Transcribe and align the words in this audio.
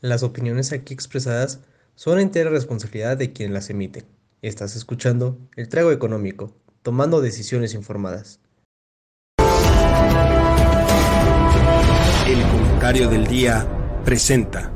Las 0.00 0.22
opiniones 0.22 0.72
aquí 0.72 0.94
expresadas 0.94 1.60
son 1.96 2.20
entera 2.20 2.50
responsabilidad 2.50 3.16
de 3.16 3.32
quien 3.32 3.52
las 3.52 3.68
emite. 3.68 4.04
Estás 4.42 4.76
escuchando 4.76 5.36
El 5.56 5.68
Trago 5.68 5.90
Económico, 5.90 6.54
tomando 6.82 7.20
decisiones 7.20 7.74
informadas. 7.74 8.40
El 12.28 12.40
comentario 12.48 13.08
del 13.08 13.26
día 13.26 13.66
presenta. 14.04 14.72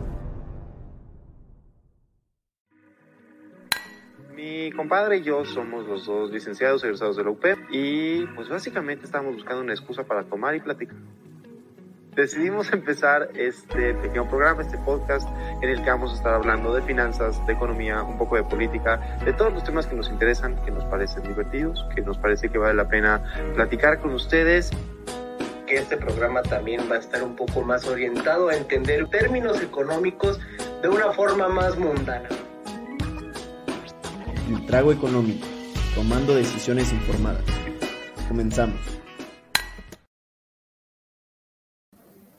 Mi 4.34 4.72
compadre 4.72 5.18
y 5.18 5.22
yo 5.22 5.44
somos 5.44 5.86
los 5.86 6.04
dos 6.06 6.32
licenciados 6.32 6.82
egresados 6.82 7.16
de 7.16 7.22
la 7.22 7.30
UP 7.30 7.44
y 7.70 8.26
pues 8.34 8.48
básicamente 8.48 9.04
estábamos 9.04 9.34
buscando 9.36 9.62
una 9.62 9.72
excusa 9.72 10.02
para 10.02 10.24
tomar 10.24 10.56
y 10.56 10.60
platicar 10.60 10.96
decidimos 12.14 12.72
empezar 12.72 13.30
este 13.34 13.94
pequeño 13.94 14.28
programa, 14.28 14.62
este 14.62 14.78
podcast, 14.78 15.28
en 15.62 15.68
el 15.68 15.82
que 15.82 15.90
vamos 15.90 16.12
a 16.12 16.16
estar 16.16 16.34
hablando 16.34 16.74
de 16.74 16.82
finanzas, 16.82 17.44
de 17.46 17.52
economía, 17.54 18.02
un 18.02 18.18
poco 18.18 18.36
de 18.36 18.44
política, 18.44 19.18
de 19.24 19.32
todos 19.32 19.52
los 19.52 19.64
temas 19.64 19.86
que 19.86 19.96
nos 19.96 20.10
interesan, 20.10 20.56
que 20.64 20.70
nos 20.70 20.84
parecen 20.84 21.22
divertidos, 21.22 21.84
que 21.94 22.02
nos 22.02 22.18
parece 22.18 22.48
que 22.48 22.58
vale 22.58 22.74
la 22.74 22.88
pena 22.88 23.22
platicar 23.54 24.00
con 24.00 24.12
ustedes. 24.12 24.70
Que 25.66 25.78
este 25.78 25.96
programa 25.96 26.42
también 26.42 26.82
va 26.90 26.96
a 26.96 26.98
estar 26.98 27.22
un 27.22 27.34
poco 27.34 27.62
más 27.62 27.86
orientado 27.86 28.48
a 28.48 28.56
entender 28.56 29.08
términos 29.08 29.62
económicos 29.62 30.38
de 30.82 30.88
una 30.88 31.12
forma 31.12 31.48
más 31.48 31.78
mundana. 31.78 32.28
El 34.48 34.66
trago 34.66 34.92
económico, 34.92 35.46
tomando 35.94 36.34
decisiones 36.34 36.92
informadas. 36.92 37.42
Comenzamos. 38.28 39.01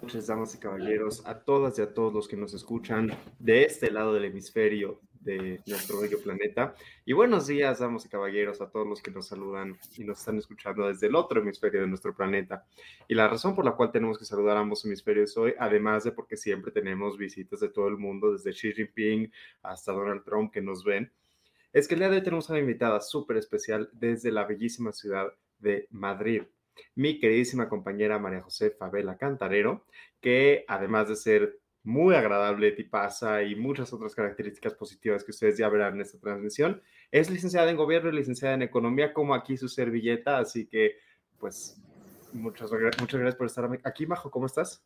Noches, 0.03 0.27
damas 0.27 0.53
y 0.53 0.57
caballeros, 0.57 1.25
a 1.25 1.45
todas 1.45 1.79
y 1.79 1.81
a 1.81 1.93
todos 1.93 2.13
los 2.13 2.27
que 2.27 2.35
nos 2.35 2.53
escuchan 2.53 3.09
de 3.39 3.63
este 3.63 3.89
lado 3.89 4.13
del 4.13 4.25
hemisferio 4.25 4.99
de 5.21 5.61
nuestro 5.65 6.01
bello 6.01 6.21
planeta. 6.21 6.75
Y 7.05 7.13
buenos 7.13 7.47
días, 7.47 7.79
damas 7.79 8.05
y 8.05 8.09
caballeros, 8.09 8.59
a 8.59 8.69
todos 8.69 8.85
los 8.85 9.01
que 9.01 9.11
nos 9.11 9.27
saludan 9.27 9.77
y 9.95 10.03
nos 10.03 10.19
están 10.19 10.37
escuchando 10.37 10.89
desde 10.89 11.07
el 11.07 11.15
otro 11.15 11.39
hemisferio 11.39 11.79
de 11.79 11.87
nuestro 11.87 12.13
planeta. 12.13 12.65
Y 13.07 13.15
la 13.15 13.29
razón 13.29 13.55
por 13.55 13.63
la 13.63 13.77
cual 13.77 13.93
tenemos 13.93 14.17
que 14.19 14.25
saludar 14.25 14.57
a 14.57 14.59
ambos 14.59 14.83
hemisferios 14.83 15.37
hoy, 15.37 15.53
además 15.57 16.03
de 16.03 16.11
porque 16.11 16.35
siempre 16.35 16.73
tenemos 16.73 17.17
visitas 17.17 17.61
de 17.61 17.69
todo 17.69 17.87
el 17.87 17.97
mundo, 17.97 18.33
desde 18.33 18.51
Xi 18.51 18.73
Jinping 18.73 19.31
hasta 19.61 19.93
Donald 19.93 20.25
Trump 20.25 20.51
que 20.51 20.61
nos 20.61 20.83
ven, 20.83 21.13
es 21.71 21.87
que 21.87 21.93
el 21.93 22.01
día 22.01 22.09
de 22.09 22.17
hoy 22.17 22.23
tenemos 22.23 22.49
una 22.49 22.59
invitada 22.59 22.99
súper 22.99 23.37
especial 23.37 23.89
desde 23.93 24.33
la 24.33 24.43
bellísima 24.43 24.91
ciudad 24.91 25.27
de 25.59 25.87
Madrid 25.91 26.41
mi 26.95 27.19
queridísima 27.19 27.69
compañera 27.69 28.19
María 28.19 28.41
José 28.41 28.71
Favela 28.71 29.17
Cantarero, 29.17 29.85
que 30.21 30.65
además 30.67 31.09
de 31.09 31.15
ser 31.15 31.59
muy 31.83 32.15
agradable, 32.15 32.71
tipaza 32.71 33.43
y 33.43 33.55
muchas 33.55 33.91
otras 33.91 34.15
características 34.15 34.73
positivas 34.73 35.23
que 35.23 35.31
ustedes 35.31 35.57
ya 35.57 35.67
verán 35.69 35.95
en 35.95 36.01
esta 36.01 36.17
transmisión, 36.17 36.81
es 37.11 37.29
licenciada 37.29 37.69
en 37.69 37.77
gobierno 37.77 38.09
y 38.09 38.15
licenciada 38.15 38.55
en 38.55 38.61
economía, 38.61 39.13
como 39.13 39.33
aquí 39.35 39.57
su 39.57 39.67
servilleta, 39.67 40.37
así 40.37 40.65
que 40.65 40.95
pues 41.37 41.77
muchas, 42.31 42.71
muchas 42.71 43.19
gracias 43.19 43.35
por 43.35 43.47
estar 43.47 43.69
aquí, 43.83 44.05
Majo, 44.05 44.31
¿cómo 44.31 44.45
estás? 44.45 44.81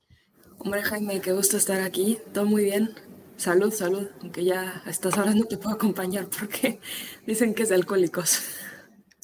Hombre, 0.57 0.81
Jaime, 0.81 1.21
qué 1.21 1.33
gusto 1.33 1.57
estar 1.57 1.81
aquí, 1.81 2.17
todo 2.33 2.45
muy 2.45 2.63
bien. 2.63 2.95
Salud, 3.35 3.71
salud, 3.71 4.07
aunque 4.21 4.43
ya 4.43 4.81
a 4.83 4.89
estas 4.89 5.15
horas 5.15 5.35
no 5.35 5.45
te 5.45 5.57
puedo 5.57 5.75
acompañar 5.75 6.27
porque 6.39 6.79
dicen 7.27 7.53
que 7.53 7.63
es 7.63 7.71
alcohólicos. 7.71 8.41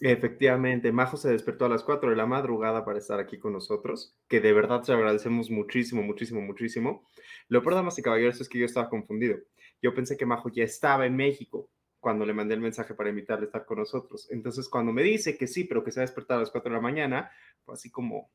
Efectivamente, 0.06 0.92
Majo 0.92 1.16
se 1.16 1.32
despertó 1.32 1.64
a 1.64 1.70
las 1.70 1.82
4 1.86 2.10
de 2.10 2.18
la 2.18 2.26
madrugada 2.26 2.84
para 2.84 3.00
estar 3.00 3.22
aquí 3.22 3.40
con 3.40 3.54
nosotros, 3.54 4.18
que 4.28 4.42
de 4.42 4.52
verdad 4.52 4.82
te 4.82 4.92
agradecemos 4.92 5.50
muchísimo, 5.50 6.04
muchísimo, 6.04 6.42
muchísimo. 6.42 7.08
Lo 7.48 7.62
peor, 7.62 7.76
damas 7.76 7.98
y 7.98 8.02
caballeros, 8.02 8.42
es 8.42 8.50
que 8.50 8.60
yo 8.60 8.66
estaba 8.66 8.90
confundido. 8.90 9.38
Yo 9.82 9.94
pensé 9.94 10.18
que 10.18 10.26
Majo 10.26 10.50
ya 10.50 10.66
estaba 10.66 11.06
en 11.06 11.16
México 11.16 11.70
cuando 12.02 12.26
le 12.26 12.34
mandé 12.34 12.54
el 12.54 12.60
mensaje 12.60 12.94
para 12.96 13.12
invitarle 13.12 13.46
a 13.46 13.48
estar 13.48 13.66
con 13.66 13.78
nosotros. 13.78 14.30
Entonces, 14.30 14.68
cuando 14.68 14.92
me 14.92 15.04
dice 15.04 15.38
que 15.38 15.48
sí, 15.48 15.64
pero 15.64 15.86
que 15.86 15.94
se 15.94 16.02
ha 16.02 16.04
despertado 16.04 16.40
a 16.40 16.42
las 16.42 16.52
4 16.52 16.70
de 16.70 16.76
la 16.76 16.82
mañana, 16.82 17.32
fue 17.64 17.76
así 17.76 17.90
como 17.90 18.30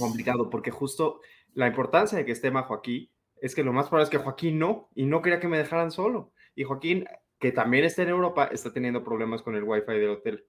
complicado, 0.00 0.50
porque 0.50 0.72
justo 0.72 1.20
la 1.54 1.68
importancia 1.68 2.18
de 2.18 2.24
que 2.24 2.32
esté 2.32 2.50
Majo 2.50 2.74
aquí 2.74 3.12
es 3.40 3.54
que 3.54 3.62
lo 3.62 3.72
más 3.72 3.86
probable 3.86 4.06
es 4.06 4.10
que 4.10 4.18
Joaquín 4.18 4.58
no, 4.58 4.90
y 4.96 5.06
no 5.06 5.22
quería 5.22 5.38
que 5.38 5.46
me 5.46 5.58
dejaran 5.58 5.92
solo. 5.92 6.32
Y 6.56 6.64
Joaquín 6.64 7.06
que 7.38 7.52
también 7.52 7.84
está 7.84 8.02
en 8.02 8.08
Europa, 8.08 8.48
está 8.52 8.72
teniendo 8.72 9.04
problemas 9.04 9.42
con 9.42 9.54
el 9.54 9.64
Wi-Fi 9.64 9.92
del 9.92 10.10
hotel. 10.10 10.46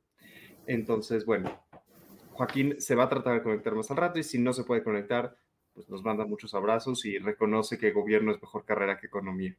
Entonces, 0.68 1.26
bueno, 1.26 1.64
Joaquín 2.34 2.80
se 2.80 2.96
va 2.96 3.06
a 3.06 3.10
tratar 3.10 3.36
de 3.36 3.44
conectar 3.44 3.74
más 3.74 3.90
al 3.90 3.98
rato 3.98 4.20
y 4.20 4.24
si 4.24 4.38
no 4.38 4.54
se 4.54 4.64
puede 4.64 4.84
conectar, 4.84 5.36
pues 5.74 5.90
nos 5.90 6.04
manda 6.04 6.26
muchos 6.26 6.54
abrazos 6.54 7.06
y 7.06 7.18
reconoce 7.18 7.78
que 7.78 7.92
gobierno 7.92 8.32
es 8.32 8.42
mejor 8.42 8.66
carrera 8.66 9.00
que 9.00 9.08
economía. 9.08 9.56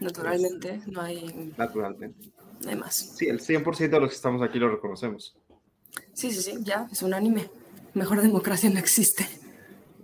Naturalmente, 0.00 0.80
no 0.86 1.00
hay... 1.00 1.52
Naturalmente. 1.56 2.30
No 2.62 2.70
hay 2.70 2.76
más. 2.76 2.94
Sí, 3.16 3.26
el 3.26 3.40
100% 3.40 3.90
de 3.90 4.00
los 4.00 4.10
que 4.10 4.16
estamos 4.16 4.42
aquí 4.42 4.58
lo 4.58 4.68
reconocemos. 4.68 5.36
Sí, 6.12 6.30
sí, 6.30 6.42
sí, 6.42 6.58
ya, 6.62 6.88
es 6.90 7.02
unánime. 7.02 7.50
Mejor 7.94 8.20
democracia 8.20 8.70
no 8.70 8.78
existe. 8.78 9.26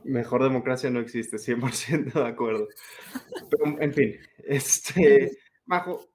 Mejor 0.05 0.43
democracia 0.43 0.91
no 0.91 1.01
existe, 1.01 1.37
100% 1.37 2.13
de 2.13 2.29
acuerdo. 2.29 2.69
Pero, 3.51 3.81
en 3.81 3.93
fin, 3.93 4.17
este, 4.45 5.39
Majo, 5.67 6.10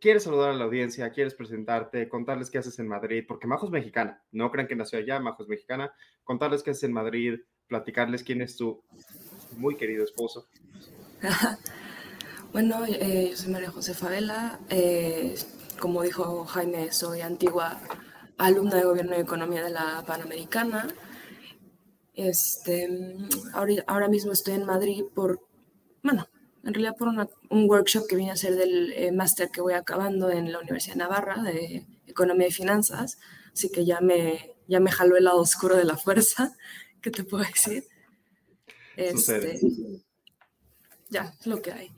quieres 0.00 0.24
saludar 0.24 0.50
a 0.50 0.54
la 0.54 0.64
audiencia, 0.64 1.10
quieres 1.10 1.34
presentarte, 1.34 2.08
contarles 2.08 2.50
qué 2.50 2.58
haces 2.58 2.78
en 2.78 2.88
Madrid, 2.88 3.24
porque 3.26 3.46
Majo 3.46 3.66
es 3.66 3.72
mexicana, 3.72 4.22
no 4.32 4.50
crean 4.50 4.68
que 4.68 4.76
nació 4.76 4.98
allá, 4.98 5.20
Majo 5.20 5.42
es 5.42 5.48
mexicana, 5.48 5.92
contarles 6.22 6.62
qué 6.62 6.70
haces 6.70 6.84
en 6.84 6.92
Madrid, 6.92 7.40
platicarles 7.66 8.22
quién 8.22 8.42
es 8.42 8.56
tu 8.56 8.82
muy 9.56 9.76
querido 9.76 10.04
esposo. 10.04 10.48
bueno, 12.52 12.84
eh, 12.86 13.28
yo 13.30 13.36
soy 13.36 13.52
María 13.52 13.70
José 13.70 13.94
Favela, 13.94 14.60
eh, 14.68 15.34
como 15.78 16.02
dijo 16.02 16.44
Jaime, 16.46 16.92
soy 16.92 17.20
antigua 17.20 17.80
alumna 18.38 18.76
de 18.76 18.84
Gobierno 18.84 19.16
y 19.16 19.20
Economía 19.20 19.62
de 19.62 19.70
la 19.70 20.02
Panamericana. 20.06 20.88
Este, 22.14 22.88
ahora, 23.52 23.74
ahora 23.86 24.08
mismo 24.08 24.32
estoy 24.32 24.54
en 24.54 24.66
Madrid 24.66 25.04
por, 25.14 25.40
bueno, 26.02 26.26
en 26.64 26.72
realidad 26.72 26.96
por 26.96 27.08
un 27.08 27.68
workshop 27.68 28.06
que 28.08 28.16
vine 28.16 28.30
a 28.30 28.34
hacer 28.34 28.56
del 28.56 28.92
eh, 28.92 29.12
máster 29.12 29.50
que 29.50 29.60
voy 29.60 29.74
acabando 29.74 30.30
en 30.30 30.50
la 30.50 30.60
Universidad 30.60 30.94
de 30.94 30.98
Navarra 30.98 31.42
de 31.42 31.86
Economía 32.06 32.48
y 32.48 32.52
Finanzas, 32.52 33.18
así 33.52 33.70
que 33.70 33.84
ya 33.84 34.00
me, 34.00 34.56
ya 34.66 34.80
me 34.80 34.90
jaló 34.90 35.16
el 35.16 35.24
lado 35.24 35.40
oscuro 35.40 35.76
de 35.76 35.84
la 35.84 35.96
fuerza, 35.96 36.56
¿qué 37.02 37.10
te 37.10 37.24
puedo 37.24 37.44
decir? 37.44 37.84
Este, 38.96 39.60
ya, 41.08 41.34
es 41.38 41.46
lo 41.46 41.60
que 41.60 41.72
hay. 41.72 41.90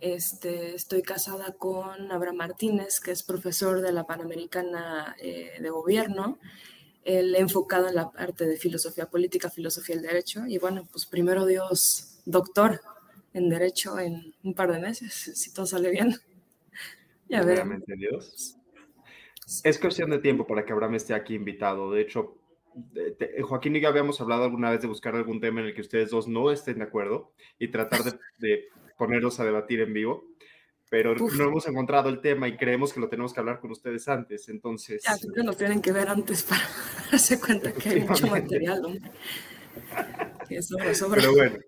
Este, 0.00 0.74
estoy 0.74 1.02
casada 1.02 1.52
con 1.52 2.10
Abraham 2.10 2.36
Martínez, 2.36 2.98
que 3.00 3.12
es 3.12 3.22
profesor 3.22 3.80
de 3.80 3.92
la 3.92 4.04
Panamericana 4.04 5.14
eh, 5.20 5.52
de 5.60 5.70
Gobierno, 5.70 6.38
él 7.04 7.34
enfocado 7.36 7.88
en 7.88 7.94
la 7.94 8.10
parte 8.10 8.46
de 8.46 8.56
filosofía 8.56 9.06
política, 9.06 9.48
filosofía 9.48 9.96
del 9.96 10.04
derecho, 10.04 10.46
y 10.46 10.58
bueno, 10.58 10.86
pues 10.90 11.06
primero 11.06 11.46
Dios, 11.46 12.20
doctor, 12.24 12.80
en 13.34 13.48
derecho 13.48 13.98
en 13.98 14.34
un 14.42 14.54
par 14.54 14.72
de 14.72 14.80
meses, 14.80 15.12
si 15.34 15.52
todo 15.52 15.66
sale 15.66 15.90
bien. 15.90 16.14
Ya 17.28 17.42
veremos. 17.42 17.80
Dios. 17.86 18.58
Es 19.64 19.78
cuestión 19.78 20.10
de 20.10 20.18
tiempo 20.18 20.46
para 20.46 20.66
que 20.66 20.72
Abraham 20.74 20.96
esté 20.96 21.14
aquí 21.14 21.34
invitado. 21.34 21.90
De 21.90 22.02
hecho, 22.02 22.36
Joaquín 23.42 23.76
y 23.76 23.80
yo 23.80 23.88
habíamos 23.88 24.20
hablado 24.20 24.44
alguna 24.44 24.70
vez 24.70 24.82
de 24.82 24.88
buscar 24.88 25.14
algún 25.14 25.40
tema 25.40 25.60
en 25.60 25.68
el 25.68 25.74
que 25.74 25.80
ustedes 25.80 26.10
dos 26.10 26.28
no 26.28 26.50
estén 26.50 26.78
de 26.78 26.84
acuerdo 26.84 27.32
y 27.58 27.68
tratar 27.68 28.02
de, 28.38 28.68
ponerlos 28.98 29.40
a 29.40 29.44
debatir 29.44 29.80
en 29.80 29.92
vivo, 29.92 30.24
pero 30.90 31.14
no 31.14 31.44
hemos 31.44 31.66
encontrado 31.66 32.08
el 32.10 32.20
tema 32.20 32.48
y 32.48 32.56
creemos 32.56 32.92
que 32.92 33.00
lo 33.00 33.08
tenemos 33.08 33.32
que 33.32 33.40
hablar 33.40 33.60
con 33.60 33.70
ustedes 33.70 34.08
antes, 34.08 34.48
entonces... 34.48 35.02
Ya, 35.02 35.14
siempre 35.14 35.42
nos 35.42 35.56
tienen 35.56 35.80
que 35.80 35.92
ver 35.92 36.08
antes 36.08 36.42
para 36.42 36.62
darse 37.10 37.40
cuenta 37.40 37.72
que 37.72 37.88
hay 37.88 38.00
mucho 38.00 38.26
material, 38.26 38.84
hombre. 38.84 39.10
Pero 40.48 41.32
bueno, 41.32 41.58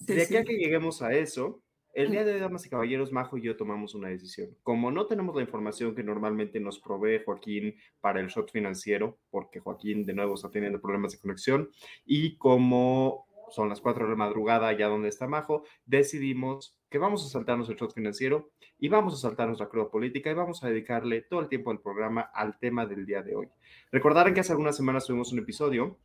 de 0.00 0.22
aquí 0.22 0.36
a 0.36 0.44
que 0.44 0.56
lleguemos 0.56 1.02
a 1.02 1.12
eso, 1.12 1.62
el 1.92 2.10
día 2.10 2.24
de 2.24 2.34
hoy, 2.34 2.40
damas 2.40 2.64
y 2.66 2.70
caballeros, 2.70 3.10
Majo 3.10 3.36
y 3.36 3.42
yo 3.42 3.56
tomamos 3.56 3.94
una 3.94 4.08
decisión. 4.08 4.56
Como 4.62 4.90
no 4.92 5.06
tenemos 5.06 5.34
la 5.34 5.42
información 5.42 5.94
que 5.94 6.04
normalmente 6.04 6.60
nos 6.60 6.78
provee 6.78 7.22
Joaquín 7.24 7.74
para 8.00 8.20
el 8.20 8.28
shot 8.28 8.50
financiero, 8.52 9.18
porque 9.30 9.58
Joaquín 9.58 10.04
de 10.04 10.14
nuevo 10.14 10.34
está 10.34 10.50
teniendo 10.50 10.80
problemas 10.80 11.12
de 11.12 11.18
conexión, 11.18 11.70
y 12.04 12.36
como 12.36 13.26
son 13.50 13.68
las 13.68 13.80
4 13.80 14.04
de 14.04 14.10
la 14.10 14.16
madrugada, 14.16 14.72
ya 14.72 14.86
donde 14.86 15.08
está 15.08 15.26
Majo, 15.26 15.64
decidimos 15.84 16.76
que 16.88 16.98
vamos 16.98 17.26
a 17.26 17.28
saltarnos 17.28 17.68
el 17.68 17.76
shot 17.76 17.92
financiero 17.92 18.50
y 18.78 18.88
vamos 18.88 19.14
a 19.14 19.16
saltarnos 19.16 19.58
la 19.58 19.68
cruda 19.68 19.90
política 19.90 20.30
y 20.30 20.34
vamos 20.34 20.62
a 20.62 20.68
dedicarle 20.68 21.22
todo 21.22 21.40
el 21.40 21.48
tiempo 21.48 21.70
del 21.70 21.80
programa 21.80 22.20
al 22.20 22.58
tema 22.58 22.86
del 22.86 23.04
día 23.04 23.22
de 23.22 23.34
hoy. 23.34 23.48
Recordarán 23.90 24.34
que 24.34 24.40
hace 24.40 24.52
algunas 24.52 24.76
semanas 24.76 25.06
tuvimos 25.06 25.32
un 25.32 25.40
episodio 25.40 25.98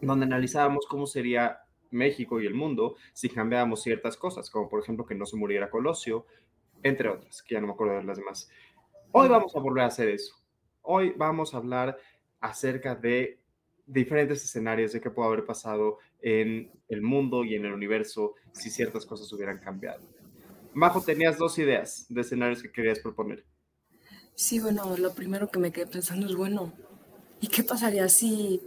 donde 0.00 0.26
analizábamos 0.26 0.86
cómo 0.86 1.06
sería 1.06 1.65
México 1.90 2.40
y 2.40 2.46
el 2.46 2.54
mundo 2.54 2.96
si 3.12 3.28
cambiábamos 3.28 3.82
ciertas 3.82 4.16
cosas, 4.16 4.50
como 4.50 4.68
por 4.68 4.82
ejemplo 4.82 5.06
que 5.06 5.14
no 5.14 5.26
se 5.26 5.36
muriera 5.36 5.70
Colosio, 5.70 6.26
entre 6.82 7.08
otras, 7.08 7.42
que 7.42 7.54
ya 7.54 7.60
no 7.60 7.68
me 7.68 7.72
acuerdo 7.72 7.96
de 7.96 8.04
las 8.04 8.18
demás. 8.18 8.50
Hoy 9.12 9.28
vamos 9.28 9.54
a 9.56 9.60
volver 9.60 9.84
a 9.84 9.86
hacer 9.86 10.08
eso. 10.08 10.34
Hoy 10.82 11.14
vamos 11.16 11.54
a 11.54 11.58
hablar 11.58 11.98
acerca 12.40 12.94
de 12.94 13.40
diferentes 13.86 14.44
escenarios 14.44 14.92
de 14.92 15.00
qué 15.00 15.10
puede 15.10 15.28
haber 15.28 15.44
pasado 15.44 15.98
en 16.20 16.70
el 16.88 17.02
mundo 17.02 17.44
y 17.44 17.54
en 17.54 17.64
el 17.64 17.72
universo 17.72 18.34
si 18.52 18.70
ciertas 18.70 19.06
cosas 19.06 19.32
hubieran 19.32 19.58
cambiado. 19.58 20.02
Majo, 20.74 21.00
tenías 21.00 21.38
dos 21.38 21.58
ideas 21.58 22.06
de 22.08 22.20
escenarios 22.20 22.62
que 22.62 22.70
querías 22.70 22.98
proponer. 22.98 23.44
Sí, 24.34 24.60
bueno, 24.60 24.96
lo 24.98 25.14
primero 25.14 25.48
que 25.50 25.58
me 25.58 25.72
quedé 25.72 25.86
pensando 25.86 26.26
es, 26.26 26.34
bueno, 26.34 26.72
¿y 27.40 27.48
qué 27.48 27.62
pasaría 27.62 28.08
si 28.08 28.60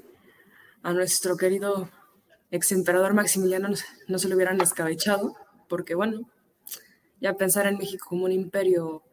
a 0.82 0.94
nuestro 0.94 1.38
querido 1.38 1.90
ex 2.52 2.72
emperador 2.72 3.14
Maximiliano 3.14 3.70
no, 4.08 4.20
se 4.20 4.28
lo 4.28 4.36
hubieran 4.36 4.62
escabechado? 4.62 5.36
Porque, 5.68 5.96
bueno, 5.96 6.30
ya 7.22 7.34
pensar 7.36 7.68
en 7.68 7.78
México 7.78 8.08
como 8.10 8.26
un 8.26 8.32
imperio, 8.32 9.04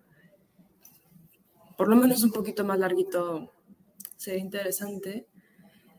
por 1.77 1.89
lo 1.89 1.97
menos 1.97 2.23
un 2.23 2.33
poquito 2.33 2.65
más 2.65 2.79
larguito, 2.79 3.53
sería 4.17 4.41
interesante. 4.41 5.27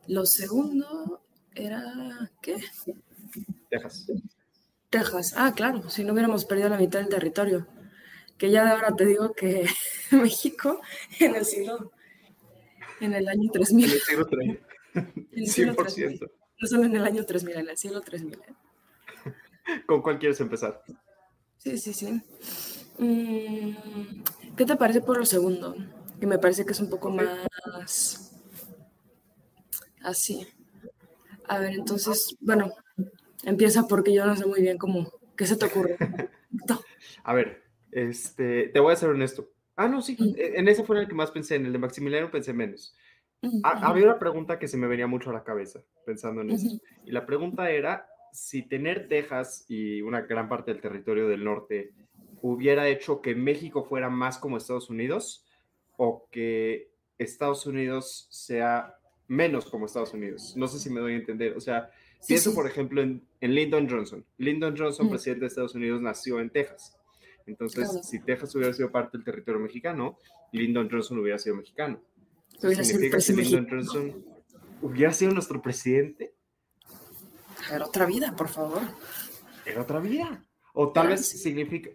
Lo 0.08 0.26
segundo 0.26 1.22
era, 1.54 2.32
¿qué? 2.42 2.58
Texas. 3.70 4.08
Texas, 4.90 5.34
ah, 5.36 5.54
claro, 5.56 5.90
si 5.90 6.04
no 6.04 6.14
hubiéramos 6.14 6.46
perdido 6.46 6.70
la 6.70 6.78
mitad 6.78 7.00
del 7.00 7.10
territorio. 7.10 7.68
Que 8.38 8.52
ya 8.52 8.64
de 8.64 8.72
ahora 8.72 8.96
te 8.96 9.06
digo 9.06 9.34
que 9.34 9.68
México 10.12 10.80
en 11.20 11.36
el 11.36 11.46
siglo, 11.46 11.92
en 13.02 13.14
el 13.14 13.28
año 13.28 13.50
3000. 13.52 13.86
En 13.86 13.92
el 13.92 14.02
siglo 14.02 14.26
3000. 14.26 14.62
100%. 15.36 16.37
No 16.60 16.68
solo 16.68 16.84
en 16.84 16.96
el 16.96 17.06
año 17.06 17.26
3000, 17.26 17.56
en 17.58 17.70
el 17.70 17.78
siglo 17.78 18.02
3000. 18.02 18.36
¿eh? 18.36 19.82
¿Con 19.86 20.02
cuál 20.02 20.20
quieres 20.20 20.40
empezar? 20.40 20.84
Sí, 21.58 21.78
sí, 21.78 21.94
sí. 21.94 22.22
Mm, 22.98 23.76
¿Qué 24.56 24.66
te 24.66 24.76
parece 24.76 25.02
por 25.02 25.18
lo 25.18 25.26
segundo? 25.26 25.76
Que 26.20 26.26
me 26.26 26.40
parece 26.40 26.66
que 26.66 26.72
es 26.72 26.80
un 26.80 26.90
poco 26.90 27.10
más 27.10 28.32
así. 30.02 30.48
A 31.48 31.60
ver, 31.60 31.74
entonces, 31.74 32.36
bueno, 32.40 32.74
empieza 33.44 33.88
porque 33.88 34.14
yo 34.14 34.26
no 34.26 34.36
sé 34.36 34.46
muy 34.46 34.62
bien 34.62 34.78
cómo, 34.78 35.12
¿qué 35.36 35.46
se 35.46 35.58
te 35.58 35.66
ocurre? 35.66 35.98
A 37.24 37.34
ver, 37.34 37.64
este, 37.92 38.70
te 38.70 38.80
voy 38.80 38.94
a 38.94 38.96
ser 38.96 39.10
honesto. 39.10 39.50
Ah, 39.76 39.88
no, 39.88 40.02
sí, 40.02 40.18
e, 40.38 40.60
en 40.60 40.68
ese 40.68 40.84
fue 40.84 41.00
el 41.00 41.08
que 41.08 41.14
más 41.14 41.32
pensé, 41.32 41.56
en 41.56 41.66
el 41.66 41.74
de 41.74 41.78
Maximiliano 41.78 42.32
pensé 42.32 42.54
menos. 42.54 42.96
Había 43.64 44.06
una 44.06 44.20
pregunta 44.20 44.60
que 44.60 44.68
se 44.68 44.78
me 44.78 44.88
venía 44.88 45.08
mucho 45.08 45.30
a 45.30 45.34
la 45.34 45.44
cabeza 45.44 45.82
pensando 46.06 46.42
en 46.42 46.52
eso. 46.52 46.80
Y 47.06 47.12
la 47.12 47.26
pregunta 47.26 47.70
era 47.70 48.08
si 48.32 48.64
tener 48.64 49.08
Texas 49.08 49.66
y 49.68 50.02
una 50.02 50.22
gran 50.22 50.50
parte 50.50 50.72
del 50.72 50.82
territorio 50.82 51.28
del 51.28 51.44
norte 51.44 51.94
hubiera 52.42 52.88
hecho 52.88 53.22
que 53.22 53.36
México 53.36 53.84
fuera 53.84 54.10
más 54.10 54.38
como 54.38 54.58
Estados 54.58 54.90
Unidos 54.90 55.46
o 55.98 56.28
que 56.32 56.92
Estados 57.18 57.66
Unidos 57.66 58.28
sea 58.30 58.96
menos 59.28 59.66
como 59.66 59.86
Estados 59.86 60.14
Unidos. 60.14 60.54
No 60.56 60.68
sé 60.68 60.80
si 60.80 60.90
me 60.90 61.02
doy 61.02 61.14
a 61.14 61.18
entender. 61.18 61.58
O 61.58 61.60
sea, 61.60 61.90
pienso, 62.28 62.54
por 62.54 62.68
ejemplo, 62.68 63.02
en, 63.02 63.22
Lyndon 63.42 63.90
Johnson. 63.90 64.24
Lyndon 64.38 64.76
Johnson, 64.78 65.10
presidente 65.10 65.42
de 65.42 65.48
Estados 65.48 65.76
Unidos, 65.76 66.02
nació 66.02 66.40
en 66.40 66.50
Texas. 66.50 66.96
Entonces, 67.46 68.02
si 68.04 68.20
Texas 68.20 68.54
hubiera 68.56 68.74
sido 68.74 68.92
parte 68.92 69.18
del 69.18 69.26
territorio 69.26 69.60
mexicano, 69.60 70.18
Lyndon 70.52 70.90
Johnson 70.90 71.20
hubiera 71.20 71.40
sido 71.40 71.56
mexicano. 71.56 72.02
¿Significa 72.58 73.18
que 73.18 73.34
Lyndon 73.34 73.68
Johnson 73.70 74.26
hubiera 74.82 75.14
sido 75.14 75.32
nuestro 75.32 75.62
presidente? 75.62 76.34
Era 77.72 77.86
otra 77.86 78.06
vida, 78.06 78.36
por 78.36 78.48
favor. 78.48 78.82
Era 79.66 79.82
otra 79.82 80.00
vida. 80.00 80.46
O 80.74 80.92
tal 80.92 81.08
vez 81.08 81.28
significa, 81.28 81.90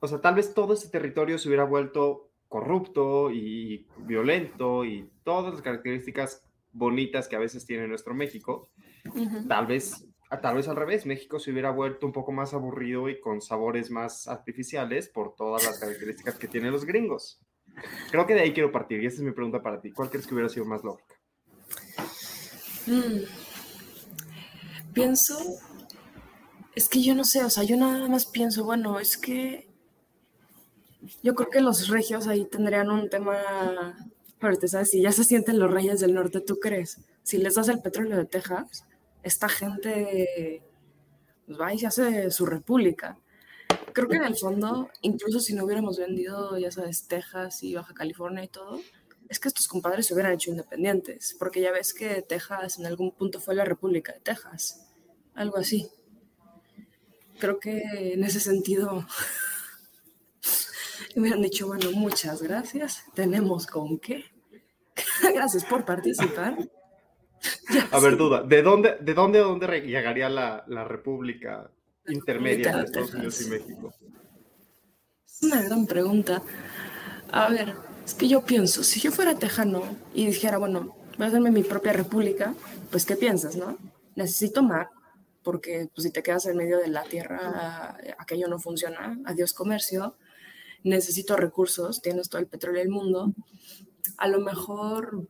o 0.00 0.06
sea, 0.06 0.20
tal 0.20 0.36
vez 0.36 0.54
todo 0.54 0.74
ese 0.74 0.88
territorio 0.88 1.38
se 1.38 1.48
hubiera 1.48 1.64
vuelto 1.64 2.30
corrupto 2.48 3.30
y 3.30 3.86
violento 3.98 4.84
y 4.84 5.10
todas 5.24 5.52
las 5.52 5.62
características 5.62 6.42
bonitas 6.72 7.28
que 7.28 7.36
a 7.36 7.40
veces 7.40 7.66
tiene 7.66 7.88
nuestro 7.88 8.14
México. 8.14 8.70
Tal 9.48 9.66
vez 9.66 10.08
tal 10.42 10.56
vez 10.56 10.68
al 10.68 10.76
revés, 10.76 11.06
México 11.06 11.38
se 11.38 11.50
hubiera 11.50 11.70
vuelto 11.70 12.06
un 12.06 12.12
poco 12.12 12.32
más 12.32 12.52
aburrido 12.52 13.08
y 13.08 13.18
con 13.18 13.40
sabores 13.40 13.90
más 13.90 14.28
artificiales 14.28 15.08
por 15.08 15.34
todas 15.34 15.64
las 15.64 15.78
características 15.78 16.36
que 16.36 16.48
tienen 16.48 16.72
los 16.72 16.84
gringos. 16.84 17.40
Creo 18.10 18.26
que 18.26 18.34
de 18.34 18.40
ahí 18.40 18.52
quiero 18.52 18.72
partir 18.72 19.02
y 19.02 19.06
esa 19.06 19.16
es 19.16 19.22
mi 19.22 19.32
pregunta 19.32 19.62
para 19.62 19.80
ti. 19.80 19.90
¿Cuál 19.90 20.10
crees 20.10 20.26
que 20.26 20.34
hubiera 20.34 20.48
sido 20.48 20.66
más 20.66 20.82
lógica? 20.82 21.14
Mm. 22.86 23.24
Pienso, 24.92 25.38
es 26.74 26.88
que 26.88 27.02
yo 27.02 27.14
no 27.14 27.24
sé, 27.24 27.44
o 27.44 27.50
sea, 27.50 27.62
yo 27.62 27.76
nada 27.76 28.08
más 28.08 28.26
pienso, 28.26 28.64
bueno, 28.64 28.98
es 28.98 29.16
que 29.16 29.68
yo 31.22 31.34
creo 31.34 31.50
que 31.50 31.60
los 31.60 31.88
regios 31.88 32.26
ahí 32.26 32.44
tendrían 32.44 32.90
un 32.90 33.08
tema 33.08 33.96
fuerte, 34.40 34.68
¿sabes? 34.68 34.90
Si 34.90 35.02
ya 35.02 35.12
se 35.12 35.24
sienten 35.24 35.58
los 35.58 35.70
reyes 35.70 36.00
del 36.00 36.14
norte, 36.14 36.40
¿tú 36.40 36.58
crees? 36.58 37.00
Si 37.22 37.38
les 37.38 37.54
das 37.54 37.68
el 37.68 37.80
petróleo 37.80 38.16
de 38.16 38.24
Texas, 38.24 38.84
esta 39.22 39.48
gente 39.48 40.62
pues 41.46 41.60
va 41.60 41.72
y 41.72 41.78
se 41.78 41.86
hace 41.86 42.30
su 42.30 42.46
república. 42.46 43.18
Creo 43.98 44.08
que 44.08 44.16
en 44.16 44.24
el 44.26 44.36
fondo, 44.36 44.90
incluso 45.02 45.40
si 45.40 45.54
no 45.54 45.64
hubiéramos 45.64 45.98
vendido, 45.98 46.56
ya 46.56 46.70
sabes, 46.70 47.08
Texas 47.08 47.64
y 47.64 47.74
Baja 47.74 47.94
California 47.94 48.44
y 48.44 48.46
todo, 48.46 48.80
es 49.28 49.40
que 49.40 49.48
estos 49.48 49.66
compadres 49.66 50.06
se 50.06 50.14
hubieran 50.14 50.34
hecho 50.34 50.52
independientes, 50.52 51.34
porque 51.36 51.60
ya 51.60 51.72
ves 51.72 51.92
que 51.92 52.22
Texas 52.22 52.78
en 52.78 52.86
algún 52.86 53.10
punto 53.10 53.40
fue 53.40 53.56
la 53.56 53.64
República 53.64 54.12
de 54.12 54.20
Texas, 54.20 54.86
algo 55.34 55.58
así. 55.58 55.88
Creo 57.40 57.58
que 57.58 58.12
en 58.12 58.22
ese 58.22 58.38
sentido 58.38 59.04
me 61.16 61.32
han 61.32 61.42
dicho, 61.42 61.66
bueno, 61.66 61.90
muchas 61.90 62.40
gracias, 62.40 63.02
tenemos 63.14 63.66
con 63.66 63.98
qué. 63.98 64.26
gracias 65.34 65.64
por 65.64 65.84
participar. 65.84 66.56
A 67.90 67.98
ver, 67.98 68.16
duda, 68.16 68.44
¿de 68.44 68.62
dónde, 68.62 68.96
de 69.00 69.14
dónde 69.14 69.40
a 69.40 69.42
dónde 69.42 69.80
llegaría 69.80 70.28
la, 70.28 70.62
la 70.68 70.84
República 70.84 71.72
intermedia 72.08 72.76
de 72.76 72.84
Estados 72.84 73.14
Unidos 73.14 73.40
y 73.42 73.50
México? 73.50 73.92
Es 75.26 75.42
una 75.42 75.62
gran 75.62 75.86
pregunta. 75.86 76.42
A 77.30 77.48
ver, 77.48 77.74
es 78.04 78.14
que 78.14 78.28
yo 78.28 78.44
pienso, 78.44 78.82
si 78.82 79.00
yo 79.00 79.12
fuera 79.12 79.38
tejano 79.38 79.82
y 80.14 80.26
dijera, 80.26 80.58
bueno, 80.58 80.96
voy 81.16 81.24
a 81.26 81.28
hacerme 81.28 81.50
mi 81.50 81.62
propia 81.62 81.92
república, 81.92 82.54
pues 82.90 83.04
¿qué 83.04 83.16
piensas, 83.16 83.56
no? 83.56 83.76
Necesito 84.16 84.62
mar, 84.62 84.88
porque 85.42 85.88
pues, 85.94 86.04
si 86.04 86.10
te 86.10 86.22
quedas 86.22 86.46
en 86.46 86.56
medio 86.56 86.78
de 86.78 86.88
la 86.88 87.04
tierra, 87.04 87.96
aquello 88.18 88.48
no 88.48 88.58
funciona, 88.58 89.18
adiós 89.24 89.52
comercio, 89.52 90.16
necesito 90.84 91.36
recursos, 91.36 92.00
tienes 92.00 92.28
todo 92.28 92.40
el 92.40 92.46
petróleo 92.46 92.80
del 92.80 92.90
mundo, 92.90 93.34
a 94.16 94.28
lo 94.28 94.40
mejor 94.40 95.28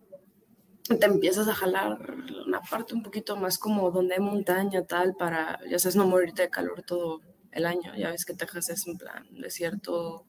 te 0.97 1.07
empiezas 1.07 1.49
a 1.49 1.55
jalar 1.55 1.99
una 2.47 2.61
parte 2.61 2.95
un 2.95 3.03
poquito 3.03 3.37
más 3.37 3.59
como 3.59 3.91
donde 3.91 4.15
hay 4.15 4.21
montaña, 4.21 4.85
tal, 4.85 5.15
para, 5.15 5.59
ya 5.69 5.79
sabes, 5.79 5.97
no 5.97 6.07
morirte 6.07 6.43
de 6.43 6.51
calor 6.51 6.83
todo 6.83 7.21
el 7.53 7.67
año. 7.67 7.95
Ya 7.97 8.11
ves 8.11 8.25
que 8.25 8.35
Texas 8.35 8.71
es 8.71 8.87
un 8.87 8.97
plan 8.97 9.27
desierto, 9.33 10.25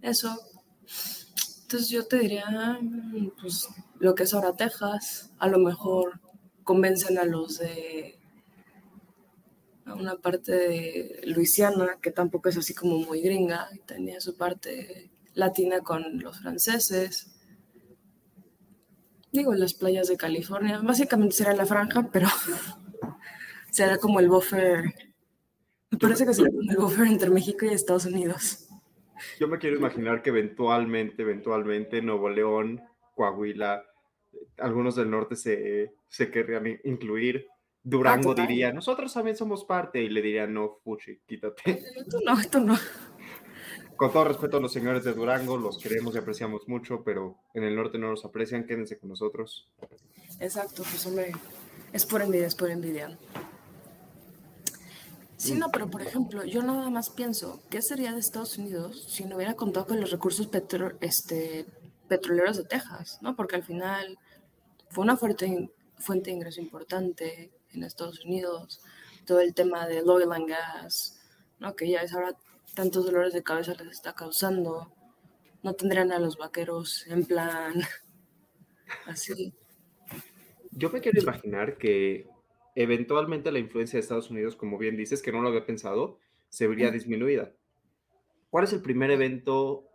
eso. 0.00 0.38
Entonces 1.62 1.88
yo 1.88 2.06
te 2.06 2.18
diría, 2.18 2.78
pues 3.40 3.68
lo 3.98 4.14
que 4.14 4.24
es 4.24 4.34
ahora 4.34 4.54
Texas, 4.54 5.32
a 5.38 5.48
lo 5.48 5.58
mejor 5.58 6.20
convencen 6.62 7.18
a 7.18 7.24
los 7.24 7.58
de 7.58 8.18
a 9.86 9.94
una 9.94 10.16
parte 10.16 10.52
de 10.52 11.20
Luisiana, 11.26 11.98
que 12.00 12.10
tampoco 12.10 12.48
es 12.48 12.56
así 12.56 12.74
como 12.74 12.98
muy 12.98 13.20
gringa, 13.20 13.68
tenía 13.86 14.20
su 14.20 14.34
parte 14.36 15.10
latina 15.34 15.80
con 15.80 16.20
los 16.20 16.38
franceses 16.38 17.33
Digo, 19.34 19.52
las 19.52 19.74
playas 19.74 20.06
de 20.06 20.16
California. 20.16 20.80
Básicamente 20.80 21.34
será 21.34 21.52
la 21.54 21.66
franja, 21.66 22.08
pero 22.12 22.28
será 23.72 23.98
como 23.98 24.20
el 24.20 24.28
buffer. 24.28 24.84
Me 25.90 25.98
parece 25.98 26.24
que 26.24 26.32
será 26.32 26.50
como 26.50 26.70
el 26.70 26.76
buffer 26.76 27.08
entre 27.08 27.30
México 27.30 27.66
y 27.66 27.70
Estados 27.70 28.06
Unidos. 28.06 28.68
Yo 29.40 29.48
me 29.48 29.58
quiero 29.58 29.76
imaginar 29.76 30.22
que 30.22 30.30
eventualmente, 30.30 31.22
eventualmente 31.22 32.00
Nuevo 32.00 32.30
León, 32.30 32.80
Coahuila, 33.16 33.84
algunos 34.58 34.94
del 34.94 35.10
norte 35.10 35.34
se, 35.34 35.94
se 36.06 36.30
querrían 36.30 36.78
incluir. 36.84 37.48
Durango 37.82 38.36
ah, 38.38 38.46
diría, 38.46 38.72
nosotros 38.72 39.12
también 39.12 39.36
somos 39.36 39.64
parte, 39.64 40.00
y 40.00 40.10
le 40.10 40.22
diría, 40.22 40.46
no, 40.46 40.78
Fuchi, 40.84 41.18
quítate. 41.26 41.82
Tú 42.08 42.18
no, 42.24 42.36
tú 42.48 42.60
no 42.60 42.78
con 43.96 44.12
todo 44.12 44.24
respeto 44.24 44.56
a 44.56 44.60
los 44.60 44.72
señores 44.72 45.04
de 45.04 45.12
Durango, 45.12 45.56
los 45.56 45.78
queremos 45.78 46.14
y 46.14 46.18
apreciamos 46.18 46.66
mucho, 46.68 47.02
pero 47.04 47.36
en 47.54 47.64
el 47.64 47.76
norte 47.76 47.98
no 47.98 48.10
los 48.10 48.24
aprecian, 48.24 48.64
quédense 48.64 48.98
con 48.98 49.10
nosotros. 49.10 49.68
Exacto, 50.40 50.82
pues 50.82 51.06
hombre, 51.06 51.32
es 51.92 52.04
por 52.04 52.22
envidia, 52.22 52.46
es 52.46 52.54
por 52.54 52.70
envidia. 52.70 53.16
Sí, 55.36 55.54
no, 55.54 55.70
pero 55.70 55.90
por 55.90 56.00
ejemplo, 56.02 56.44
yo 56.44 56.62
nada 56.62 56.88
más 56.90 57.10
pienso, 57.10 57.60
¿qué 57.68 57.82
sería 57.82 58.12
de 58.12 58.20
Estados 58.20 58.56
Unidos 58.56 59.04
si 59.08 59.24
no 59.24 59.36
hubiera 59.36 59.54
contado 59.54 59.86
con 59.86 60.00
los 60.00 60.10
recursos 60.10 60.48
este, 61.00 61.66
petroleros 62.08 62.56
de 62.56 62.64
Texas? 62.64 63.18
¿no? 63.20 63.36
Porque 63.36 63.56
al 63.56 63.62
final 63.62 64.18
fue 64.88 65.04
una 65.04 65.16
fuerte 65.16 65.70
fuente 65.98 66.30
de 66.30 66.36
ingreso 66.36 66.60
importante 66.60 67.52
en 67.72 67.82
Estados 67.82 68.24
Unidos, 68.24 68.80
todo 69.26 69.40
el 69.40 69.54
tema 69.54 69.86
del 69.86 70.08
oil 70.08 70.32
and 70.32 70.48
gas, 70.48 71.20
¿no? 71.58 71.76
que 71.76 71.90
ya 71.90 72.00
es 72.00 72.14
ahora 72.14 72.34
tantos 72.74 73.06
dolores 73.06 73.32
de 73.32 73.42
cabeza 73.42 73.74
les 73.74 73.92
está 73.92 74.14
causando. 74.14 74.92
No 75.62 75.74
tendrían 75.74 76.12
a 76.12 76.18
los 76.18 76.36
vaqueros 76.36 77.06
en 77.06 77.24
plan 77.24 77.74
así. 79.06 79.54
Yo 80.70 80.90
me 80.90 81.00
quiero 81.00 81.20
imaginar 81.20 81.78
que 81.78 82.28
eventualmente 82.74 83.52
la 83.52 83.60
influencia 83.60 83.96
de 83.96 84.00
Estados 84.00 84.30
Unidos, 84.30 84.56
como 84.56 84.76
bien 84.76 84.96
dices, 84.96 85.22
que 85.22 85.32
no 85.32 85.40
lo 85.40 85.48
había 85.48 85.64
pensado, 85.64 86.18
se 86.48 86.66
vería 86.66 86.90
disminuida. 86.90 87.52
¿Cuál 88.50 88.64
es 88.64 88.72
el 88.72 88.82
primer 88.82 89.10
evento 89.10 89.88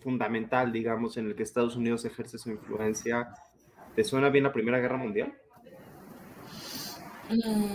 fundamental, 0.00 0.72
digamos, 0.72 1.16
en 1.16 1.26
el 1.26 1.34
que 1.34 1.42
Estados 1.42 1.76
Unidos 1.76 2.04
ejerce 2.04 2.38
su 2.38 2.50
influencia? 2.50 3.28
¿Te 3.94 4.04
suena 4.04 4.30
bien 4.30 4.44
la 4.44 4.52
Primera 4.52 4.78
Guerra 4.80 4.96
Mundial? 4.96 5.34
Mm, 7.30 7.74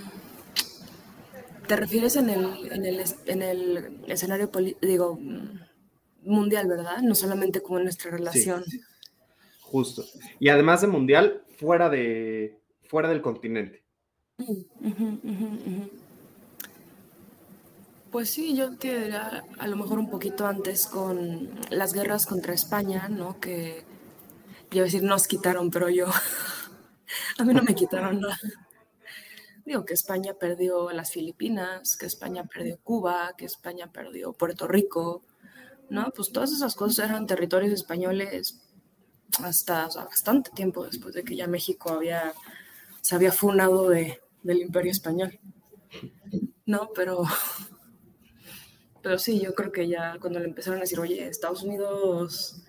¿Te 1.68 1.76
refieres 1.76 2.16
en 2.16 2.30
el, 2.30 2.72
en 2.72 2.86
el, 2.86 3.04
en 3.26 3.42
el 3.42 4.04
escenario 4.08 4.50
digo, 4.82 5.20
mundial, 6.24 6.68
verdad? 6.68 7.00
No 7.02 7.16
solamente 7.16 7.62
como 7.62 7.80
nuestra 7.80 8.12
relación. 8.12 8.64
Justo. 9.62 10.06
Y 10.40 10.50
además 10.50 10.82
de 10.82 10.88
mundial, 10.88 11.44
fuera, 11.58 11.90
de, 11.90 12.58
fuera 12.84 13.10
del 13.10 13.22
continente. 13.22 13.84
Pues 18.12 18.30
sí, 18.30 18.56
yo 18.56 18.78
te 18.78 19.00
diría 19.00 19.44
a 19.58 19.68
lo 19.68 19.76
mejor 19.76 20.00
un 20.00 20.10
poquito 20.10 20.48
antes 20.48 20.88
con 20.88 21.50
las 21.70 21.94
guerras 21.94 22.26
contra 22.26 22.54
España, 22.54 23.10
¿no? 23.10 23.40
Que, 23.40 23.84
yo 24.72 24.84
decir, 24.84 25.04
nos 25.04 25.28
quitaron, 25.28 25.70
pero 25.70 25.90
yo, 25.90 26.08
a 27.38 27.44
mí 27.44 27.54
no 27.54 27.64
me 27.64 27.76
quitaron 27.76 28.22
nada. 28.22 28.40
Digo 29.68 29.84
que 29.84 29.96
España 29.96 30.34
perdió 30.34 30.92
las 30.92 31.12
Filipinas, 31.12 31.98
que 31.98 32.06
España 32.06 32.46
perdió 32.46 32.80
Cuba, 32.82 33.34
que 33.38 33.44
España 33.44 33.92
perdió 33.92 34.32
Puerto 34.32 34.66
Rico, 34.66 35.24
¿no? 35.90 36.10
Pues 36.16 36.32
todas 36.32 36.54
esas 36.54 36.74
cosas 36.74 37.10
eran 37.10 37.28
territorios 37.28 37.74
españoles 37.74 38.62
hasta 39.44 39.90
bastante 39.90 40.52
tiempo 40.52 40.86
después 40.86 41.14
de 41.14 41.26
que 41.26 41.36
ya 41.36 41.48
México 41.48 41.90
había, 41.90 42.34
se 43.02 43.16
había 43.16 43.34
funado 43.34 43.90
de, 43.90 44.22
del 44.42 44.60
imperio 44.60 44.94
español. 44.94 45.38
No, 46.66 46.92
pero, 46.96 47.26
pero 49.04 49.20
sí, 49.20 49.38
yo 49.42 49.54
creo 49.54 49.74
que 49.74 49.90
ya 49.90 50.18
cuando 50.22 50.40
le 50.40 50.46
empezaron 50.46 50.78
a 50.78 50.84
decir, 50.84 50.98
oye, 51.02 51.28
Estados 51.28 51.64
Unidos 51.64 52.64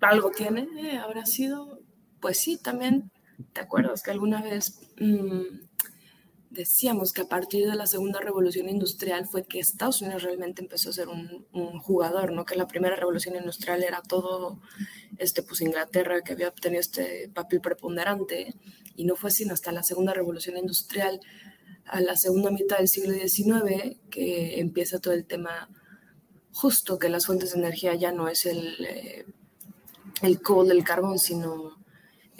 algo 0.00 0.30
tiene, 0.30 0.68
eh, 0.78 0.98
habrá 0.98 1.26
sido, 1.26 1.80
pues 2.20 2.38
sí, 2.38 2.56
también, 2.56 3.10
¿te 3.52 3.60
acuerdas 3.60 4.02
que 4.02 4.10
alguna 4.10 4.42
vez 4.42 4.80
mm, 4.98 5.66
decíamos 6.52 7.12
que 7.12 7.22
a 7.22 7.28
partir 7.28 7.66
de 7.66 7.76
la 7.76 7.86
segunda 7.86 8.20
revolución 8.20 8.68
industrial 8.68 9.26
fue 9.26 9.44
que 9.44 9.58
Estados 9.58 10.02
Unidos 10.02 10.22
realmente 10.22 10.62
empezó 10.62 10.90
a 10.90 10.92
ser 10.92 11.08
un, 11.08 11.46
jugador, 11.80 12.32
¿no? 12.32 12.44
Que 12.44 12.56
la 12.56 12.66
primera 12.66 12.94
revolución 12.94 13.36
industrial 13.36 13.82
era 13.82 14.02
todo, 14.02 14.60
este, 15.18 15.42
pues 15.42 15.60
Inglaterra 15.62 16.20
que 16.22 16.34
había 16.34 16.48
obtenido 16.48 16.80
este 16.80 17.30
papel 17.32 17.60
preponderante 17.60 18.54
y 18.96 19.04
no 19.04 19.16
fue 19.16 19.30
sino 19.30 19.54
hasta 19.54 19.72
la 19.72 19.82
segunda 19.82 20.12
revolución 20.12 20.56
industrial, 20.58 21.20
a 21.86 22.00
la 22.00 22.16
segunda 22.16 22.50
mitad 22.50 22.78
del 22.78 22.88
siglo 22.88 23.14
XIX, 23.14 23.96
que 24.10 24.60
empieza 24.60 25.00
todo 25.00 25.14
el 25.14 25.24
tema 25.24 25.68
justo 26.52 26.98
que 26.98 27.08
las 27.08 27.26
fuentes 27.26 27.52
de 27.52 27.60
energía 27.60 27.94
ya 27.94 28.12
no 28.12 28.28
es 28.28 28.44
el, 28.44 28.84
eh, 28.84 29.26
el 30.20 30.40
coal, 30.42 30.70
el 30.70 30.84
carbón, 30.84 31.18
sino 31.18 31.81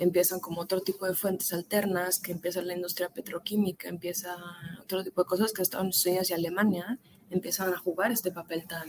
empiezan 0.02 0.40
como 0.40 0.60
otro 0.60 0.80
tipo 0.80 1.06
de 1.06 1.14
fuentes 1.14 1.52
alternas, 1.52 2.20
que 2.20 2.32
empieza 2.32 2.62
la 2.62 2.74
industria 2.74 3.08
petroquímica, 3.08 3.88
empieza 3.88 4.36
otro 4.80 5.02
tipo 5.04 5.22
de 5.22 5.28
cosas 5.28 5.52
que 5.52 5.62
Estados 5.62 6.04
Unidos 6.06 6.30
y 6.30 6.34
Alemania 6.34 6.98
empiezan 7.30 7.72
a 7.72 7.78
jugar 7.78 8.12
este 8.12 8.30
papel 8.30 8.66
tan, 8.66 8.88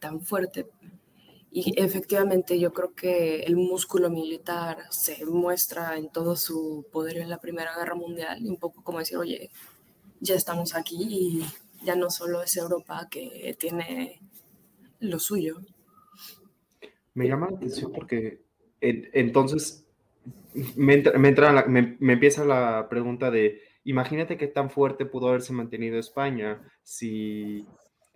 tan 0.00 0.20
fuerte. 0.20 0.66
Y 1.52 1.80
efectivamente 1.80 2.60
yo 2.60 2.72
creo 2.72 2.94
que 2.94 3.40
el 3.40 3.56
músculo 3.56 4.08
militar 4.08 4.78
se 4.90 5.24
muestra 5.26 5.96
en 5.96 6.08
todo 6.08 6.36
su 6.36 6.86
poder 6.92 7.18
en 7.18 7.28
la 7.28 7.40
Primera 7.40 7.76
Guerra 7.76 7.96
Mundial, 7.96 8.46
un 8.46 8.56
poco 8.56 8.84
como 8.84 9.00
decir, 9.00 9.18
oye, 9.18 9.50
ya 10.20 10.34
estamos 10.34 10.76
aquí 10.76 10.98
y 11.00 11.84
ya 11.84 11.96
no 11.96 12.10
solo 12.10 12.42
es 12.42 12.56
Europa 12.56 13.08
que 13.10 13.56
tiene 13.58 14.20
lo 15.00 15.18
suyo. 15.18 15.60
Me 17.14 17.26
llama 17.26 17.50
la 17.50 17.56
atención 17.56 17.90
porque 17.92 18.44
entonces 18.80 19.84
me, 20.76 20.94
entra, 20.94 21.66
me, 21.66 22.12
empieza 22.12 22.44
la 22.44 22.88
pregunta 22.88 23.30
de, 23.30 23.62
imagínate 23.84 24.36
qué 24.36 24.46
tan 24.46 24.70
fuerte 24.70 25.06
pudo 25.06 25.28
haberse 25.28 25.52
mantenido 25.52 25.98
España 25.98 26.60
si, 26.82 27.66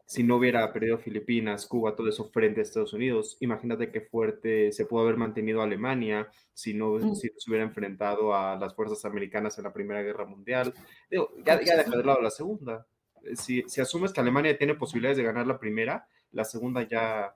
si 0.07 0.23
no 0.23 0.37
hubiera 0.37 0.73
perdido 0.73 0.99
Filipinas, 0.99 1.67
Cuba, 1.67 1.95
todo 1.95 2.09
eso 2.09 2.31
frente 2.31 2.61
a 2.61 2.63
Estados 2.63 2.93
Unidos. 2.93 3.37
Imagínate 3.41 3.91
qué 3.91 4.01
fuerte 4.01 4.73
se 4.73 4.87
pudo 4.87 5.03
haber 5.03 5.17
mantenido 5.17 5.63
Alemania 5.63 6.29
si 6.53 6.75
no, 6.75 6.93
mm. 6.95 7.15
si 7.15 7.29
se 7.37 7.51
hubiera 7.51 7.65
enfrentado 7.65 8.35
a 8.35 8.57
las 8.57 8.75
fuerzas 8.75 9.05
americanas 9.05 9.57
en 9.59 9.65
la 9.65 9.73
Primera 9.73 10.03
Guerra 10.03 10.27
Mundial. 10.27 10.75
Digo, 11.11 11.31
ya, 11.45 11.61
ya 11.63 11.83
de 11.83 12.05
lado 12.05 12.21
la 12.21 12.31
segunda. 12.31 12.87
Si, 13.35 13.63
si 13.67 13.81
asumes 13.81 14.13
que 14.13 14.21
Alemania 14.21 14.59
tiene 14.59 14.75
posibilidades 14.75 15.17
de 15.17 15.25
ganar 15.25 15.47
la 15.47 15.59
primera, 15.59 16.07
la 16.33 16.45
segunda 16.45 16.87
ya... 16.87 17.35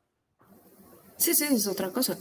Sí, 1.16 1.34
sí, 1.34 1.46
es 1.50 1.66
otra 1.66 1.90
cosa. 1.90 2.16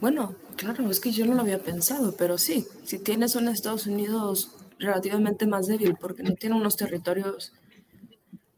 Bueno, 0.00 0.36
claro, 0.56 0.90
es 0.90 1.00
que 1.00 1.10
yo 1.10 1.26
no 1.26 1.34
lo 1.34 1.40
había 1.40 1.58
pensado, 1.58 2.14
pero 2.16 2.38
sí, 2.38 2.66
si 2.84 2.98
tienes 2.98 3.34
un 3.34 3.48
Estados 3.48 3.86
Unidos 3.86 4.54
relativamente 4.78 5.46
más 5.46 5.66
débil 5.66 5.96
porque 6.00 6.22
no 6.22 6.34
tiene 6.34 6.56
unos 6.56 6.76
territorios... 6.76 7.52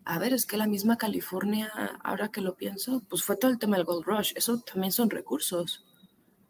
A 0.05 0.19
ver, 0.19 0.33
es 0.33 0.45
que 0.45 0.57
la 0.57 0.67
misma 0.67 0.99
California, 0.99 1.71
ahora 2.03 2.31
que 2.31 2.41
lo 2.41 2.57
pienso, 2.57 3.03
pues 3.09 3.23
fue 3.23 3.37
todo 3.37 3.51
el 3.51 3.59
tema 3.59 3.77
del 3.77 3.85
Gold 3.85 4.05
Rush, 4.05 4.33
eso 4.35 4.59
también 4.61 4.93
son 4.93 5.09
recursos. 5.09 5.85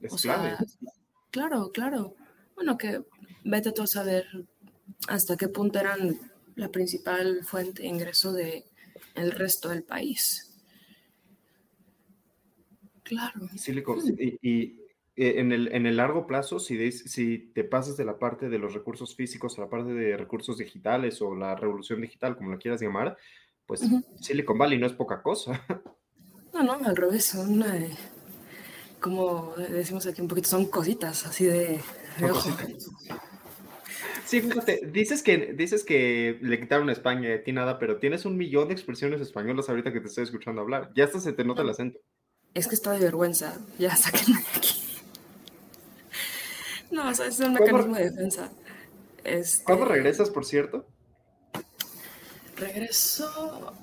o 0.09 0.17
sea, 0.17 0.59
claro, 1.31 1.71
claro. 1.71 2.15
Bueno, 2.55 2.79
que 2.79 3.05
vete 3.45 3.73
tú 3.73 3.83
a 3.83 3.87
saber 3.87 4.27
hasta 5.09 5.37
qué 5.37 5.49
punto 5.49 5.79
eran 5.79 6.19
la 6.55 6.71
principal 6.71 7.45
fuente 7.45 7.83
de 7.83 7.89
ingreso 7.89 8.33
de 8.33 8.65
el 9.15 9.33
resto 9.33 9.69
del 9.69 9.83
país. 9.83 10.51
Claro. 13.03 13.49
y, 13.57 14.49
eh, 14.49 14.80
en 15.21 15.53
el, 15.53 15.69
en 15.73 15.87
el 15.87 15.99
largo 15.99 16.27
plazo, 16.27 16.59
si, 16.59 16.93
si 16.93 17.39
te 17.55 17.63
pasas 17.63 17.97
de 17.97 18.05
la 18.05 18.19
parte 18.19 18.49
de 18.49 18.59
los 18.59 18.73
recursos 18.73 19.15
físicos 19.15 19.59
a 19.59 19.63
la 19.63 19.69
parte 19.69 19.93
de 19.93 20.17
recursos 20.17 20.57
digitales 20.57 21.21
o 21.21 21.35
la 21.35 21.55
revolución 21.57 22.01
digital, 22.01 22.37
como 22.37 22.51
la 22.51 22.59
quieras 22.59 22.81
llamar, 22.81 23.19
pues 23.67 23.83
Silicon 24.21 24.57
Valley 24.57 24.79
no 24.79 24.87
es 24.87 24.93
poca 24.93 25.23
cosa. 25.23 25.63
No, 26.53 26.63
no, 26.63 26.73
al 26.85 26.97
revés, 26.97 27.27
son, 27.27 27.63
eh, 27.63 27.97
como 28.99 29.55
decimos 29.57 30.07
aquí 30.07 30.21
un 30.21 30.27
poquito, 30.27 30.49
son 30.49 30.67
cositas 30.67 31.25
así 31.27 31.45
de... 31.45 31.81
Sí, 34.25 34.41
fíjate, 34.41 34.89
dices 34.93 35.23
que, 35.23 35.53
dices 35.55 35.85
que 35.85 36.39
le 36.41 36.59
quitaron 36.61 36.89
a 36.89 36.93
España 36.93 37.35
a 37.35 37.43
ti 37.43 37.53
nada, 37.53 37.79
pero 37.79 37.99
tienes 37.99 38.25
un 38.25 38.37
millón 38.37 38.69
de 38.69 38.75
expresiones 38.75 39.21
españolas 39.21 39.69
ahorita 39.69 39.93
que 39.93 40.01
te 40.01 40.07
estoy 40.07 40.25
escuchando 40.25 40.61
hablar. 40.61 40.93
Ya 40.95 41.05
hasta 41.05 41.21
se 41.21 41.33
te 41.33 41.45
nota 41.45 41.63
el 41.63 41.71
acento. 41.71 41.99
Es 42.55 42.69
que 42.69 42.75
está 42.75 42.93
de 42.93 43.01
vergüenza, 43.01 43.59
ya 43.79 43.95
sáquenme 43.97 44.41
de 44.41 44.59
aquí. 44.59 44.80
No, 46.91 47.09
o 47.09 47.15
sea, 47.15 47.27
es 47.27 47.39
un 47.41 47.55
mecanismo 47.55 47.95
de 47.95 48.11
defensa. 48.11 48.51
Este, 49.25 49.65
¿Cuándo 49.65 49.85
regresas, 49.85 50.31
por 50.31 50.45
cierto? 50.45 50.87
Regreso 52.57 53.75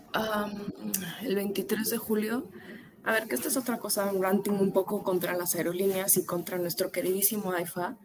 el 1.21 1.35
23 1.35 1.89
de 1.89 1.97
julio. 1.97 2.49
A 3.03 3.13
ver, 3.13 3.27
que 3.27 3.35
esta 3.35 3.47
es 3.47 3.57
otra 3.57 3.77
cosa, 3.77 4.11
un 4.11 4.21
ranting 4.21 4.51
un 4.51 4.73
poco 4.73 5.03
contra 5.03 5.35
las 5.35 5.55
aerolíneas 5.55 6.17
y 6.17 6.25
contra 6.25 6.57
nuestro 6.57 6.91
queridísimo 6.91 7.53
AIFA. 7.53 7.97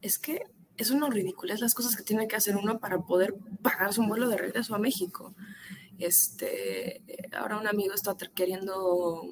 Es 0.00 0.18
que 0.18 0.42
es 0.78 0.90
una 0.90 1.08
es 1.08 1.60
las 1.60 1.74
cosas 1.74 1.96
que 1.96 2.04
tiene 2.04 2.28
que 2.28 2.36
hacer 2.36 2.56
uno 2.56 2.78
para 2.78 3.00
poder 3.00 3.34
pagarse 3.62 4.00
un 4.00 4.08
vuelo 4.08 4.28
de 4.28 4.38
regreso 4.38 4.74
a 4.74 4.78
México. 4.78 5.34
Este, 5.98 7.02
ahora 7.36 7.58
un 7.58 7.66
amigo 7.66 7.92
está 7.94 8.16
queriendo 8.34 9.22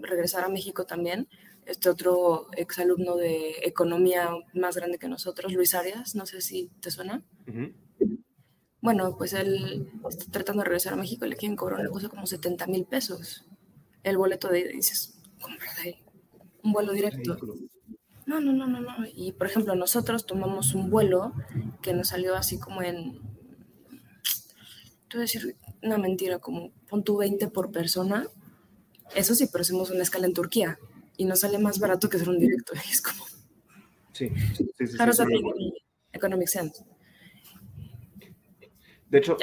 regresar 0.00 0.44
a 0.44 0.48
México 0.48 0.86
también 0.86 1.28
este 1.66 1.88
otro 1.88 2.48
exalumno 2.56 3.16
de 3.16 3.56
economía 3.62 4.30
más 4.54 4.76
grande 4.76 4.98
que 4.98 5.08
nosotros, 5.08 5.52
Luis 5.52 5.74
Arias, 5.74 6.14
no 6.14 6.26
sé 6.26 6.40
si 6.40 6.70
te 6.80 6.90
suena. 6.90 7.22
Bueno, 8.80 9.16
pues 9.16 9.34
él 9.34 9.90
está 10.08 10.24
tratando 10.30 10.62
de 10.62 10.68
regresar 10.68 10.94
a 10.94 10.96
México 10.96 11.26
y 11.26 11.30
le 11.30 11.36
quieren 11.36 11.56
cobrar 11.56 11.80
una 11.80 11.90
cosa 11.90 12.08
como 12.08 12.26
70 12.26 12.66
mil 12.66 12.86
pesos. 12.86 13.44
El 14.02 14.16
boleto 14.16 14.48
de 14.48 14.68
dices, 14.68 15.20
cómprate 15.40 16.02
un 16.62 16.72
vuelo 16.72 16.92
directo. 16.92 17.36
No, 18.26 18.40
no, 18.40 18.52
no, 18.52 18.66
no, 18.66 18.80
no. 18.80 18.96
Y 19.14 19.32
por 19.32 19.46
ejemplo, 19.46 19.74
nosotros 19.74 20.26
tomamos 20.26 20.74
un 20.74 20.90
vuelo 20.90 21.32
que 21.82 21.92
nos 21.92 22.08
salió 22.08 22.36
así 22.36 22.58
como 22.58 22.82
en, 22.82 23.20
te 25.08 25.16
voy 25.16 25.18
a 25.18 25.20
decir 25.20 25.56
una 25.82 25.98
mentira, 25.98 26.38
como 26.38 26.72
pon 26.88 27.04
tu 27.04 27.16
20 27.16 27.48
por 27.48 27.70
persona. 27.70 28.26
Eso 29.14 29.34
sí, 29.34 29.48
pero 29.50 29.62
hacemos 29.62 29.90
una 29.90 30.02
escala 30.02 30.26
en 30.26 30.34
Turquía 30.34 30.78
y 31.20 31.26
no 31.26 31.36
sale 31.36 31.58
más 31.58 31.78
barato 31.78 32.08
que 32.08 32.16
hacer 32.16 32.30
un 32.30 32.38
directo. 32.38 32.72
Es 32.90 33.02
como. 33.02 33.26
Sí, 34.12 34.30
sí, 34.56 34.70
sí. 34.78 34.86
sí, 34.86 34.96
economic 36.12 36.48
sense. 36.48 36.82
De 39.08 39.18
hecho, 39.18 39.36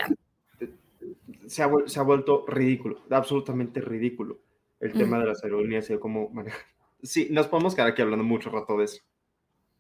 se 1.48 1.63
ha, 1.63 1.69
se 1.86 2.00
ha, 2.00 2.03
vuelto 2.03 2.46
ridículo, 2.48 3.03
absolutamente 3.10 3.79
ridículo 3.81 4.39
el 4.79 4.93
tema 4.93 5.19
de 5.19 5.27
las 5.27 5.43
aerolíneas 5.43 5.89
y 5.89 5.93
de 5.93 6.00
cómo 6.00 6.29
manejar. 6.29 6.62
Sí, 7.03 7.27
nos 7.29 7.48
podemos 7.48 7.75
quedar 7.75 7.89
aquí 7.89 8.01
hablando 8.01 8.24
mucho 8.24 8.50
rato 8.50 8.77
de 8.77 8.86
eso. 8.86 9.01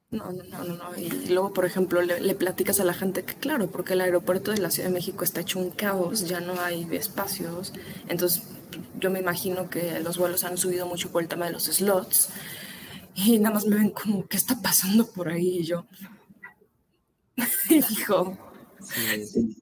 No, 0.09 0.31
no, 0.31 0.43
no, 0.43 0.63
no, 0.63 0.97
Y 0.97 1.09
luego, 1.27 1.53
por 1.53 1.65
ejemplo, 1.65 2.01
le, 2.01 2.35
platicas 2.35 2.79
a 2.79 2.85
la 2.85 2.93
gente 2.93 3.23
que, 3.23 3.35
claro, 3.35 3.69
porque 3.69 3.93
el 3.93 4.01
aeropuerto 4.01 4.51
de 4.51 4.59
la 4.59 4.71
Ciudad 4.71 4.87
de 4.87 4.93
México 4.93 5.25
está 5.25 5.41
hecho 5.41 5.59
un 5.59 5.69
caos, 5.69 6.25
ya 6.25 6.39
no 6.39 6.59
hay 6.61 6.87
espacios. 6.95 7.73
Entonces, 8.07 8.43
yo 8.99 9.11
me 9.11 9.19
imagino 9.19 9.69
que 9.69 9.99
los 9.99 10.17
vuelos 10.17 10.45
han 10.45 10.57
subido 10.57 10.85
mucho 10.85 11.11
por 11.11 11.21
el 11.21 11.27
tema 11.27 11.47
de 11.47 11.51
los 11.51 11.65
slots. 11.65 12.29
Y 13.15 13.37
nada 13.39 13.55
más 13.55 13.65
me 13.65 13.75
ven 13.75 13.89
como, 13.89 14.25
¿qué 14.27 14.37
está 14.37 14.61
pasando 14.61 15.05
por 15.11 15.27
ahí? 15.27 15.59
Y 15.59 15.63
yo, 15.65 15.85
hijo. 17.69 18.37
Sí. 18.81 19.57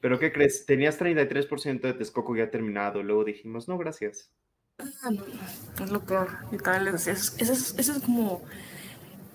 Pero 0.00 0.18
¿qué 0.18 0.32
crees? 0.32 0.64
Tenías 0.64 0.98
33% 0.98 1.80
de 1.82 1.92
Texcoco 1.92 2.34
ya 2.34 2.50
terminado. 2.50 3.02
Luego 3.02 3.24
dijimos, 3.24 3.68
no, 3.68 3.76
gracias. 3.76 4.30
Ah, 4.78 5.10
no, 5.10 5.24
es 5.84 5.90
lo 5.90 6.00
peor. 6.00 6.28
Y 6.50 6.56
tal, 6.56 6.88
eso 6.88 7.10
es 7.10 7.92
como 8.04 8.42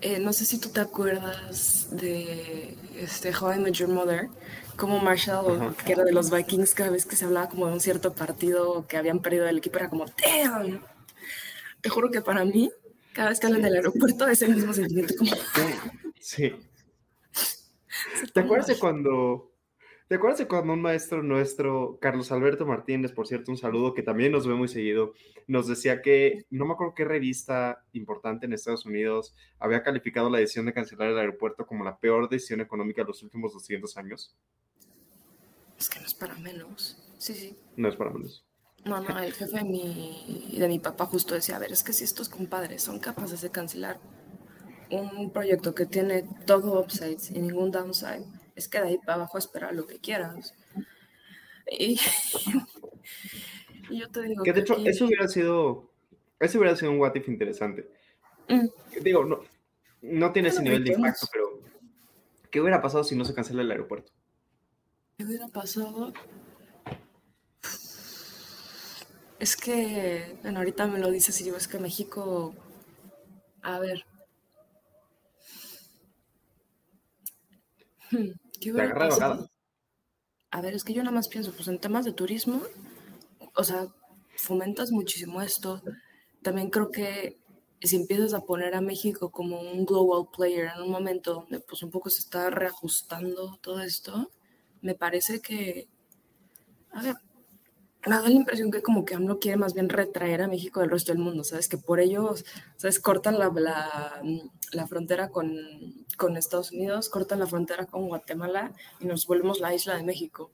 eh, 0.04 0.20
no 0.20 0.34
sé 0.34 0.44
si 0.44 0.60
tú 0.60 0.68
te 0.68 0.82
acuerdas 0.82 1.88
de 1.92 2.76
este, 2.98 3.34
How 3.34 3.54
I 3.54 3.60
Met 3.60 3.74
Your 3.76 3.88
Mother, 3.88 4.28
como 4.76 5.00
Marshall, 5.00 5.74
que 5.86 5.94
era 5.94 6.04
de 6.04 6.12
los 6.12 6.30
Vikings, 6.30 6.76
cada 6.76 6.90
vez 6.90 7.06
que 7.06 7.16
se 7.16 7.24
hablaba 7.24 7.48
como 7.48 7.68
de 7.68 7.74
un 7.74 7.80
cierto 7.80 8.14
partido 8.14 8.86
que 8.86 8.98
habían 8.98 9.22
perdido 9.22 9.48
el 9.48 9.60
equipo, 9.60 9.78
era 9.78 9.90
como, 9.90 10.06
damn. 10.06 10.82
Te 11.80 11.90
juro 11.90 12.12
que 12.12 12.22
para 12.22 12.44
mí, 12.44 12.70
cada 13.14 13.30
vez 13.30 13.40
que 13.40 13.48
hablan 13.48 13.62
del 13.62 13.76
aeropuerto, 13.76 14.28
es 14.28 14.42
el 14.42 14.56
mismo 14.56 14.74
sentimiento. 14.74 15.14
Como... 15.18 15.32
Sí. 16.20 16.54
¿Te 18.34 18.40
acuerdas 18.42 18.68
de 18.68 18.78
cuando 18.78 19.53
¿Te 20.08 20.16
acuerdas 20.16 20.40
de 20.40 20.48
cuando 20.48 20.74
un 20.74 20.82
maestro 20.82 21.24
nuestro, 21.24 21.98
Carlos 22.02 22.32
Alberto 22.32 22.66
Martínez, 22.66 23.14
por 23.14 23.26
cierto, 23.26 23.52
un 23.52 23.58
saludo, 23.58 23.94
que 23.94 24.04
también 24.04 24.34
nos 24.34 24.46
ve 24.46 24.54
muy 24.54 24.68
seguido, 24.68 25.14
nos 25.48 25.68
decía 25.68 26.02
que, 26.02 26.46
no 26.50 26.66
me 26.66 26.74
acuerdo 26.74 26.94
qué 26.94 27.06
revista 27.06 27.84
importante 27.94 28.46
en 28.46 28.54
Estados 28.54 28.86
Unidos 28.86 29.34
había 29.60 29.82
calificado 29.82 30.30
la 30.30 30.40
decisión 30.40 30.66
de 30.66 30.74
cancelar 30.74 31.10
el 31.10 31.18
aeropuerto 31.18 31.66
como 31.66 31.86
la 31.86 31.98
peor 31.98 32.30
decisión 32.30 32.60
económica 32.60 33.02
de 33.02 33.08
los 33.08 33.24
últimos 33.24 33.54
200 33.54 33.96
años? 33.98 34.36
Es 35.80 35.90
que 35.90 36.00
no 36.00 36.06
es 36.06 36.14
para 36.14 36.36
menos. 36.36 37.02
Sí, 37.18 37.34
sí. 37.34 37.58
No 37.78 37.88
es 37.88 37.96
para 37.96 38.12
menos. 38.12 38.46
No, 38.84 39.00
no, 39.02 39.18
el 39.20 39.32
jefe 39.32 39.58
de 39.58 39.64
mi, 39.64 40.58
de 40.58 40.68
mi 40.68 40.80
papá 40.80 41.06
justo 41.06 41.34
decía, 41.34 41.56
a 41.56 41.60
ver, 41.60 41.72
es 41.72 41.84
que 41.84 41.94
si 41.94 42.04
estos 42.04 42.28
compadres 42.28 42.84
son 42.84 43.00
capaces 43.00 43.42
de 43.42 43.50
cancelar 43.50 43.98
un 44.92 45.32
proyecto 45.32 45.74
que 45.74 45.86
tiene 45.86 46.24
todo 46.46 46.80
upsides 46.80 47.32
y 47.32 47.40
ningún 47.40 47.72
downside, 47.72 48.26
es 48.56 48.68
que 48.68 48.80
de 48.80 48.88
ahí 48.88 48.98
para 48.98 49.16
abajo 49.16 49.38
esperar 49.38 49.74
lo 49.74 49.88
que 49.88 50.00
quieras. 50.00 50.54
Y, 51.70 52.00
yo 53.92 54.10
te 54.10 54.22
digo 54.24 54.44
que, 54.44 54.54
de 54.54 54.62
hecho, 54.62 54.78
eso 54.86 55.06
hubiera 55.06 55.28
sido, 55.28 55.90
eso 56.40 56.60
hubiera 56.60 56.76
sido 56.76 56.92
un 56.92 57.00
what 57.00 57.16
if 57.16 57.28
interesante. 57.28 57.90
Mm. 58.50 58.68
Digo, 59.02 59.24
no, 59.24 59.42
no 60.02 60.32
tiene 60.32 60.50
ese 60.50 60.62
nivel 60.62 60.84
de 60.84 60.94
impacto, 60.94 61.28
pero 61.32 61.62
¿qué 62.52 62.62
hubiera 62.62 62.82
pasado 62.82 63.04
si 63.04 63.16
no 63.16 63.26
se 63.26 63.34
cancela 63.34 63.62
el 63.62 63.72
aeropuerto? 63.72 64.12
¿Qué 65.18 65.26
hubiera 65.26 65.48
pasado? 65.48 66.14
Es 69.40 69.58
que, 69.58 70.38
bueno, 70.42 70.60
ahorita 70.60 70.88
me 70.88 71.00
lo 71.00 71.12
dices 71.12 71.40
y 71.42 71.44
digo, 71.44 71.58
es 71.58 71.68
que 71.68 71.78
México, 71.78 72.56
a 73.62 73.80
ver, 73.80 74.06
hmm, 78.12 78.43
a 80.54 80.62
ver, 80.62 80.76
es 80.76 80.84
que 80.84 80.94
yo 80.94 81.02
nada 81.02 81.16
más 81.16 81.30
pienso, 81.30 81.52
pues 81.52 81.68
en 81.68 81.80
temas 81.80 82.06
de 82.06 82.14
turismo, 82.14 82.62
o 83.56 83.64
sea, 83.64 83.88
fomentas 84.38 84.92
muchísimo 84.92 85.42
esto. 85.42 85.82
También 86.44 86.70
creo 86.70 86.92
que 86.92 87.40
si 87.82 87.96
empiezas 87.96 88.36
a 88.36 88.42
poner 88.42 88.76
a 88.76 88.82
México 88.82 89.32
como 89.32 89.60
un 89.60 89.84
global 89.84 90.30
player 90.32 90.72
en 90.76 90.84
un 90.84 90.92
momento 90.92 91.34
donde 91.34 91.60
pues 91.60 91.82
un 91.82 91.90
poco 91.90 92.12
se 92.12 92.20
está 92.20 92.52
reajustando 92.52 93.58
todo 93.62 93.82
esto, 93.82 94.30
me 94.82 94.94
parece 94.94 95.42
que, 95.42 95.88
a 96.92 97.02
ver, 97.02 97.16
me 98.06 98.16
da 98.16 98.22
la 98.22 98.30
impresión 98.32 98.72
que 98.72 98.82
como 98.82 99.06
que 99.06 99.16
AMLO 99.16 99.40
quiere 99.40 99.58
más 99.58 99.74
bien 99.74 99.90
retraer 99.90 100.42
a 100.42 100.48
México 100.48 100.82
del 100.82 100.90
resto 100.90 101.14
del 101.14 101.22
mundo, 101.22 101.44
¿sabes? 101.44 101.70
Que 101.70 101.78
por 101.78 102.00
ello, 102.00 102.36
¿sabes? 102.76 103.00
Cortan 103.00 103.40
la, 103.40 103.50
la, 104.74 104.88
frontera 104.88 105.30
con, 105.30 105.56
con, 106.18 106.36
Estados 106.36 106.72
Unidos, 106.72 107.10
cortan 107.10 107.40
la 107.40 107.48
frontera 107.48 107.86
con 107.86 108.08
Guatemala 108.08 108.74
y 109.00 109.06
nos 109.06 109.26
volvemos 109.26 109.60
la 109.60 109.74
isla 109.74 109.96
de 109.96 110.04
México. 110.04 110.52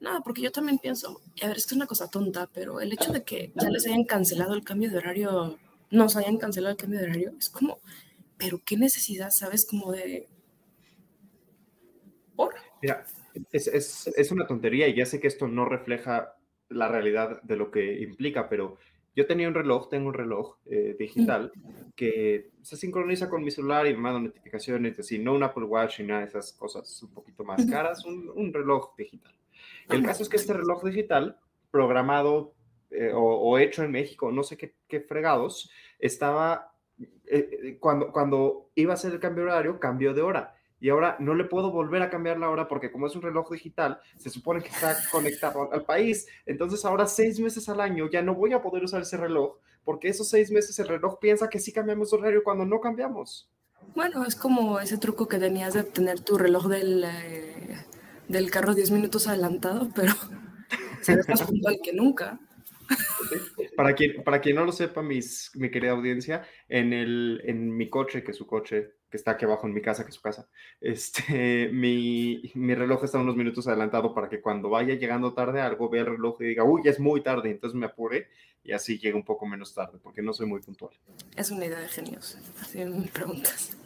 Nada, 0.00 0.20
porque 0.20 0.42
yo 0.42 0.52
también 0.52 0.78
pienso, 0.78 1.20
a 1.42 1.48
ver, 1.48 1.56
esto 1.56 1.74
es 1.74 1.76
una 1.76 1.86
cosa 1.86 2.08
tonta, 2.08 2.48
pero 2.52 2.80
el 2.80 2.92
hecho 2.92 3.12
de 3.12 3.22
que 3.22 3.52
ya 3.54 3.70
les 3.70 3.86
hayan 3.86 4.04
cancelado 4.04 4.54
el 4.54 4.64
cambio 4.64 4.90
de 4.90 4.98
horario, 4.98 5.58
nos 5.90 6.16
hayan 6.16 6.36
cancelado 6.38 6.72
el 6.72 6.78
cambio 6.78 7.00
de 7.00 7.06
horario, 7.06 7.34
es 7.38 7.50
como, 7.50 7.80
pero 8.36 8.60
qué 8.64 8.76
necesidad, 8.76 9.30
¿sabes? 9.30 9.66
Como 9.66 9.92
de... 9.92 10.28
¿Por? 12.34 12.54
Es, 13.52 14.30
una 14.32 14.46
tontería 14.46 14.88
y 14.88 14.94
ya 14.94 15.06
sé 15.06 15.20
que 15.20 15.28
esto 15.28 15.48
no 15.48 15.64
refleja 15.64 16.34
la 16.68 16.88
realidad 16.88 17.42
de 17.42 17.56
lo 17.56 17.70
que 17.70 18.00
implica, 18.00 18.48
pero 18.48 18.76
yo 19.14 19.26
tenía 19.26 19.48
un 19.48 19.54
reloj, 19.54 19.88
tengo 19.88 20.08
un 20.08 20.14
reloj 20.14 20.56
eh, 20.66 20.94
digital 20.98 21.52
que 21.94 22.50
se 22.62 22.76
sincroniza 22.76 23.30
con 23.30 23.42
mi 23.42 23.50
celular 23.50 23.86
y 23.86 23.94
me 23.94 24.00
manda 24.00 24.20
notificaciones, 24.20 24.98
así, 24.98 25.18
no 25.18 25.34
un 25.34 25.42
Apple 25.42 25.64
Watch 25.64 26.00
ni 26.00 26.06
nada 26.06 26.20
de 26.20 26.26
esas 26.26 26.52
cosas 26.52 27.02
un 27.02 27.10
poquito 27.10 27.44
más 27.44 27.64
caras, 27.66 28.04
un, 28.04 28.52
reloj 28.52 28.94
digital. 28.96 29.32
El 29.88 30.02
caso 30.04 30.22
es 30.22 30.28
que 30.28 30.36
este 30.36 30.52
reloj 30.52 30.84
digital, 30.84 31.38
programado 31.70 32.52
eh, 32.90 33.12
o, 33.14 33.58
hecho 33.58 33.84
en 33.84 33.92
México, 33.92 34.30
no 34.32 34.42
sé 34.42 34.56
qué, 34.58 35.00
fregados, 35.00 35.70
estaba, 35.98 36.74
eh, 37.26 37.78
cuando, 37.80 38.12
cuando 38.12 38.70
iba 38.74 38.92
a 38.92 38.94
hacer 38.94 39.12
el 39.12 39.20
cambio 39.20 39.44
horario, 39.44 39.80
cambió 39.80 40.12
de 40.12 40.22
hora 40.22 40.55
y 40.80 40.90
ahora 40.90 41.16
no 41.18 41.34
le 41.34 41.44
puedo 41.44 41.70
volver 41.70 42.02
a 42.02 42.10
cambiar 42.10 42.38
la 42.38 42.50
hora 42.50 42.68
porque 42.68 42.90
como 42.90 43.06
es 43.06 43.16
un 43.16 43.22
reloj 43.22 43.50
digital, 43.50 43.98
se 44.16 44.30
supone 44.30 44.62
que 44.62 44.68
está 44.68 44.96
conectado 45.10 45.72
al 45.72 45.84
país. 45.84 46.26
Entonces 46.44 46.84
ahora 46.84 47.06
seis 47.06 47.40
meses 47.40 47.68
al 47.68 47.80
año 47.80 48.08
ya 48.10 48.22
no 48.22 48.34
voy 48.34 48.52
a 48.52 48.62
poder 48.62 48.84
usar 48.84 49.02
ese 49.02 49.16
reloj 49.16 49.56
porque 49.84 50.08
esos 50.08 50.28
seis 50.28 50.50
meses 50.50 50.78
el 50.80 50.88
reloj 50.88 51.18
piensa 51.20 51.48
que 51.48 51.60
sí 51.60 51.72
cambiamos 51.72 52.12
horario 52.12 52.42
cuando 52.42 52.66
no 52.66 52.80
cambiamos. 52.80 53.48
Bueno, 53.94 54.24
es 54.26 54.34
como 54.34 54.80
ese 54.80 54.98
truco 54.98 55.28
que 55.28 55.38
tenías 55.38 55.74
de 55.74 55.84
tener 55.84 56.20
tu 56.20 56.36
reloj 56.36 56.66
del, 56.66 57.04
eh, 57.04 57.76
del 58.28 58.50
carro 58.50 58.74
10 58.74 58.90
minutos 58.90 59.28
adelantado, 59.28 59.88
pero 59.94 60.12
se 61.02 61.16
más 61.16 61.42
puntual 61.46 61.78
que 61.82 61.92
nunca. 61.92 62.40
Para 63.76 63.94
quien, 63.94 64.22
para 64.24 64.40
quien 64.40 64.56
no 64.56 64.64
lo 64.64 64.72
sepa, 64.72 65.02
mis, 65.02 65.50
mi 65.54 65.70
querida 65.70 65.92
audiencia, 65.92 66.44
en, 66.68 66.92
el, 66.92 67.40
en 67.44 67.76
mi 67.76 67.88
coche, 67.88 68.22
que 68.22 68.32
es 68.32 68.36
su 68.36 68.46
coche, 68.46 68.95
que 69.16 69.18
está 69.18 69.32
aquí 69.32 69.46
abajo 69.46 69.66
en 69.66 69.72
mi 69.72 69.80
casa, 69.80 70.04
que 70.04 70.10
es 70.10 70.14
su 70.14 70.20
casa, 70.20 70.46
este, 70.80 71.68
mi, 71.72 72.52
mi, 72.54 72.74
reloj 72.74 73.02
está 73.02 73.18
unos 73.18 73.36
minutos 73.36 73.66
adelantado 73.66 74.14
para 74.14 74.28
que 74.28 74.40
cuando 74.42 74.68
vaya 74.68 74.94
llegando 74.94 75.32
tarde 75.32 75.62
algo 75.62 75.88
vea 75.88 76.02
el 76.02 76.08
reloj 76.08 76.40
y 76.42 76.44
diga, 76.44 76.64
uy, 76.64 76.82
ya 76.84 76.90
es 76.90 77.00
muy 77.00 77.22
tarde, 77.22 77.50
entonces 77.50 77.78
me 77.78 77.86
apure 77.86 78.28
y 78.62 78.72
así 78.72 78.98
llegue 78.98 79.14
un 79.14 79.24
poco 79.24 79.46
menos 79.46 79.74
tarde, 79.74 79.98
porque 80.02 80.20
no 80.20 80.32
soy 80.32 80.46
muy 80.46 80.60
puntual. 80.60 80.92
Es 81.36 81.50
una 81.50 81.64
idea 81.64 81.78
de 81.78 81.88
genios, 81.88 82.38
así 82.60 82.84
me 82.84 83.06
preguntas. 83.08 83.76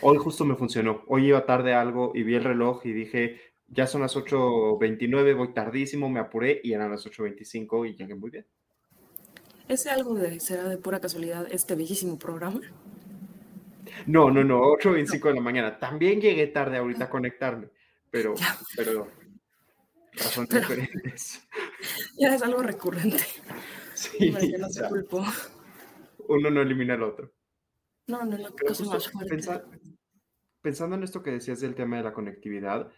Hoy 0.00 0.18
justo 0.18 0.44
me 0.44 0.54
funcionó. 0.54 1.02
Hoy 1.08 1.26
iba 1.26 1.44
tarde 1.44 1.74
algo 1.74 2.12
y 2.14 2.22
vi 2.22 2.36
el 2.36 2.44
reloj 2.44 2.84
y 2.84 2.92
dije, 2.92 3.40
ya 3.66 3.86
son 3.86 4.02
las 4.02 4.16
8.29, 4.16 5.36
voy 5.36 5.52
tardísimo, 5.52 6.08
me 6.08 6.20
apuré 6.20 6.60
y 6.62 6.72
eran 6.72 6.90
las 6.90 7.04
8.25 7.06 7.88
y 7.88 7.96
llegué 7.96 8.14
muy 8.14 8.30
bien. 8.30 8.46
¿Ese 9.68 9.90
algo 9.90 10.14
de, 10.14 10.40
será 10.40 10.68
de 10.68 10.78
pura 10.78 11.00
casualidad 11.00 11.46
este 11.50 11.74
bellísimo 11.74 12.18
programa? 12.18 12.60
No, 14.06 14.30
no, 14.30 14.44
no, 14.44 14.60
8.25 14.60 15.28
de 15.28 15.34
la 15.34 15.40
mañana. 15.40 15.78
También 15.78 16.20
llegué 16.20 16.46
tarde 16.48 16.78
ahorita 16.78 17.04
a 17.04 17.10
conectarme, 17.10 17.68
pero, 18.10 18.34
pero 18.76 19.08
razones 20.12 20.50
diferentes. 20.50 21.48
Ya 22.18 22.34
es 22.34 22.42
algo 22.42 22.62
recurrente. 22.62 23.22
Sí. 23.94 24.34
no 24.58 24.68
se 24.68 24.88
culpó. 24.88 25.24
Uno 26.26 26.50
no 26.50 26.60
elimina 26.60 26.94
al 26.94 27.04
otro. 27.04 27.32
No, 28.08 28.24
no, 28.24 28.36
no, 28.36 28.50
cosa 28.66 28.84
más 28.84 29.12
pensando 30.60 30.96
en 30.96 31.02
esto 31.02 31.22
que 31.22 31.30
decías 31.30 31.60
del 31.60 31.74
tema 31.74 31.96
de 31.96 32.02
la 32.02 32.12
conectividad, 32.12 32.90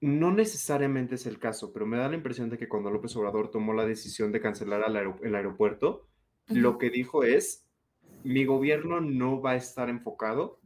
no 0.00 0.32
necesariamente 0.32 1.14
es 1.14 1.26
el 1.26 1.38
caso, 1.38 1.72
pero 1.72 1.86
me 1.86 1.96
da 1.96 2.08
la 2.08 2.16
impresión 2.16 2.50
de 2.50 2.58
que 2.58 2.68
cuando 2.68 2.90
López 2.90 3.16
Obrador 3.16 3.50
tomó 3.50 3.72
la 3.72 3.86
decisión 3.86 4.32
de 4.32 4.40
cancelar 4.40 4.82
el 5.22 5.34
aeropuerto, 5.34 6.08
lo 6.48 6.76
que 6.76 6.90
dijo 6.90 7.24
es, 7.24 7.63
mi 8.24 8.44
gobierno 8.44 9.00
no 9.00 9.40
va 9.40 9.52
a 9.52 9.56
estar 9.56 9.88
enfocado 9.88 10.60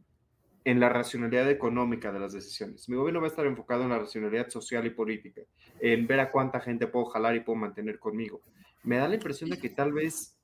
en 0.65 0.79
la 0.79 0.89
racionalidad 0.89 1.49
económica 1.49 2.11
de 2.11 2.19
las 2.19 2.33
decisiones. 2.33 2.89
Mi 2.89 2.95
gobierno 2.95 3.21
va 3.21 3.27
a 3.27 3.29
estar 3.29 3.45
enfocado 3.45 3.83
en 3.83 3.89
la 3.89 3.99
racionalidad 3.99 4.49
social 4.49 4.85
y 4.85 4.89
política, 4.89 5.41
en 5.79 6.07
ver 6.07 6.19
a 6.19 6.31
cuánta 6.31 6.59
gente 6.59 6.87
puedo 6.87 7.05
jalar 7.05 7.35
y 7.35 7.41
puedo 7.41 7.57
mantener 7.57 7.99
conmigo. 7.99 8.41
Me 8.83 8.97
da 8.97 9.07
la 9.07 9.15
impresión 9.15 9.49
de 9.49 9.59
que 9.59 9.69
tal 9.69 9.93
vez 9.93 10.37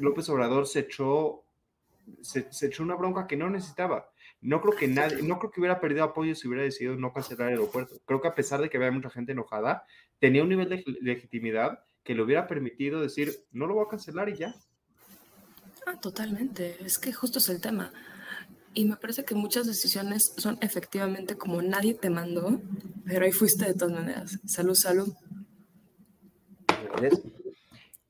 López 0.00 0.28
Obrador 0.28 0.66
se 0.66 0.80
echó, 0.80 1.42
se 2.20 2.66
echó 2.66 2.82
una 2.82 2.94
bronca 2.94 3.26
que 3.26 3.36
no 3.36 3.48
necesitaba 3.50 4.10
no 4.40 4.60
creo 4.60 4.76
que 4.76 4.88
nadie, 4.88 5.22
no 5.22 5.38
creo 5.38 5.50
que 5.50 5.60
hubiera 5.60 5.80
perdido 5.80 6.04
apoyo 6.04 6.34
si 6.34 6.46
hubiera 6.46 6.62
decidido 6.62 6.96
no 6.96 7.12
cancelar 7.12 7.48
el 7.48 7.54
aeropuerto. 7.54 7.96
Creo 8.04 8.20
que 8.20 8.28
a 8.28 8.34
pesar 8.34 8.60
de 8.60 8.68
que 8.68 8.76
había 8.76 8.90
mucha 8.90 9.10
gente 9.10 9.32
enojada, 9.32 9.84
tenía 10.18 10.42
un 10.42 10.48
nivel 10.48 10.68
de 10.68 10.84
legitimidad 11.00 11.80
que 12.04 12.14
le 12.14 12.22
hubiera 12.22 12.46
permitido 12.46 13.00
decir, 13.00 13.32
no 13.50 13.66
lo 13.66 13.74
voy 13.74 13.86
a 13.86 13.90
cancelar 13.90 14.28
y 14.28 14.36
ya. 14.36 14.54
Ah, 15.86 15.98
totalmente. 16.00 16.76
Es 16.84 16.98
que 16.98 17.12
justo 17.12 17.38
es 17.38 17.48
el 17.48 17.60
tema. 17.60 17.92
Y 18.74 18.84
me 18.84 18.96
parece 18.96 19.24
que 19.24 19.36
muchas 19.36 19.66
decisiones 19.66 20.34
son 20.36 20.58
efectivamente 20.60 21.38
como 21.38 21.62
nadie 21.62 21.94
te 21.94 22.10
mandó, 22.10 22.60
pero 23.06 23.24
ahí 23.24 23.32
fuiste 23.32 23.64
de 23.64 23.74
todas 23.74 23.94
maneras. 23.94 24.38
Salud, 24.44 24.74
salud. 24.74 25.14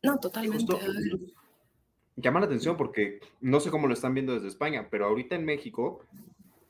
No, 0.02 0.18
totalmente. 0.18 0.74
llama 2.16 2.40
la 2.40 2.46
atención 2.46 2.76
porque 2.76 3.20
no 3.40 3.60
sé 3.60 3.70
cómo 3.70 3.88
lo 3.88 3.94
están 3.94 4.14
viendo 4.14 4.32
desde 4.32 4.48
España, 4.48 4.88
pero 4.90 5.06
ahorita 5.06 5.34
en 5.34 5.44
México, 5.44 6.00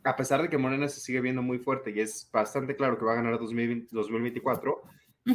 a 0.03 0.17
pesar 0.17 0.43
de 0.43 0.51
que 0.51 0.59
Morena 0.59 0.89
se 0.89 1.01
sigue 1.01 1.21
viendo 1.21 1.41
muy 1.41 1.59
fuerte 1.59 1.93
y 1.93 2.01
es 2.01 2.29
bastante 2.33 2.75
claro 2.75 2.99
que 2.99 3.05
va 3.05 3.13
a 3.13 3.17
ganar 3.17 3.39
2024, 3.39 4.83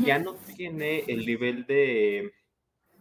ya 0.06 0.20
no 0.20 0.36
tiene 0.56 1.00
el 1.08 1.26
nivel 1.26 1.66
de, 1.66 2.34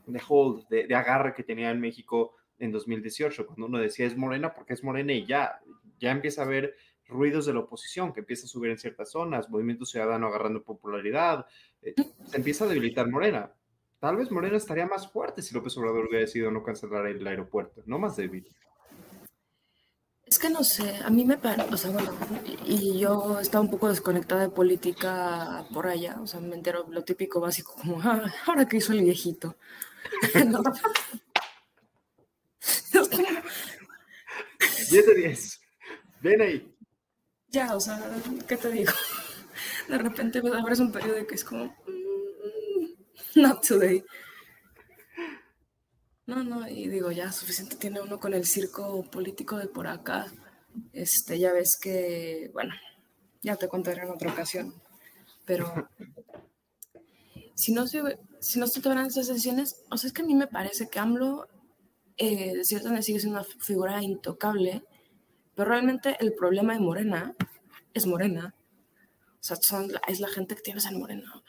de 0.06 0.22
hold, 0.28 0.68
de, 0.68 0.86
de 0.86 0.94
agarre 0.94 1.34
que 1.34 1.42
tenía 1.42 1.70
en 1.70 1.80
México 1.80 2.36
en 2.60 2.72
2018, 2.72 3.46
cuando 3.46 3.66
uno 3.66 3.78
decía 3.78 4.06
es 4.06 4.16
morena 4.16 4.54
porque 4.54 4.74
es 4.74 4.84
morena 4.84 5.12
y 5.12 5.26
ya, 5.26 5.60
ya 5.98 6.10
empieza 6.10 6.42
a 6.42 6.44
haber 6.44 6.76
ruidos 7.10 7.46
de 7.46 7.52
la 7.52 7.60
oposición 7.60 8.12
que 8.12 8.20
empieza 8.20 8.46
a 8.46 8.48
subir 8.48 8.70
en 8.70 8.78
ciertas 8.78 9.10
zonas, 9.10 9.50
movimiento 9.50 9.84
ciudadano 9.84 10.28
agarrando 10.28 10.62
popularidad, 10.62 11.46
eh, 11.82 11.94
se 12.26 12.36
empieza 12.36 12.64
a 12.64 12.68
debilitar 12.68 13.08
Morena. 13.08 13.52
Tal 13.98 14.16
vez 14.16 14.30
Morena 14.30 14.56
estaría 14.56 14.86
más 14.86 15.10
fuerte 15.10 15.42
si 15.42 15.54
López 15.54 15.76
Obrador 15.76 16.06
hubiera 16.06 16.24
decidido 16.24 16.50
no 16.50 16.62
cancelar 16.62 17.06
el 17.06 17.26
aeropuerto, 17.26 17.82
no 17.84 17.98
más 17.98 18.16
débil. 18.16 18.48
Es 20.24 20.38
que 20.38 20.48
no 20.48 20.62
sé, 20.62 20.96
a 21.04 21.10
mí 21.10 21.24
me 21.24 21.36
parece, 21.36 21.74
o 21.74 21.76
sea, 21.76 21.90
bueno, 21.90 22.12
y 22.64 23.00
yo 23.00 23.40
estaba 23.40 23.62
un 23.62 23.70
poco 23.70 23.88
desconectada 23.88 24.42
de 24.42 24.48
política 24.48 25.66
por 25.74 25.88
allá, 25.88 26.18
o 26.22 26.26
sea, 26.26 26.38
me 26.38 26.54
entero 26.54 26.86
lo 26.88 27.02
típico 27.02 27.40
básico, 27.40 27.74
como, 27.74 28.00
ah, 28.00 28.32
ahora 28.46 28.66
que 28.66 28.76
hizo 28.76 28.92
el 28.92 29.02
viejito. 29.02 29.56
10 34.90 35.06
de 35.06 35.14
10. 35.14 35.60
Ven 36.20 36.42
ahí. 36.42 36.76
Ya, 37.48 37.74
o 37.74 37.80
sea, 37.80 37.98
¿qué 38.46 38.56
te 38.56 38.70
digo? 38.70 38.92
De 39.88 39.98
repente 39.98 40.42
me 40.42 40.56
abres 40.56 40.78
un 40.80 40.92
periodo 40.92 41.26
que 41.26 41.34
es 41.34 41.44
como, 41.44 41.64
mm, 41.66 43.40
not 43.40 43.66
today. 43.66 44.04
No, 46.26 46.44
no, 46.44 46.68
y 46.68 46.88
digo, 46.88 47.10
ya 47.10 47.32
suficiente 47.32 47.76
tiene 47.76 48.00
uno 48.00 48.20
con 48.20 48.34
el 48.34 48.46
circo 48.46 49.02
político 49.10 49.56
de 49.56 49.66
por 49.66 49.88
acá. 49.88 50.26
Este, 50.92 51.38
ya 51.38 51.52
ves 51.52 51.76
que, 51.80 52.50
bueno, 52.52 52.72
ya 53.42 53.56
te 53.56 53.68
contaré 53.68 54.02
en 54.02 54.10
otra 54.10 54.30
ocasión. 54.30 54.72
Pero 55.44 55.88
si 57.56 57.72
no 57.72 57.88
se, 57.88 58.00
si 58.40 58.60
no 58.60 58.68
se 58.68 58.80
toman 58.80 59.06
esas 59.06 59.26
decisiones, 59.26 59.82
o 59.90 59.96
sea, 59.96 60.06
es 60.06 60.14
que 60.14 60.22
a 60.22 60.26
mí 60.26 60.34
me 60.34 60.46
parece 60.46 60.88
que 60.88 61.00
AMLO 61.00 61.48
eh, 62.22 62.54
de 62.54 62.64
cierta 62.64 62.88
manera 62.88 63.02
sigue 63.02 63.18
siendo 63.18 63.38
una 63.38 63.48
figura 63.60 64.02
intocable, 64.02 64.84
pero 65.54 65.70
realmente 65.70 66.18
el 66.20 66.34
problema 66.34 66.74
de 66.74 66.80
Morena 66.80 67.34
es 67.94 68.06
Morena. 68.06 68.54
O 69.40 69.42
sea, 69.42 69.56
es 70.06 70.20
la 70.20 70.28
gente 70.28 70.54
que 70.54 70.60
tienes 70.60 70.84
en 70.84 71.00
Morena. 71.00 71.42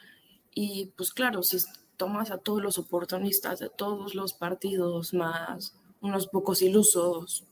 Y 0.54 0.86
pues 0.96 1.12
claro, 1.12 1.42
si 1.42 1.58
tomas 1.98 2.30
a 2.30 2.38
todos 2.38 2.62
los 2.62 2.78
oportunistas 2.78 3.58
de 3.58 3.68
todos 3.68 4.14
los 4.14 4.32
partidos, 4.32 5.12
más 5.12 5.76
unos 6.00 6.26
pocos 6.28 6.62
ilusos, 6.62 7.46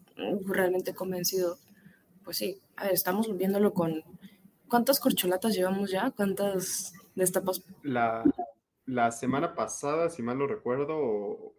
realmente 0.47 0.95
convencidos, 0.95 1.61
pues 2.25 2.39
sí, 2.39 2.59
a 2.77 2.85
ver, 2.85 2.95
estamos 2.95 3.37
viéndolo 3.37 3.75
con... 3.75 4.03
¿Cuántas 4.67 4.99
corcholatas 4.99 5.55
llevamos 5.55 5.91
ya? 5.91 6.11
¿Cuántas 6.11 6.95
destapas? 7.15 7.63
La, 7.83 8.25
la 8.87 9.11
semana 9.11 9.55
pasada, 9.55 10.09
si 10.09 10.23
mal 10.23 10.39
no 10.39 10.47
recuerdo, 10.47 11.53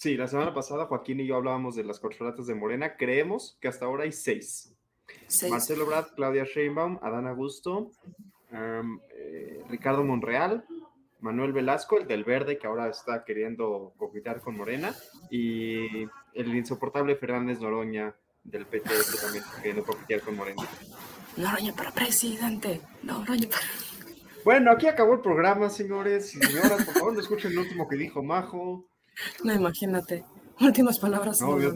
Sí, 0.00 0.16
la 0.16 0.26
semana 0.28 0.54
pasada 0.54 0.86
Joaquín 0.86 1.20
y 1.20 1.26
yo 1.26 1.36
hablábamos 1.36 1.76
de 1.76 1.84
las 1.84 2.00
corcholatas 2.00 2.46
de 2.46 2.54
Morena. 2.54 2.96
Creemos 2.96 3.58
que 3.60 3.68
hasta 3.68 3.84
ahora 3.84 4.04
hay 4.04 4.12
seis. 4.12 4.74
Marcelo 5.50 5.84
Brad, 5.84 6.06
Claudia 6.16 6.44
Sheinbaum, 6.44 6.98
Adán 7.02 7.26
Augusto, 7.26 7.90
eh, 8.50 9.62
Ricardo 9.68 10.02
Monreal, 10.02 10.64
Manuel 11.20 11.52
Velasco, 11.52 11.98
el 11.98 12.06
del 12.06 12.24
verde 12.24 12.56
que 12.56 12.66
ahora 12.66 12.88
está 12.88 13.24
queriendo 13.26 13.92
coquetear 13.98 14.40
con 14.40 14.56
Morena, 14.56 14.94
y 15.30 16.08
el 16.32 16.54
insoportable 16.54 17.14
Fernández 17.16 17.60
Noroña 17.60 18.16
del 18.42 18.64
PT 18.64 18.88
que 18.88 19.18
también 19.20 19.44
está 19.44 19.56
queriendo 19.58 19.84
coquetear 19.84 20.22
con 20.22 20.34
Morena. 20.34 20.62
Noroña 21.36 21.74
para 21.74 21.90
presidente. 21.90 22.80
Noroña 23.02 23.50
para... 23.50 23.66
Bueno, 24.46 24.72
aquí 24.72 24.86
acabó 24.86 25.12
el 25.12 25.20
programa, 25.20 25.68
señores 25.68 26.34
y 26.34 26.38
señoras. 26.38 26.86
Por 26.86 26.94
favor, 26.94 27.12
no 27.12 27.20
escuchen 27.20 27.52
el 27.52 27.58
último 27.58 27.86
que 27.86 27.96
dijo 27.96 28.22
Majo. 28.22 28.89
No, 29.44 29.52
imagínate. 29.52 30.24
Últimas 30.60 30.98
palabras. 30.98 31.40
No, 31.40 31.58
Dios 31.58 31.74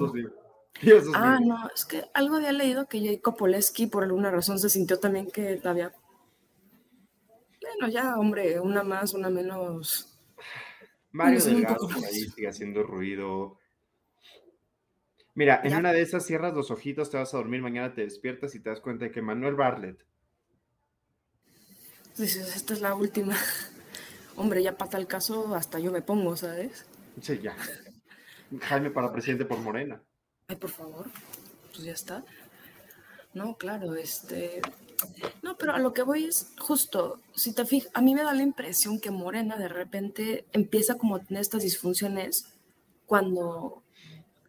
Dios 0.83 1.05
ah, 1.15 1.39
no, 1.41 1.69
es 1.75 1.85
que 1.85 2.03
algo 2.15 2.37
había 2.37 2.53
leído 2.53 2.89
que 2.89 3.01
Jacob 3.01 3.37
Poleski 3.37 3.87
por 3.87 4.03
alguna 4.03 4.31
razón 4.31 4.59
se 4.59 4.69
sintió 4.69 4.99
también 4.99 5.31
que 5.31 5.61
había. 5.65 5.93
Bueno, 7.61 7.93
ya, 7.93 8.17
hombre, 8.17 8.59
una 8.61 8.83
más, 8.83 9.15
una 9.15 9.31
menos. 9.31 10.19
Mario 11.13 11.43
Delgado 11.43 11.89
ahí 12.05 12.29
sigue 12.29 12.49
haciendo 12.49 12.83
ruido. 12.83 13.59
Mira, 15.35 15.61
en 15.65 15.75
una 15.75 15.93
de 15.93 16.03
esas 16.03 16.27
cierras 16.27 16.55
los 16.55 16.71
ojitos, 16.71 17.11
te 17.11 17.17
vas 17.17 17.35
a 17.35 17.39
dormir, 17.39 17.61
mañana 17.61 17.95
te 17.95 18.03
despiertas 18.03 18.55
y 18.55 18.61
te 18.61 18.71
das 18.71 18.81
cuenta 18.81 19.05
de 19.05 19.11
que 19.11 19.23
Manuel 19.23 19.55
Bartlett. 19.55 20.05
Dices, 22.17 22.55
esta 22.55 22.75
es 22.75 22.81
la 22.81 22.95
última. 22.95 23.37
Hombre, 24.37 24.63
ya 24.63 24.77
pasa 24.77 24.99
el 24.99 25.07
caso, 25.07 25.55
hasta 25.55 25.79
yo 25.79 25.91
me 25.91 26.03
pongo, 26.03 26.37
¿sabes? 26.37 26.87
Sí, 27.21 27.41
ya. 27.41 27.57
Jaime 28.61 28.91
para 28.91 29.13
presidente 29.13 29.45
por 29.45 29.59
Morena. 29.59 30.03
Ay, 30.49 30.57
por 30.57 30.71
favor. 30.71 31.11
Pues 31.73 31.85
ya 31.85 31.93
está. 31.93 32.25
No, 33.33 33.57
claro, 33.57 33.95
este. 33.95 34.61
No, 35.43 35.57
pero 35.57 35.73
a 35.73 35.79
lo 35.79 35.93
que 35.93 36.03
voy 36.03 36.25
es 36.25 36.53
justo, 36.59 37.21
si 37.35 37.53
te 37.53 37.67
fijas, 37.67 37.91
a 37.95 38.01
mí 38.01 38.15
me 38.15 38.23
da 38.23 38.33
la 38.33 38.43
impresión 38.43 39.01
que 39.01 39.11
Morena 39.11 39.57
de 39.57 39.69
repente 39.69 40.47
empieza 40.53 40.97
como 40.97 41.17
a 41.17 41.21
tener 41.21 41.41
estas 41.41 41.63
disfunciones 41.63 42.55
cuando 43.07 43.83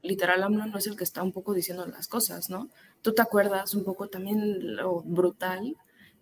literal 0.02 0.44
AMLO 0.44 0.68
no 0.68 0.78
es 0.78 0.88
el 0.88 0.96
que 0.96 1.04
está 1.04 1.24
un 1.24 1.32
poco 1.32 1.54
diciendo 1.54 1.86
las 1.88 2.08
cosas, 2.08 2.50
¿no? 2.50 2.70
Tú 3.02 3.14
te 3.14 3.22
acuerdas 3.22 3.74
un 3.74 3.84
poco 3.84 4.08
también 4.08 4.76
lo 4.76 5.02
brutal 5.02 5.76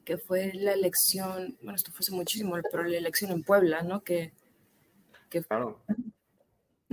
que 0.05 0.17
fue 0.17 0.51
la 0.53 0.73
elección, 0.73 1.57
bueno, 1.61 1.75
esto 1.75 1.91
fue 1.91 1.99
hace 1.99 2.11
muchísimo, 2.11 2.55
pero 2.71 2.83
la 2.83 2.97
elección 2.97 3.31
en 3.31 3.43
Puebla, 3.43 3.83
¿no? 3.83 4.03
Que, 4.03 4.33
que 5.29 5.43
claro. 5.43 5.81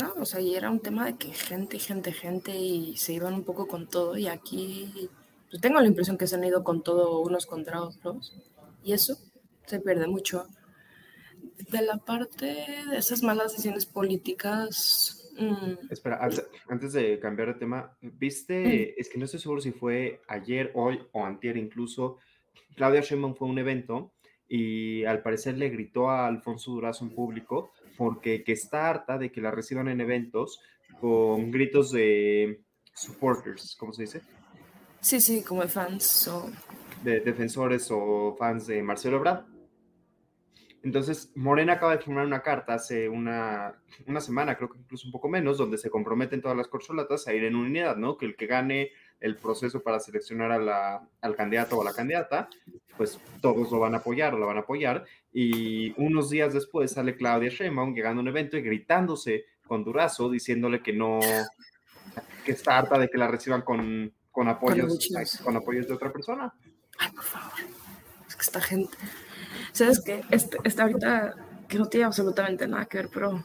¿No? 0.00 0.14
O 0.20 0.24
sea, 0.24 0.40
y 0.40 0.54
era 0.54 0.70
un 0.70 0.80
tema 0.80 1.06
de 1.06 1.16
que 1.16 1.32
gente, 1.32 1.78
gente, 1.78 2.12
gente 2.12 2.56
y 2.56 2.96
se 2.96 3.12
iban 3.12 3.34
un 3.34 3.44
poco 3.44 3.66
con 3.66 3.88
todo 3.88 4.16
y 4.16 4.26
aquí 4.26 5.10
pues 5.50 5.60
tengo 5.60 5.80
la 5.80 5.86
impresión 5.86 6.16
que 6.16 6.26
se 6.26 6.36
han 6.36 6.44
ido 6.44 6.62
con 6.62 6.82
todo 6.82 7.20
unos 7.20 7.46
contra 7.46 7.82
otros 7.82 8.36
y 8.84 8.92
eso 8.92 9.16
se 9.66 9.80
pierde 9.80 10.06
mucho. 10.06 10.46
De 11.70 11.82
la 11.82 11.98
parte 11.98 12.46
de 12.90 12.96
esas 12.96 13.22
malas 13.22 13.52
decisiones 13.52 13.86
políticas... 13.86 15.30
Mm, 15.38 15.90
Espera, 15.90 16.20
antes 16.68 16.92
de 16.92 17.18
cambiar 17.18 17.48
de 17.48 17.60
tema, 17.60 17.96
¿viste? 18.00 19.00
Es 19.00 19.08
que 19.08 19.18
no 19.18 19.24
estoy 19.24 19.40
seguro 19.40 19.60
si 19.60 19.72
fue 19.72 20.20
ayer, 20.28 20.70
hoy 20.74 21.00
o 21.12 21.24
antier 21.24 21.56
incluso, 21.56 22.18
Claudia 22.76 23.00
Sheinbaum 23.00 23.34
fue 23.34 23.48
a 23.48 23.50
un 23.50 23.58
evento 23.58 24.12
y 24.48 25.04
al 25.04 25.22
parecer 25.22 25.56
le 25.56 25.68
gritó 25.68 26.10
a 26.10 26.26
Alfonso 26.26 26.72
Durazo 26.72 27.04
en 27.04 27.14
público 27.14 27.72
porque 28.00 28.42
que 28.42 28.52
está 28.52 28.88
harta 28.88 29.18
de 29.18 29.30
que 29.30 29.42
la 29.42 29.50
reciban 29.50 29.86
en 29.88 30.00
eventos 30.00 30.58
con 31.02 31.50
gritos 31.50 31.92
de 31.92 32.62
supporters, 32.94 33.76
¿cómo 33.78 33.92
se 33.92 34.04
dice? 34.04 34.22
Sí, 35.02 35.20
sí, 35.20 35.44
como 35.44 35.60
de 35.60 35.68
fans 35.68 36.26
o... 36.28 36.50
De 37.04 37.20
defensores 37.20 37.90
o 37.90 38.34
fans 38.38 38.68
de 38.68 38.82
Marcelo 38.82 39.18
Ebrard. 39.18 39.44
Entonces, 40.82 41.30
Morena 41.34 41.74
acaba 41.74 41.94
de 41.94 42.02
firmar 42.02 42.24
una 42.24 42.40
carta 42.40 42.72
hace 42.72 43.06
una, 43.06 43.78
una 44.06 44.22
semana, 44.22 44.56
creo 44.56 44.70
que 44.70 44.78
incluso 44.78 45.06
un 45.06 45.12
poco 45.12 45.28
menos, 45.28 45.58
donde 45.58 45.76
se 45.76 45.90
comprometen 45.90 46.40
todas 46.40 46.56
las 46.56 46.68
corcholatas 46.68 47.28
a 47.28 47.34
ir 47.34 47.44
en 47.44 47.54
unidad, 47.54 47.98
¿no? 47.98 48.16
Que 48.16 48.24
el 48.24 48.34
que 48.34 48.46
gane 48.46 48.92
el 49.20 49.36
proceso 49.36 49.82
para 49.82 50.00
seleccionar 50.00 50.50
a 50.50 50.58
la, 50.58 51.08
al 51.20 51.36
candidato 51.36 51.76
o 51.76 51.82
a 51.82 51.84
la 51.84 51.92
candidata, 51.92 52.48
pues 52.96 53.18
todos 53.40 53.70
lo 53.70 53.78
van 53.78 53.94
a 53.94 53.98
apoyar 53.98 54.34
o 54.34 54.38
la 54.38 54.46
van 54.46 54.56
a 54.56 54.60
apoyar. 54.60 55.04
Y 55.32 55.92
unos 56.02 56.30
días 56.30 56.54
después 56.54 56.92
sale 56.92 57.16
Claudia 57.16 57.50
Sheinbaum 57.50 57.94
llegando 57.94 58.20
a 58.20 58.22
un 58.22 58.28
evento 58.28 58.56
y 58.56 58.62
gritándose 58.62 59.44
con 59.66 59.84
Durazo, 59.84 60.30
diciéndole 60.30 60.82
que 60.82 60.92
no, 60.92 61.20
que 62.44 62.52
está 62.52 62.78
harta 62.78 62.98
de 62.98 63.08
que 63.08 63.18
la 63.18 63.28
reciban 63.28 63.62
con, 63.62 64.12
con 64.30 64.48
apoyos, 64.48 65.08
con, 65.44 65.56
apoyos 65.56 65.86
de 65.86 65.94
otra 65.94 66.12
persona. 66.12 66.52
Ay, 66.98 67.10
por 67.12 67.24
favor. 67.24 67.58
Es 68.26 68.34
que 68.34 68.42
esta 68.42 68.60
gente, 68.60 68.96
¿sabes 69.72 70.02
qué? 70.04 70.22
Este, 70.30 70.58
esta 70.64 70.84
ahorita, 70.84 71.34
que 71.68 71.78
no 71.78 71.86
tiene 71.86 72.06
absolutamente 72.06 72.66
nada 72.66 72.86
que 72.86 72.98
ver, 72.98 73.10
pero 73.12 73.44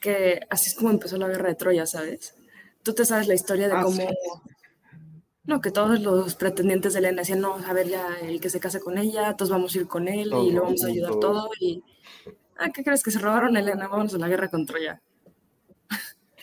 que 0.00 0.40
así 0.50 0.68
es 0.68 0.74
como 0.74 0.90
empezó 0.90 1.16
la 1.16 1.28
guerra 1.28 1.48
de 1.48 1.54
Troya, 1.54 1.86
¿sabes? 1.86 2.34
Tú 2.82 2.94
te 2.94 3.04
sabes 3.04 3.28
la 3.28 3.34
historia 3.34 3.68
de 3.68 3.74
ah, 3.74 3.82
cómo... 3.82 4.08
No, 5.44 5.60
que 5.60 5.72
todos 5.72 6.00
los 6.00 6.36
pretendientes 6.36 6.92
de 6.92 7.00
Elena 7.00 7.22
decían, 7.22 7.40
no, 7.40 7.56
a 7.56 7.72
ver, 7.72 7.88
ya 7.88 8.16
el 8.22 8.40
que 8.40 8.48
se 8.48 8.60
case 8.60 8.78
con 8.78 8.96
ella, 8.96 9.36
todos 9.36 9.50
vamos 9.50 9.74
a 9.74 9.78
ir 9.78 9.88
con 9.88 10.06
él 10.06 10.28
y 10.28 10.52
lo 10.52 10.62
vamos 10.62 10.84
a 10.84 10.86
ayudar 10.86 11.16
todo. 11.16 11.50
Y, 11.58 11.82
ah, 12.58 12.70
¿qué 12.70 12.84
crees? 12.84 13.02
Que 13.02 13.10
se 13.10 13.18
robaron 13.18 13.56
a 13.56 13.60
Elena, 13.60 13.88
vamos 13.88 14.14
a 14.14 14.18
la 14.18 14.28
guerra 14.28 14.48
contra 14.48 14.78
ella. 14.78 15.02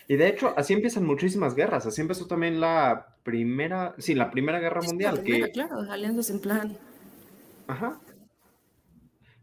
Y 0.10 0.18
de 0.18 0.28
hecho, 0.28 0.54
así 0.58 0.74
empiezan 0.74 1.06
muchísimas 1.06 1.56
guerras. 1.56 1.86
Así 1.86 2.02
empezó 2.02 2.26
también 2.26 2.60
la 2.60 3.16
primera, 3.24 3.94
sí, 4.00 4.16
la 4.16 4.32
primera 4.32 4.60
guerra 4.60 4.82
mundial. 4.82 5.16
La 5.16 5.22
primera, 5.22 5.46
que, 5.46 5.54
claro, 5.54 5.80
alianzas 5.90 6.32
en 6.32 6.40
plan. 6.40 6.78
Ajá. 7.68 8.00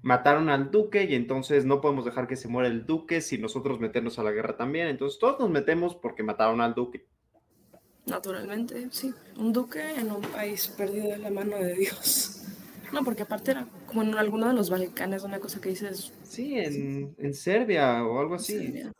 Mataron 0.07 0.49
al 0.51 0.71
duque 0.71 1.03
y 1.03 1.17
entonces 1.17 1.65
no 1.65 1.81
podemos 1.81 2.05
dejar 2.05 2.29
que 2.29 2.37
se 2.37 2.47
muera 2.47 2.69
el 2.69 2.87
duque 2.87 3.21
sin 3.21 3.41
nosotros 3.41 3.81
meternos 3.81 4.21
a 4.21 4.23
la 4.23 4.31
guerra 4.31 4.57
también. 4.57 4.87
Entonces 4.87 5.19
todos 5.19 5.41
nos 5.41 5.51
metemos 5.51 5.97
porque 5.97 6.23
mataron 6.23 6.61
al 6.61 6.75
duque. 6.75 7.05
Naturalmente, 8.05 8.87
sí. 8.93 9.13
Un 9.37 9.53
duque 9.53 9.83
en 9.97 10.13
un 10.13 10.23
país 10.23 10.69
perdido 10.69 11.09
de 11.09 11.19
la 11.19 11.29
mano 11.31 11.57
de 11.57 11.75
Dios. 11.75 12.45
No, 12.93 13.03
porque 13.03 13.25
aparte 13.25 13.51
era 13.51 13.67
como 13.85 14.03
en 14.03 14.15
alguno 14.15 14.47
de 14.47 14.55
los 14.55 14.71
Balcanes, 14.71 15.25
una 15.25 15.41
cosa 15.41 15.61
que 15.61 15.71
dices. 15.71 16.13
Sí, 16.23 16.57
en, 16.57 17.17
en 17.19 17.35
Serbia 17.35 18.05
o 18.05 18.21
algo 18.21 18.37
así. 18.37 18.59
Serbia. 18.59 18.93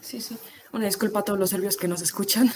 Sí, 0.00 0.20
sí. 0.20 0.38
Una 0.72 0.86
disculpa 0.86 1.18
a 1.18 1.24
todos 1.24 1.40
los 1.40 1.50
serbios 1.50 1.76
que 1.76 1.88
nos 1.88 2.02
escuchan. 2.02 2.48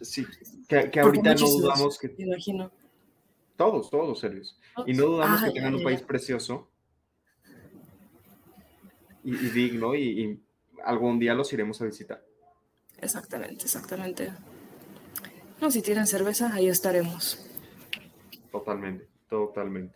Sí, 0.00 0.26
que, 0.68 0.90
que 0.90 0.98
ahorita 0.98 1.36
no 1.36 1.46
dudamos 1.46 2.00
que. 2.00 2.08
Me 2.18 2.24
imagino. 2.24 2.72
Todos, 3.54 3.90
todos 3.90 4.08
los 4.08 4.18
serbios. 4.18 4.58
Y 4.86 4.92
no 4.92 5.04
dudamos 5.04 5.44
que 5.44 5.52
tengan 5.52 5.76
un 5.76 5.84
país 5.84 6.02
precioso 6.02 6.66
y, 9.26 9.34
y 9.34 9.50
digno 9.50 9.94
y, 9.94 10.02
y 10.02 10.40
algún 10.84 11.18
día 11.18 11.34
los 11.34 11.52
iremos 11.52 11.82
a 11.82 11.84
visitar. 11.84 12.24
Exactamente, 12.98 13.64
exactamente. 13.64 14.32
No, 15.60 15.70
si 15.70 15.82
tienen 15.82 16.06
cerveza, 16.06 16.52
ahí 16.54 16.68
estaremos. 16.68 17.44
Totalmente, 18.52 19.06
totalmente. 19.28 19.94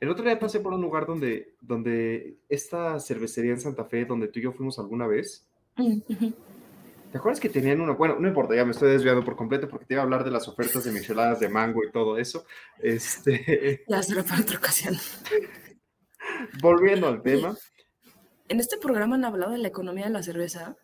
El 0.00 0.08
otro 0.08 0.24
día 0.24 0.38
pasé 0.38 0.60
por 0.60 0.72
un 0.72 0.80
lugar 0.80 1.06
donde, 1.06 1.54
donde 1.60 2.36
esta 2.48 2.98
cervecería 3.00 3.52
en 3.52 3.60
Santa 3.60 3.84
Fe, 3.84 4.04
donde 4.04 4.28
tú 4.28 4.38
y 4.38 4.42
yo 4.42 4.52
fuimos 4.52 4.78
alguna 4.78 5.06
vez. 5.06 5.46
Mm. 5.76 5.98
¿Te 7.10 7.18
acuerdas 7.18 7.40
que 7.40 7.50
tenían 7.50 7.80
una? 7.80 7.92
Bueno, 7.92 8.16
no 8.18 8.26
importa, 8.26 8.54
ya 8.54 8.64
me 8.64 8.70
estoy 8.70 8.90
desviando 8.90 9.22
por 9.22 9.36
completo 9.36 9.68
porque 9.68 9.84
te 9.84 9.94
iba 9.94 10.00
a 10.00 10.04
hablar 10.04 10.24
de 10.24 10.30
las 10.30 10.48
ofertas 10.48 10.84
de 10.84 10.92
micheladas 10.92 11.40
de 11.40 11.48
mango 11.48 11.84
y 11.84 11.90
todo 11.90 12.16
eso. 12.16 12.46
Este, 12.78 13.84
Ya 13.86 14.02
será 14.02 14.22
para 14.22 14.40
otra 14.40 14.56
ocasión. 14.58 14.96
volviendo 16.60 17.08
al 17.08 17.22
tema, 17.22 17.56
En 18.52 18.60
este 18.60 18.76
programa 18.76 19.14
han 19.14 19.24
hablado 19.24 19.52
de 19.52 19.58
la 19.58 19.68
economía 19.68 20.04
de 20.04 20.10
la 20.10 20.22
cerveza. 20.22 20.76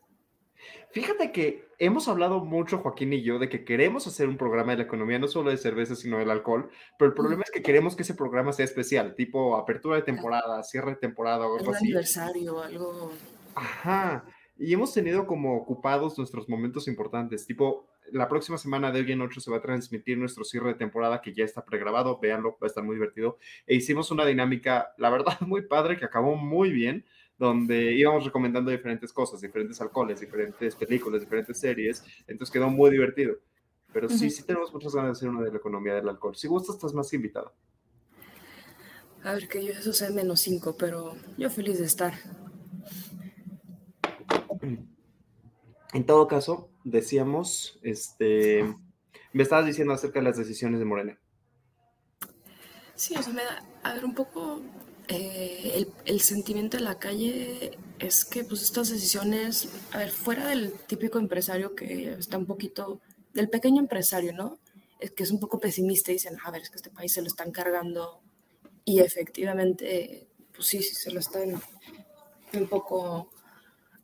fíjate 0.90 1.32
que 1.32 1.68
hemos 1.78 2.08
hablado 2.08 2.42
mucho, 2.42 2.78
Joaquín 2.78 3.12
y 3.12 3.22
yo, 3.22 3.38
de 3.38 3.50
que 3.50 3.62
queremos 3.62 4.06
hacer 4.06 4.26
un 4.26 4.38
programa 4.38 4.72
de 4.72 4.78
la 4.78 4.84
economía, 4.84 5.18
no 5.18 5.28
solo 5.28 5.50
de 5.50 5.58
cerveza, 5.58 5.94
sino 5.94 6.16
del 6.16 6.30
alcohol, 6.30 6.70
pero 6.98 7.10
el 7.10 7.14
problema 7.14 7.42
es 7.44 7.50
que 7.50 7.60
queremos 7.60 7.94
que 7.94 8.04
ese 8.04 8.14
programa 8.14 8.54
sea 8.54 8.64
especial, 8.64 9.14
tipo 9.14 9.54
apertura 9.54 9.96
de 9.96 10.02
temporada, 10.02 10.62
cierre 10.62 10.92
de 10.92 10.96
temporada 10.96 11.46
o 11.46 11.58
algo 11.58 11.72
así. 11.72 11.84
aniversario, 11.84 12.62
algo. 12.62 13.12
Ajá. 13.54 14.24
Y 14.56 14.72
hemos 14.72 14.94
tenido 14.94 15.26
como 15.26 15.54
ocupados 15.54 16.16
nuestros 16.16 16.48
momentos 16.48 16.88
importantes, 16.88 17.46
tipo, 17.46 17.86
la 18.12 18.28
próxima 18.28 18.56
semana 18.56 18.90
de 18.90 19.00
hoy 19.00 19.12
en 19.12 19.20
8 19.20 19.40
se 19.40 19.50
va 19.50 19.58
a 19.58 19.62
transmitir 19.62 20.16
nuestro 20.16 20.42
cierre 20.42 20.68
de 20.68 20.74
temporada 20.74 21.20
que 21.20 21.34
ya 21.34 21.44
está 21.44 21.66
pregrabado, 21.66 22.18
véanlo, 22.18 22.52
va 22.52 22.64
a 22.64 22.66
estar 22.66 22.82
muy 22.82 22.96
divertido. 22.96 23.36
E 23.66 23.74
hicimos 23.74 24.10
una 24.10 24.24
dinámica, 24.24 24.94
la 24.96 25.10
verdad, 25.10 25.38
muy 25.46 25.66
padre, 25.66 25.98
que 25.98 26.06
acabó 26.06 26.34
muy 26.34 26.70
bien, 26.70 27.04
donde 27.38 27.94
íbamos 27.94 28.24
recomendando 28.24 28.70
diferentes 28.70 29.12
cosas, 29.12 29.40
diferentes 29.40 29.80
alcoholes, 29.80 30.20
diferentes 30.20 30.74
películas, 30.74 31.20
diferentes 31.20 31.58
series, 31.58 32.04
entonces 32.26 32.52
quedó 32.52 32.68
muy 32.68 32.90
divertido. 32.90 33.36
Pero 33.92 34.08
sí, 34.08 34.28
sí 34.28 34.42
tenemos 34.42 34.72
muchas 34.72 34.94
ganas 34.94 35.08
de 35.08 35.12
hacer 35.12 35.28
una 35.30 35.42
de 35.42 35.50
la 35.50 35.56
economía 35.56 35.94
del 35.94 36.08
alcohol. 36.08 36.36
Si 36.36 36.46
gustas, 36.46 36.76
estás 36.76 36.92
más 36.92 37.08
que 37.08 37.16
invitado. 37.16 37.54
A 39.24 39.32
ver, 39.32 39.48
que 39.48 39.64
yo 39.64 39.72
eso 39.72 39.92
sé 39.92 40.10
menos 40.10 40.40
cinco, 40.40 40.76
pero 40.76 41.16
yo 41.38 41.48
feliz 41.48 41.78
de 41.78 41.86
estar. 41.86 42.14
En 45.92 46.04
todo 46.04 46.28
caso, 46.28 46.70
decíamos, 46.84 47.78
este, 47.82 48.62
me 49.32 49.42
estabas 49.42 49.66
diciendo 49.66 49.94
acerca 49.94 50.18
de 50.18 50.24
las 50.26 50.36
decisiones 50.36 50.80
de 50.80 50.84
Morena. 50.84 51.18
Sí, 52.94 53.14
o 53.16 53.22
sea, 53.22 53.32
me 53.32 53.42
da, 53.42 53.64
a 53.84 53.94
ver, 53.94 54.04
un 54.04 54.14
poco 54.14 54.60
eh, 55.08 55.86
el, 56.04 56.20
sentimiento 56.20 56.76
de 56.76 56.82
la 56.82 56.98
calle 56.98 57.78
es 57.98 58.26
que 58.26 58.44
pues 58.44 58.62
estas 58.62 58.90
decisiones, 58.90 59.68
a 59.92 59.98
ver, 59.98 60.10
fuera 60.10 60.48
del 60.48 60.72
típico 60.72 61.18
empresario 61.18 61.74
que 61.74 62.12
está 62.12 62.36
un 62.36 62.44
poquito, 62.44 63.00
del 63.32 63.48
pequeño 63.48 63.80
empresario, 63.80 64.34
¿no? 64.34 64.58
Es 65.00 65.12
que 65.12 65.22
es 65.22 65.30
un 65.30 65.40
poco 65.40 65.58
pesimista 65.60 66.10
y 66.10 66.14
dicen, 66.14 66.36
a 66.44 66.50
ver, 66.50 66.62
es 66.62 66.70
que 66.70 66.76
este 66.76 66.90
país 66.90 67.12
se 67.12 67.22
lo 67.22 67.28
están 67.28 67.52
cargando 67.52 68.20
y 68.84 69.00
efectivamente, 69.00 70.28
pues 70.54 70.68
sí, 70.68 70.82
sí, 70.82 70.94
se 70.94 71.10
lo 71.10 71.20
están 71.20 71.58
un 72.52 72.68
poco 72.68 73.30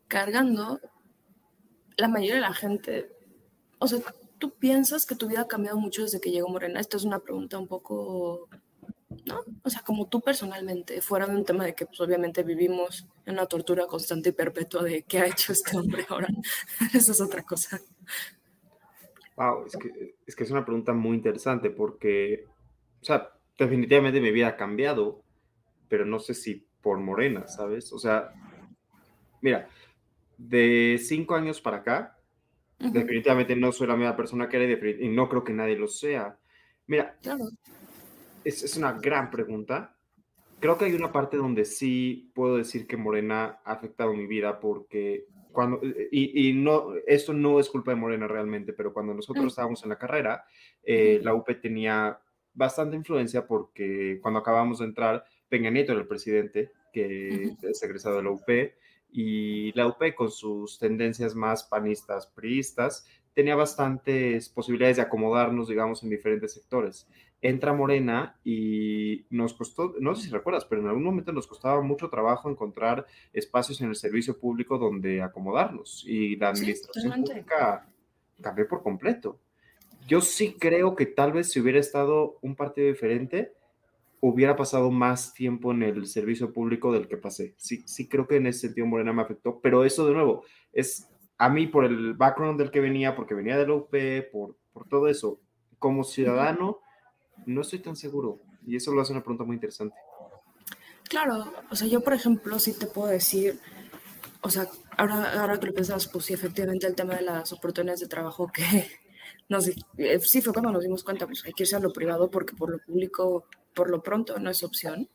cargando. 0.09 0.81
La 1.99 2.09
mayoría 2.09 2.37
de 2.37 2.41
la 2.41 2.55
gente, 2.55 3.13
o 3.79 3.87
sea, 3.89 3.99
¿tú 4.39 4.55
piensas 4.55 5.05
que 5.05 5.17
tu 5.17 5.29
vida 5.29 5.43
ha 5.43 5.49
cambiado 5.49 5.79
mucho 5.79 6.03
desde 6.03 6.21
que 6.21 6.31
llegó 6.31 6.49
Morena? 6.49 6.81
Esto 6.81 6.97
es 6.97 7.05
una 7.05 7.19
pregunta 7.19 7.59
un 7.59 7.67
poco 7.67 8.49
¿no? 9.27 9.41
O 9.63 9.71
sea, 9.71 9.83
como 9.83 10.09
tú 10.09 10.21
personalmente, 10.21 11.01
fuera 11.01 11.27
de 11.27 11.37
un 11.37 11.45
tema 11.45 11.65
de 11.65 11.75
que 11.75 11.87
pues 11.87 12.01
obviamente 12.01 12.43
vivimos 12.43 13.07
en 13.27 13.35
una 13.35 13.47
tortura 13.47 13.87
constante 13.87 14.31
y 14.31 14.33
perpetua 14.33 14.83
de 14.83 15.03
qué 15.03 15.19
ha 15.21 15.27
hecho 15.27 15.53
este 15.53 15.77
hombre 15.77 16.05
ahora. 16.09 16.29
Eso 16.95 17.13
es 17.13 17.21
otra 17.21 17.43
cosa. 17.43 17.81
Wow, 19.37 19.67
es 19.67 19.77
que, 19.77 20.15
es 20.27 20.37
que 20.37 20.45
es 20.45 20.51
una 20.51 20.65
pregunta 20.65 20.93
muy 20.93 21.17
interesante 21.17 21.71
porque, 21.71 22.45
o 23.01 23.05
sea, 23.05 23.31
definitivamente 23.59 24.21
mi 24.21 24.31
vida 24.31 24.49
ha 24.49 24.57
cambiado, 24.57 25.23
pero 25.89 26.05
no 26.05 26.19
sé 26.19 26.35
si 26.35 26.67
por 26.81 26.99
Morena, 26.99 27.47
¿sabes? 27.47 27.93
O 27.93 27.99
sea, 27.99 28.33
mira, 29.41 29.69
de 30.39 31.01
cinco 31.03 31.35
años 31.35 31.61
para 31.61 31.79
acá, 31.79 32.19
definitivamente 32.79 33.57
no 33.57 33.73
soy 33.73 33.87
la 33.87 33.97
misma 33.97 34.17
persona 34.17 34.49
que 34.49 34.57
era 34.63 34.89
y 34.89 35.07
y 35.07 35.09
no 35.09 35.29
creo 35.29 35.43
que 35.43 35.53
nadie 35.53 35.77
lo 35.77 35.89
sea. 35.89 36.39
Mira, 36.87 37.17
Claro. 37.23 37.45
Es, 38.45 38.63
es 38.63 38.77
una 38.77 38.93
gran 38.93 39.31
pregunta. 39.31 39.97
Creo 40.61 40.79
que 40.79 40.87
hay 40.87 40.95
una 40.95 41.13
parte 41.13 41.37
donde 41.37 41.65
sí 41.65 42.31
puedo 42.35 42.57
decir 42.57 42.87
que 42.87 42.97
Morena 42.97 43.61
ha 43.65 43.73
afectado 43.73 44.15
mi 44.15 44.27
vida 44.27 44.61
porque 44.61 45.27
cuando, 45.53 45.81
y, 46.11 46.49
y 46.49 46.53
no, 46.53 46.95
esto 47.07 47.33
no 47.33 47.61
es 47.61 47.69
culpa 47.71 47.93
de 47.93 47.97
Morena 47.97 48.27
realmente, 48.27 48.73
pero 48.73 48.93
cuando 48.93 49.15
nosotros 49.15 49.45
Mm. 49.45 49.49
estábamos 49.49 49.83
en 49.85 49.89
la 49.91 49.99
carrera, 49.99 50.45
eh, 50.83 51.21
la 51.23 51.35
UP 51.35 51.49
tenía 51.61 52.19
bastante 52.53 52.97
influencia 52.97 53.47
porque 53.47 54.19
cuando 54.21 54.41
acabamos 54.41 54.81
de 54.81 54.87
entrar, 54.87 55.25
Peña 55.49 55.71
Nieto 55.71 55.93
era 55.93 56.01
el 56.01 56.09
presidente, 56.09 56.73
que 56.93 57.55
es 57.63 57.83
egresado 57.83 58.17
de 58.17 58.23
la 58.25 58.31
UP, 58.31 58.75
y 59.11 59.73
la 59.73 59.87
UP 59.87 60.15
con 60.17 60.31
sus 60.31 60.79
tendencias 60.79 61.35
más 61.37 61.65
panistas, 61.65 62.27
priistas, 62.27 63.07
tenía 63.33 63.55
bastantes 63.55 64.49
posibilidades 64.49 64.97
de 64.97 65.03
acomodarnos, 65.03 65.69
digamos, 65.69 66.03
en 66.03 66.11
diferentes 66.11 66.53
sectores. 66.53 67.09
Entra 67.45 67.75
Morena 67.75 68.41
y 68.43 69.27
nos 69.29 69.53
costó, 69.53 69.95
no 70.01 70.15
sé 70.15 70.23
si 70.27 70.31
recuerdas, 70.33 70.65
pero 70.65 70.81
en 70.81 70.89
algún 70.89 71.05
momento 71.05 71.31
nos 71.31 71.47
costaba 71.47 71.83
mucho 71.83 72.09
trabajo 72.09 72.51
encontrar 72.51 73.07
espacios 73.35 73.83
en 73.83 73.91
el 73.91 73.97
servicio 73.97 74.39
público 74.41 74.79
donde 74.79 75.21
acomodarnos 75.23 76.05
y 76.09 76.37
la 76.37 76.49
Sí, 76.53 76.63
administración 76.63 77.13
totalmente. 77.13 77.33
pública 77.43 77.87
cambió 78.41 78.67
por 78.67 78.83
completo. 78.83 79.41
Yo 80.07 80.23
sí 80.23 80.57
creo 80.59 80.97
que 80.97 81.07
tal 81.07 81.33
vez 81.33 81.53
si 81.53 81.61
hubiera 81.61 81.81
estado 81.81 82.39
un 82.43 82.57
partido 82.57 82.89
diferente, 82.89 83.53
hubiera 84.21 84.57
pasado 84.57 84.91
más 84.91 85.35
tiempo 85.35 85.73
en 85.73 85.83
el 85.83 86.07
servicio 86.07 86.53
público 86.53 86.93
del 86.93 87.09
que 87.09 87.17
pasé. 87.19 87.55
Sí, 87.59 87.83
sí 87.87 88.09
creo 88.09 88.27
que 88.27 88.37
en 88.37 88.47
ese 88.47 88.61
sentido 88.69 88.87
Morena 88.87 89.13
me 89.13 89.23
afectó, 89.23 89.61
pero 89.61 89.85
eso 89.85 90.07
de 90.07 90.15
nuevo 90.15 90.45
es 90.73 91.11
a 91.39 91.51
mí 91.51 91.67
por 91.67 91.85
el 91.85 92.15
background 92.15 92.59
del 92.59 92.71
que 92.71 92.81
venía, 92.81 93.15
porque 93.17 93.35
venía 93.35 93.59
de 93.59 93.67
la 93.67 93.75
UP, 93.75 93.95
por, 94.33 94.57
por 94.73 94.89
todo 94.89 95.09
eso. 95.09 95.41
Como 95.79 96.05
ciudadano, 96.05 96.79
no 97.47 97.61
estoy 97.61 97.81
tan 97.81 97.97
seguro. 97.97 98.41
Y 98.67 98.77
eso 98.77 98.93
lo 98.93 99.03
hace 99.03 99.13
una 99.13 99.23
pregunta 99.23 99.45
muy 99.45 99.57
interesante. 99.57 99.97
Claro, 101.09 101.53
o 101.71 101.77
sea, 101.77 101.87
yo 101.87 102.01
por 102.01 102.15
ejemplo 102.15 102.59
sí 102.59 102.73
te 102.73 102.87
puedo 102.87 103.09
decir, 103.09 103.61
o 104.41 104.51
sea, 104.51 104.67
ahora, 104.97 105.41
ahora 105.41 105.61
que 105.61 105.67
lo 105.67 105.75
pensamos, 105.75 106.09
pues 106.09 106.25
sí, 106.25 106.35
efectivamente 106.35 106.87
el 106.87 106.95
tema 106.95 107.15
de 107.15 107.23
las 107.23 107.53
oportunidades 107.53 108.01
de 108.01 108.09
trabajo 108.09 108.51
que 108.53 108.89
nos, 109.49 109.69
eh, 109.69 110.21
sí 110.21 110.41
fue 110.41 110.53
cuando 110.53 110.73
nos 110.73 110.83
dimos 110.83 111.05
cuenta, 111.05 111.27
pues 111.27 111.45
hay 111.45 111.53
que 111.53 111.65
irse 111.65 111.77
a 111.77 111.81
lo 111.81 111.93
privado 111.93 112.31
porque 112.31 112.57
por 112.57 112.71
lo 112.71 112.79
público, 112.79 113.47
por 113.75 113.91
lo 113.91 114.03
pronto 114.03 114.39
no 114.39 114.51
es 114.51 114.63
opción, 114.63 115.09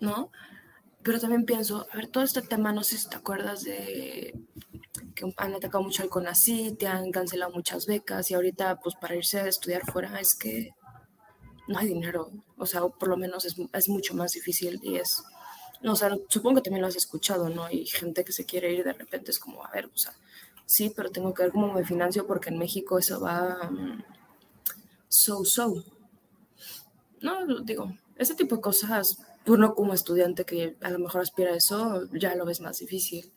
¿no? 0.00 0.32
Pero 1.02 1.20
también 1.20 1.44
pienso, 1.44 1.86
a 1.92 1.96
ver, 1.96 2.08
todo 2.08 2.24
este 2.24 2.42
tema, 2.42 2.72
no 2.72 2.82
sé 2.82 2.98
si 2.98 3.08
te 3.08 3.16
acuerdas 3.16 3.62
de 3.62 4.34
que 5.14 5.32
han 5.36 5.54
atacado 5.54 5.84
mucho 5.84 6.02
al 6.02 6.08
CONACYT, 6.08 6.78
te 6.78 6.86
han 6.86 7.10
cancelado 7.10 7.52
muchas 7.52 7.86
becas 7.86 8.30
y 8.30 8.34
ahorita 8.34 8.80
pues 8.80 8.94
para 8.96 9.14
irse 9.14 9.40
a 9.40 9.48
estudiar 9.48 9.82
fuera 9.90 10.20
es 10.20 10.34
que 10.34 10.74
no 11.68 11.78
hay 11.78 11.88
dinero, 11.88 12.30
o 12.56 12.66
sea, 12.66 12.82
por 12.82 13.08
lo 13.08 13.16
menos 13.16 13.44
es, 13.44 13.56
es 13.72 13.88
mucho 13.88 14.14
más 14.14 14.32
difícil 14.32 14.80
y 14.82 14.96
es, 14.96 15.22
no, 15.80 15.92
o 15.92 15.96
sea, 15.96 16.16
supongo 16.28 16.56
que 16.56 16.62
también 16.62 16.82
lo 16.82 16.88
has 16.88 16.96
escuchado, 16.96 17.48
¿no? 17.48 17.64
Hay 17.64 17.86
gente 17.86 18.24
que 18.24 18.32
se 18.32 18.44
quiere 18.44 18.72
ir 18.72 18.80
y 18.80 18.82
de 18.82 18.92
repente 18.92 19.30
es 19.30 19.38
como, 19.38 19.64
a 19.64 19.70
ver, 19.70 19.86
o 19.86 19.96
sea, 19.96 20.12
sí, 20.66 20.92
pero 20.94 21.10
tengo 21.10 21.32
que 21.34 21.44
ver 21.44 21.52
cómo 21.52 21.72
me 21.72 21.84
financio 21.84 22.26
porque 22.26 22.50
en 22.50 22.58
México 22.58 22.98
eso 22.98 23.20
va 23.20 23.68
um, 23.68 24.02
so, 25.08 25.44
so. 25.44 25.84
No, 27.20 27.62
digo, 27.62 27.92
ese 28.16 28.34
tipo 28.34 28.56
de 28.56 28.62
cosas, 28.62 29.18
uno 29.46 29.74
como 29.74 29.94
estudiante 29.94 30.44
que 30.44 30.76
a 30.80 30.90
lo 30.90 30.98
mejor 30.98 31.20
aspira 31.20 31.52
a 31.52 31.56
eso, 31.56 32.08
ya 32.12 32.34
lo 32.34 32.44
ves 32.44 32.60
más 32.60 32.78
difícil. 32.78 33.32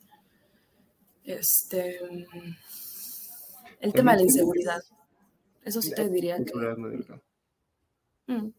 Este, 1.25 1.99
el 3.79 3.93
tema 3.93 4.11
de 4.11 4.17
la 4.17 4.23
inseguridad. 4.23 4.81
Eso 5.63 5.81
sí 5.81 5.93
te 5.93 6.07
diría 6.09 6.37
que... 6.37 6.53
Mm. 8.27 8.49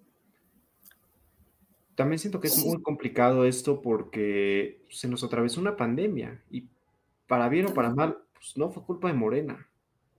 También 1.95 2.19
siento 2.19 2.41
que 2.41 2.49
es 2.49 2.65
muy 2.65 2.83
complicado 2.83 3.47
esto 3.47 3.81
porque 3.81 4.85
se 4.91 5.09
nos 5.09 5.25
atravesó 5.25 5.61
una 5.61 5.77
pandemia 5.77 6.43
y 6.51 6.69
para 7.27 7.49
bien 7.49 7.67
o 7.67 7.75
para 7.75 7.91
mal, 7.91 8.19
pues 8.35 8.57
no 8.57 8.71
fue 8.71 8.85
culpa 8.85 9.09
de 9.09 9.15
Morena. 9.15 9.67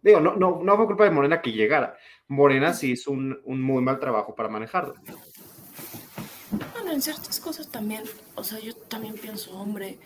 Digo, 0.02 0.20
no, 0.20 0.36
no, 0.36 0.62
no 0.64 0.76
fue 0.76 0.88
culpa 0.88 1.04
de 1.04 1.12
Morena 1.12 1.42
que 1.42 1.52
llegara. 1.52 1.96
Morena 2.28 2.74
sí 2.74 2.92
hizo 2.92 3.12
un, 3.12 3.40
un 3.44 3.62
muy 3.62 3.84
mal 3.84 4.00
trabajo 4.00 4.34
para 4.34 4.50
manejarlo. 4.50 4.96
Bueno, 6.74 6.92
en 6.92 7.02
ciertas 7.02 7.40
cosas 7.40 7.70
también, 7.70 8.04
o 8.36 8.44
sea, 8.44 8.60
yo 8.60 8.74
también 8.76 9.16
pienso, 9.16 9.58
hombre, 9.60 10.00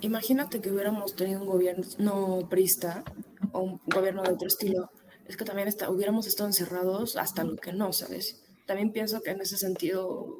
imagínate 0.00 0.60
que 0.60 0.70
hubiéramos 0.70 1.14
tenido 1.14 1.40
un 1.40 1.46
gobierno 1.46 1.86
no 1.98 2.48
prista 2.48 3.04
o 3.52 3.60
un 3.60 3.80
gobierno 3.86 4.22
de 4.22 4.32
otro 4.32 4.48
estilo, 4.48 4.90
es 5.26 5.36
que 5.36 5.44
también 5.44 5.68
está, 5.68 5.90
hubiéramos 5.90 6.26
estado 6.26 6.48
encerrados 6.48 7.16
hasta 7.16 7.44
lo 7.44 7.56
que 7.56 7.72
no, 7.72 7.92
¿sabes? 7.92 8.42
También 8.66 8.92
pienso 8.92 9.20
que 9.20 9.30
en 9.30 9.40
ese 9.40 9.56
sentido 9.56 10.36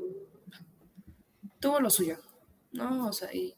tuvo 1.61 1.81
lo 1.81 1.91
suyo, 1.91 2.19
¿no? 2.73 3.09
O 3.09 3.13
sea, 3.13 3.35
y 3.35 3.55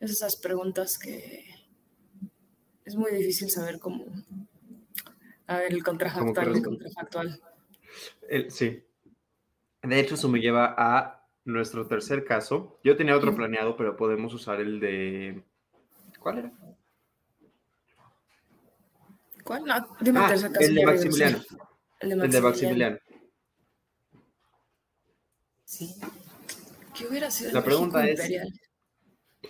es 0.00 0.10
esas 0.10 0.36
preguntas 0.36 0.98
que 0.98 1.44
es 2.84 2.96
muy 2.96 3.12
difícil 3.12 3.50
saber 3.50 3.78
cómo. 3.78 4.04
A 5.46 5.58
ver, 5.58 5.72
el 5.72 5.82
contrafactual, 5.82 6.56
el 6.56 6.62
contrafactual. 6.62 7.40
sí. 8.48 8.82
De 9.82 10.00
hecho, 10.00 10.14
eso 10.14 10.28
me 10.28 10.40
lleva 10.40 10.74
a 10.76 11.23
nuestro 11.44 11.86
tercer 11.86 12.24
caso. 12.24 12.78
Yo 12.82 12.96
tenía 12.96 13.16
otro 13.16 13.34
planeado, 13.34 13.76
pero 13.76 13.96
podemos 13.96 14.32
usar 14.34 14.60
el 14.60 14.80
de. 14.80 15.42
¿Cuál 16.18 16.38
era? 16.38 16.52
¿Cuál? 19.44 19.64
No, 19.64 19.96
dime 20.00 20.20
ah, 20.20 20.34
el, 20.34 20.44
el 20.62 20.74
de 20.74 20.86
Maximiliano. 20.86 21.38
El 22.00 22.08
de 22.08 22.16
Maximiliano. 22.16 22.24
El 22.24 22.30
de 22.30 22.40
Maximiliano. 22.40 22.98
Sí. 25.64 25.94
¿Qué 26.96 27.06
hubiera 27.06 27.30
sido 27.30 27.52
La 27.52 27.64
pregunta 27.64 28.08
es, 28.08 28.20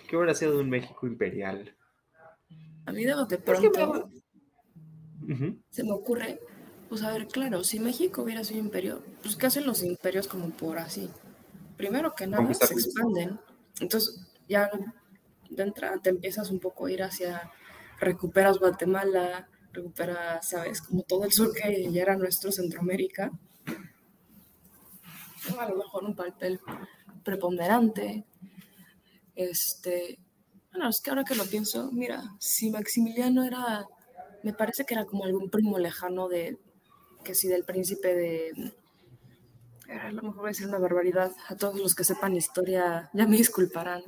¿qué 0.07 0.17
hubiera 0.17 0.33
sido 0.33 0.53
de 0.53 0.63
un 0.63 0.69
México 0.69 1.05
imperial? 1.05 1.75
A 2.87 2.91
mí 2.91 3.05
de 3.05 3.37
pronto 3.37 4.09
se 5.69 5.83
me 5.83 5.91
ocurre, 5.91 6.39
pues 6.89 7.03
a 7.03 7.11
ver, 7.11 7.27
claro, 7.27 7.63
si 7.63 7.79
México 7.79 8.23
hubiera 8.23 8.43
sido 8.43 8.59
imperio, 8.59 9.01
pues 9.21 9.35
¿qué 9.35 9.47
hacen 9.47 9.65
los 9.65 9.83
imperios 9.83 10.27
como 10.27 10.49
por 10.49 10.77
así? 10.77 11.09
Primero 11.77 12.13
que 12.15 12.27
nada, 12.27 12.53
se 12.53 12.73
expanden. 12.73 13.39
Entonces, 13.79 14.27
ya 14.47 14.69
de 15.49 15.63
entrada 15.63 15.97
te 16.01 16.09
empiezas 16.09 16.49
un 16.49 16.59
poco 16.59 16.85
a 16.85 16.91
ir 16.91 17.03
hacia, 17.03 17.51
recuperas 17.99 18.59
Guatemala, 18.59 19.47
recuperas, 19.71 20.49
¿sabes? 20.49 20.81
Como 20.81 21.03
todo 21.03 21.25
el 21.25 21.31
sur 21.31 21.53
que 21.53 21.91
ya 21.91 22.01
era 22.01 22.15
nuestro 22.15 22.51
Centroamérica. 22.51 23.31
A 25.59 25.69
lo 25.69 25.75
mejor 25.75 26.03
un 26.03 26.15
papel 26.15 26.59
preponderante. 27.23 28.25
Este, 29.35 30.19
bueno, 30.71 30.89
es 30.89 31.01
que 31.01 31.09
ahora 31.09 31.23
que 31.23 31.35
lo 31.35 31.45
pienso, 31.45 31.91
mira, 31.91 32.23
si 32.39 32.69
Maximiliano 32.71 33.43
era, 33.43 33.85
me 34.43 34.53
parece 34.53 34.85
que 34.85 34.93
era 34.93 35.05
como 35.05 35.25
algún 35.25 35.49
primo 35.49 35.77
lejano 35.77 36.29
de, 36.29 36.57
que 37.23 37.35
si 37.35 37.47
del 37.47 37.65
príncipe 37.65 38.15
de, 38.15 38.73
a 39.89 40.11
lo 40.11 40.21
mejor 40.21 40.37
voy 40.37 40.45
a 40.45 40.49
decir 40.49 40.67
una 40.67 40.79
barbaridad, 40.79 41.31
a 41.47 41.55
todos 41.55 41.79
los 41.79 41.95
que 41.95 42.03
sepan 42.03 42.35
historia 42.35 43.09
ya 43.13 43.27
me 43.27 43.37
disculparán, 43.37 44.03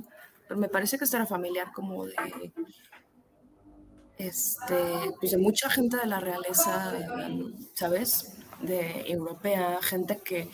pero 0.48 0.60
me 0.60 0.70
parece 0.70 0.98
que 0.98 1.04
esto 1.04 1.18
era 1.18 1.26
familiar 1.26 1.72
como 1.74 2.06
de, 2.06 2.16
este, 4.18 4.76
pues 5.20 5.32
de 5.32 5.38
mucha 5.38 5.70
gente 5.70 5.98
de 5.98 6.08
la 6.08 6.20
realeza, 6.20 6.94
¿sabes? 7.74 8.38
De 8.62 9.06
europea, 9.08 9.80
gente 9.82 10.20
que 10.24 10.50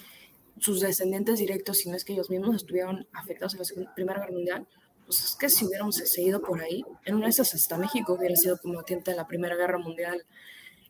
sus 0.60 0.82
descendientes 0.82 1.40
directos, 1.40 1.78
si 1.78 1.90
no 1.90 1.96
es 1.96 2.04
que 2.04 2.14
ellos 2.14 2.30
mismos 2.30 2.56
estuvieron 2.56 3.08
afectados 3.14 3.56
en 3.56 3.84
la 3.84 3.94
Primera 3.94 4.20
Guerra 4.20 4.34
Mundial, 4.34 4.68
pues 5.06 5.24
es 5.24 5.36
que 5.36 5.50
si 5.50 5.66
hubiéramos 5.66 5.96
seguido 5.96 6.42
por 6.42 6.62
ahí, 6.62 6.84
en 7.06 7.16
una 7.16 7.26
de 7.26 7.32
esas 7.32 7.54
hasta 7.54 7.78
México 7.78 8.14
hubiera 8.14 8.36
sido 8.36 8.58
combatiente 8.58 9.12
de 9.12 9.18
la 9.18 9.28
Primera 9.28 9.56
Guerra 9.56 9.78
Mundial. 9.78 10.26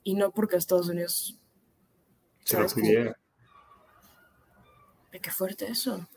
Y 0.03 0.15
no 0.15 0.31
porque 0.31 0.57
Estados 0.57 0.89
Unidos 0.89 1.39
se 2.43 2.59
lo 2.59 2.67
pidiera. 2.67 3.17
Qué 5.21 5.31
fuerte 5.31 5.67
eso. 5.67 6.07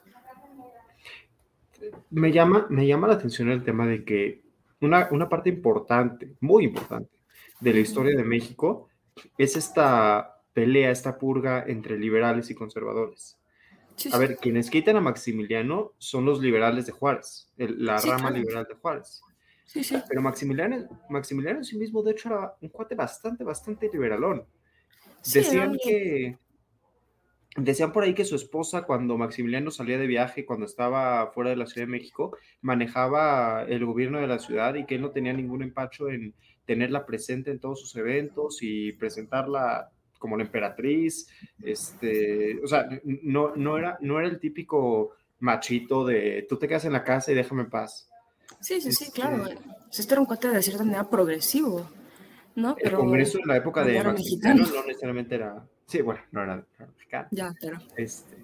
Me 2.11 2.33
llama, 2.33 2.67
me 2.71 2.87
llama 2.87 3.09
la 3.09 3.15
atención 3.15 3.51
el 3.51 3.63
tema 3.63 3.87
de 3.87 4.05
que 4.05 4.43
una, 4.81 5.09
una 5.11 5.29
parte 5.29 5.51
importante, 5.51 6.35
muy 6.41 6.65
importante, 6.65 7.11
de 7.61 7.73
la 7.73 7.81
historia 7.81 8.17
de 8.17 8.25
México 8.25 8.89
es 9.39 9.57
esta 9.57 10.43
pelea, 10.53 10.91
esta 10.91 11.19
purga 11.19 11.65
entre 11.67 11.99
liberales 11.99 12.51
y 12.51 12.55
conservadores 12.55 13.39
a 14.13 14.19
ver, 14.19 14.37
quienes 14.37 14.71
quitan 14.71 14.97
a 14.97 15.01
Maximiliano 15.01 15.93
son 15.99 16.25
los 16.25 16.41
liberales 16.41 16.87
de 16.87 16.93
Juárez, 16.93 17.51
la 17.57 17.99
rama 17.99 18.31
liberal 18.31 18.67
de 18.69 18.75
Juárez. 18.75 19.23
Sí, 19.65 19.83
sí. 19.83 19.97
Pero 20.09 20.23
Maximiliano, 20.23 20.87
Maximiliano 21.09 21.59
en 21.59 21.65
sí 21.65 21.77
mismo, 21.77 22.03
de 22.03 22.13
hecho, 22.13 22.29
era 22.29 22.55
un 22.61 22.69
cuate 22.69 22.95
bastante, 22.95 23.43
bastante 23.43 23.89
liberalón. 23.93 24.45
Decían 25.25 25.77
que. 25.83 26.39
Decían 27.57 27.93
por 27.93 28.05
ahí 28.05 28.15
que 28.15 28.25
su 28.25 28.37
esposa, 28.37 28.83
cuando 28.83 29.17
Maximiliano 29.17 29.71
salía 29.71 29.99
de 29.99 30.07
viaje, 30.07 30.45
cuando 30.45 30.67
estaba 30.67 31.31
fuera 31.33 31.51
de 31.51 31.57
la 31.57 31.67
Ciudad 31.67 31.87
de 31.87 31.93
México, 31.93 32.37
manejaba 32.61 33.65
el 33.69 33.85
gobierno 33.85 34.21
de 34.21 34.27
la 34.27 34.39
ciudad 34.39 34.75
y 34.75 34.85
que 34.85 34.97
él 34.97 35.01
no 35.01 35.11
tenía 35.11 35.33
ningún 35.33 35.63
empacho 35.63 36.11
en 36.11 36.35
tenerla 36.67 37.07
presente 37.07 37.51
en 37.51 37.61
todos 37.61 37.81
sus 37.81 37.97
eventos 37.97 38.59
y 38.61 38.93
presentarla 38.93 39.91
como 40.19 40.37
la 40.37 40.45
emperatriz, 40.45 41.29
este, 41.63 42.59
o 42.63 42.67
sea, 42.67 42.89
no, 43.05 43.55
no, 43.55 43.79
era, 43.79 43.99
no 44.01 44.19
era 44.19 44.29
el 44.29 44.41
típico 44.41 45.13
machito 45.39 46.05
de 46.05 46.47
tú 46.49 46.59
te 46.59 46.67
quedas 46.67 46.85
en 46.85 46.93
la 46.93 47.05
casa 47.05 47.33
y 47.33 47.35
déjame 47.35 47.63
en 47.63 47.71
paz. 47.71 48.09
Sí, 48.61 48.81
sí, 48.81 48.93
sí, 48.93 49.11
claro. 49.11 49.45
Este 49.91 50.13
era 50.13 50.21
un 50.21 50.27
cuate 50.27 50.49
de 50.49 50.63
cierta 50.63 50.85
manera 50.85 51.09
progresivo, 51.09 51.89
¿no? 52.55 52.75
Pero 52.77 52.99
el 52.99 53.05
Congreso 53.05 53.39
en 53.39 53.49
la 53.49 53.57
época 53.57 53.85
de 53.85 54.03
Maximiliano 54.03 54.67
no 54.67 54.87
necesariamente 54.87 55.35
era, 55.35 55.67
sí, 55.87 56.03
bueno, 56.03 56.21
no 56.33 56.43
era, 56.43 56.65
mexicano. 56.79 57.29
Ya, 57.31 57.55
pero. 57.61 57.79
Este, 57.97 58.37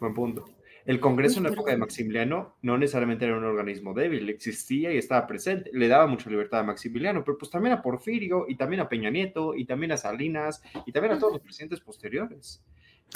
buen 0.00 0.14
punto. 0.14 0.44
El 0.84 1.00
Congreso 1.00 1.38
en 1.38 1.44
la 1.44 1.50
época 1.50 1.72
de 1.72 1.76
Maximiliano 1.76 2.56
no 2.62 2.78
necesariamente 2.78 3.26
era 3.26 3.36
un 3.36 3.44
organismo 3.44 3.92
débil, 3.92 4.26
existía 4.30 4.90
y 4.90 4.96
estaba 4.96 5.26
presente, 5.26 5.70
le 5.74 5.86
daba 5.86 6.06
mucha 6.06 6.30
libertad 6.30 6.60
a 6.60 6.62
Maximiliano, 6.62 7.22
pero 7.24 7.36
pues 7.36 7.50
también 7.50 7.74
a 7.74 7.82
Porfirio 7.82 8.46
y 8.48 8.56
también 8.56 8.80
a 8.80 8.88
Peña 8.88 9.10
Nieto 9.10 9.54
y 9.54 9.66
también 9.66 9.92
a 9.92 9.98
Salinas 9.98 10.62
y 10.86 10.92
también 10.92 11.12
a 11.12 11.18
todos 11.18 11.34
los 11.34 11.42
presidentes 11.42 11.80
posteriores. 11.80 12.64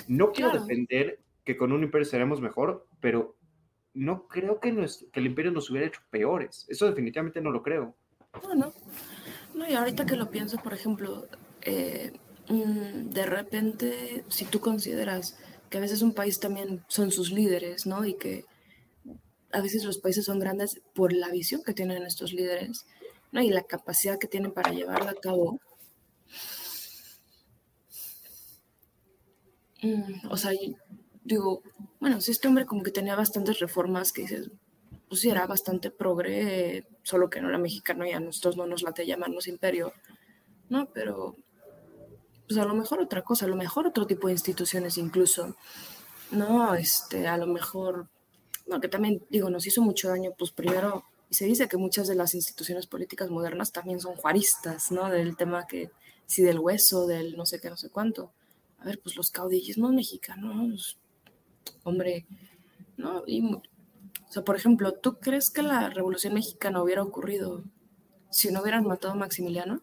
No 0.07 0.33
quiero 0.33 0.53
defender 0.53 1.21
que 1.45 1.57
con 1.57 1.73
un 1.73 1.83
imperio 1.83 2.05
seremos 2.05 2.43
mejor, 2.43 2.87
pero 3.01 3.37
no 3.95 4.29
creo 4.29 4.61
que, 4.61 4.75
que 5.11 5.21
el 5.21 5.27
imperio 5.27 5.51
nos 5.51 5.71
hubiera 5.71 5.87
hecho 5.87 6.01
peores. 6.11 6.67
Eso 6.69 6.87
definitivamente 6.87 7.41
no 7.41 7.51
lo 7.51 7.63
creo. 7.63 7.97
No, 8.43 8.55
no. 8.55 8.73
No, 9.55 9.67
y 9.67 9.75
ahorita 9.75 10.05
que 10.07 10.17
lo 10.17 10.31
pienso, 10.31 10.59
por 10.59 10.73
ejemplo, 10.75 11.27
eh, 11.63 12.13
de 12.49 13.27
repente, 13.27 14.25
si 14.29 14.45
tú 14.45 14.61
consideras 14.61 15.37
que 15.71 15.79
a 15.79 15.81
veces 15.81 16.03
un 16.03 16.13
país 16.13 16.41
también 16.41 16.85
son 16.89 17.11
sus 17.11 17.33
líderes, 17.33 17.87
¿no? 17.87 18.05
Y 18.05 18.15
que 18.15 18.45
a 19.53 19.61
veces 19.61 19.85
los 19.85 19.99
países 19.99 20.25
son 20.25 20.39
grandes 20.39 20.81
por 20.95 21.13
la 21.13 21.31
visión 21.31 21.63
que 21.63 21.75
tienen 21.75 22.03
estos 22.03 22.33
líderes, 22.33 22.87
¿no? 23.31 23.43
Y 23.43 23.51
la 23.51 23.63
capacidad 23.63 24.19
que 24.19 24.27
tienen 24.27 24.53
para 24.53 24.73
llevarla 24.73 25.13
a 25.13 25.15
cabo. 25.15 25.61
Mm, 29.83 30.31
o 30.31 30.37
sea, 30.37 30.53
digo, 31.25 31.63
bueno, 32.01 32.21
si 32.21 32.31
este 32.31 32.49
hombre 32.49 32.67
como 32.67 32.83
que 32.83 32.91
tenía 32.91 33.17
bastantes 33.17 33.59
reformas 33.59 34.13
que 34.13 34.23
dices, 34.23 34.51
pues 35.09 35.21
sí, 35.21 35.31
era 35.31 35.47
bastante 35.47 35.91
progre, 35.91 36.87
solo 37.03 37.31
que 37.31 37.41
no 37.41 37.49
era 37.49 37.59
mexicano 37.59 38.07
y 38.07 38.13
a 38.13 38.21
nosotros 38.21 38.57
no 38.57 38.67
nos 38.67 38.83
late 38.83 39.07
llamarnos 39.07 39.47
imperio, 39.47 39.93
¿no? 40.69 40.89
Pero 40.93 41.37
pues 42.53 42.63
a 42.63 42.69
lo 42.69 42.75
mejor 42.75 43.01
otra 43.01 43.23
cosa, 43.23 43.47
a 43.47 43.49
lo 43.49 43.57
mejor 43.57 43.87
otro 43.87 44.07
tipo 44.07 44.27
de 44.27 44.35
instituciones 44.35 44.99
incluso, 44.99 45.57
¿no? 46.31 46.75
Este, 46.75 47.27
a 47.27 47.39
lo 47.39 47.47
mejor, 47.47 48.09
no, 48.67 48.79
que 48.79 48.89
también, 48.89 49.25
digo, 49.31 49.49
nos 49.49 49.67
hizo 49.67 49.81
mucho 49.81 50.11
daño, 50.11 50.33
pues 50.37 50.51
primero, 50.51 51.05
y 51.31 51.35
se 51.35 51.47
dice 51.47 51.67
que 51.67 51.79
muchas 51.79 52.09
de 52.09 52.15
las 52.15 52.35
instituciones 52.35 52.87
políticas 52.87 53.31
modernas 53.31 53.73
también 53.73 54.01
son 54.01 54.17
juaristas, 54.17 54.93
¿no? 54.93 55.09
Del 55.09 55.35
tema 55.35 55.67
que, 55.67 55.91
si 56.27 56.43
del 56.43 56.59
hueso, 56.59 57.07
del 57.07 57.39
no 57.39 57.47
sé 57.47 57.59
qué, 57.59 57.71
no 57.71 57.77
sé 57.79 57.89
cuánto. 57.89 58.33
A 58.81 58.85
ver, 58.85 59.01
pues 59.01 59.17
los 59.17 59.31
caudillismos 59.31 59.95
mexicanos, 59.95 60.99
hombre, 61.85 62.27
¿no? 62.99 63.23
Y, 63.27 63.55
o 63.55 63.63
sea, 64.29 64.45
por 64.45 64.57
ejemplo, 64.57 64.93
¿tú 64.93 65.19
crees 65.21 65.49
que 65.49 65.63
la 65.63 65.89
Revolución 65.89 66.35
Mexicana 66.35 66.83
hubiera 66.83 67.03
ocurrido 67.03 67.65
si 68.29 68.51
no 68.51 68.61
hubieran 68.61 68.85
matado 68.85 69.15
a 69.15 69.17
Maximiliano? 69.17 69.81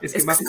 Es 0.00 0.12
que, 0.12 0.24
más, 0.24 0.40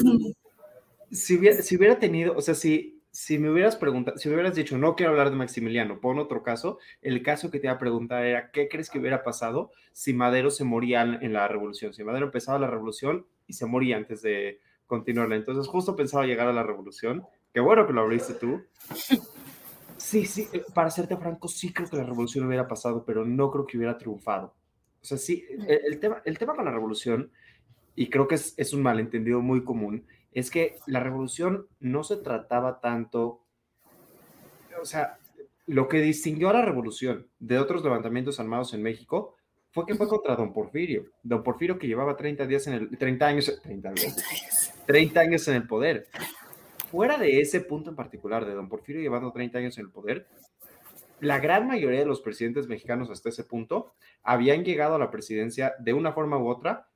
si 1.11 1.37
hubiera, 1.37 1.61
si 1.61 1.75
hubiera 1.75 1.99
tenido, 1.99 2.35
o 2.35 2.41
sea, 2.41 2.55
si 2.55 2.99
si 3.11 3.39
me 3.39 3.49
hubieras 3.49 3.75
preguntado, 3.75 4.17
si 4.17 4.29
me 4.29 4.35
hubieras 4.35 4.55
dicho, 4.55 4.77
no 4.77 4.95
quiero 4.95 5.11
hablar 5.11 5.29
de 5.31 5.35
Maximiliano, 5.35 5.99
pon 5.99 6.19
otro 6.19 6.43
caso, 6.43 6.79
el 7.01 7.23
caso 7.23 7.49
que 7.49 7.59
te 7.59 7.67
iba 7.67 7.73
a 7.73 7.79
preguntar 7.79 8.23
era, 8.25 8.51
¿qué 8.51 8.69
crees 8.69 8.89
que 8.89 8.99
hubiera 8.99 9.23
pasado 9.23 9.71
si 9.91 10.13
Madero 10.13 10.51
se 10.51 10.63
moría 10.63 11.01
en 11.01 11.33
la 11.33 11.47
revolución? 11.47 11.93
Si 11.93 12.03
Madero 12.03 12.27
empezaba 12.27 12.59
la 12.59 12.67
revolución 12.67 13.25
y 13.47 13.53
se 13.53 13.65
moría 13.65 13.97
antes 13.97 14.21
de 14.21 14.59
continuarla. 14.85 15.35
Entonces, 15.35 15.67
justo 15.67 15.95
pensaba 15.95 16.25
llegar 16.25 16.47
a 16.47 16.53
la 16.53 16.63
revolución. 16.63 17.23
Qué 17.53 17.59
bueno 17.59 17.85
que 17.87 17.93
lo 17.93 18.01
abriste 18.01 18.33
tú. 18.33 18.61
Sí, 19.97 20.25
sí, 20.25 20.47
eh, 20.53 20.63
para 20.73 20.89
serte 20.89 21.17
franco, 21.17 21.47
sí 21.47 21.73
creo 21.73 21.89
que 21.89 21.97
la 21.97 22.03
revolución 22.03 22.47
hubiera 22.47 22.67
pasado, 22.67 23.03
pero 23.05 23.25
no 23.25 23.51
creo 23.51 23.65
que 23.65 23.77
hubiera 23.77 23.97
triunfado. 23.97 24.55
O 25.01 25.05
sea, 25.05 25.17
sí, 25.17 25.45
el, 25.67 25.99
tema, 25.99 26.21
el 26.25 26.37
tema 26.37 26.55
con 26.55 26.65
la 26.65 26.71
revolución, 26.71 27.31
y 27.95 28.09
creo 28.09 28.27
que 28.27 28.35
es, 28.35 28.53
es 28.57 28.73
un 28.73 28.81
malentendido 28.81 29.41
muy 29.41 29.63
común, 29.63 30.05
es 30.31 30.51
que 30.51 30.77
la 30.85 30.99
revolución 30.99 31.67
no 31.79 32.03
se 32.03 32.17
trataba 32.17 32.79
tanto, 32.79 33.43
o 34.79 34.85
sea, 34.85 35.17
lo 35.65 35.87
que 35.87 36.01
distinguió 36.01 36.49
a 36.49 36.53
la 36.53 36.65
revolución 36.65 37.27
de 37.39 37.59
otros 37.59 37.83
levantamientos 37.83 38.39
armados 38.39 38.73
en 38.73 38.81
México 38.81 39.35
fue 39.71 39.85
que 39.85 39.95
fue 39.95 40.07
contra 40.07 40.35
don 40.35 40.51
Porfirio, 40.51 41.05
don 41.21 41.43
Porfirio 41.43 41.77
que 41.77 41.87
llevaba 41.87 42.17
30 42.17 42.47
días 42.47 42.65
en 42.67 42.73
el 42.73 42.97
30 42.97 43.27
años, 43.27 43.59
30 43.61 43.93
30 44.87 45.19
años. 45.19 45.47
en 45.47 45.55
el 45.55 45.67
poder. 45.67 46.07
Fuera 46.89 47.19
de 47.19 47.39
ese 47.39 47.61
punto 47.61 47.91
en 47.91 47.95
particular 47.95 48.45
de 48.45 48.55
don 48.55 48.67
Porfirio 48.67 49.01
llevando 49.01 49.31
30 49.31 49.59
años 49.59 49.77
en 49.77 49.85
el 49.85 49.91
poder, 49.91 50.27
la 51.19 51.39
gran 51.39 51.67
mayoría 51.67 51.99
de 51.99 52.05
los 52.05 52.21
presidentes 52.21 52.67
mexicanos 52.67 53.09
hasta 53.09 53.29
ese 53.29 53.43
punto 53.43 53.93
habían 54.23 54.63
llegado 54.63 54.95
a 54.95 54.99
la 54.99 55.11
presidencia 55.11 55.75
de 55.79 55.93
una 55.93 56.13
forma 56.13 56.37
u 56.37 56.47
otra 56.47 56.87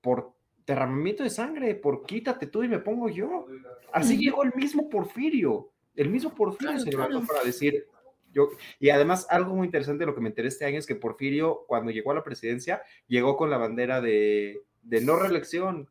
por 0.00 0.32
derramamiento 0.72 1.22
de 1.22 1.30
sangre, 1.30 1.74
por 1.74 2.04
quítate 2.04 2.46
tú 2.46 2.62
y 2.62 2.68
me 2.68 2.78
pongo 2.78 3.08
yo. 3.08 3.46
Así 3.92 4.16
llegó 4.18 4.42
el 4.42 4.54
mismo 4.54 4.88
Porfirio. 4.88 5.70
El 5.96 6.10
mismo 6.10 6.34
Porfirio 6.34 6.78
se 6.78 6.90
levantó 6.90 7.26
para 7.26 7.42
decir, 7.42 7.86
yo, 8.32 8.50
y 8.78 8.90
además 8.90 9.26
algo 9.30 9.54
muy 9.54 9.66
interesante 9.66 10.00
de 10.00 10.06
lo 10.06 10.14
que 10.14 10.20
me 10.20 10.28
enteré 10.28 10.48
este 10.48 10.64
año 10.66 10.78
es 10.78 10.86
que 10.86 10.94
Porfirio, 10.94 11.64
cuando 11.66 11.90
llegó 11.90 12.12
a 12.12 12.14
la 12.14 12.22
presidencia, 12.22 12.82
llegó 13.06 13.36
con 13.36 13.50
la 13.50 13.56
bandera 13.56 14.00
de, 14.00 14.62
de 14.82 15.00
no 15.00 15.16
reelección. 15.16 15.88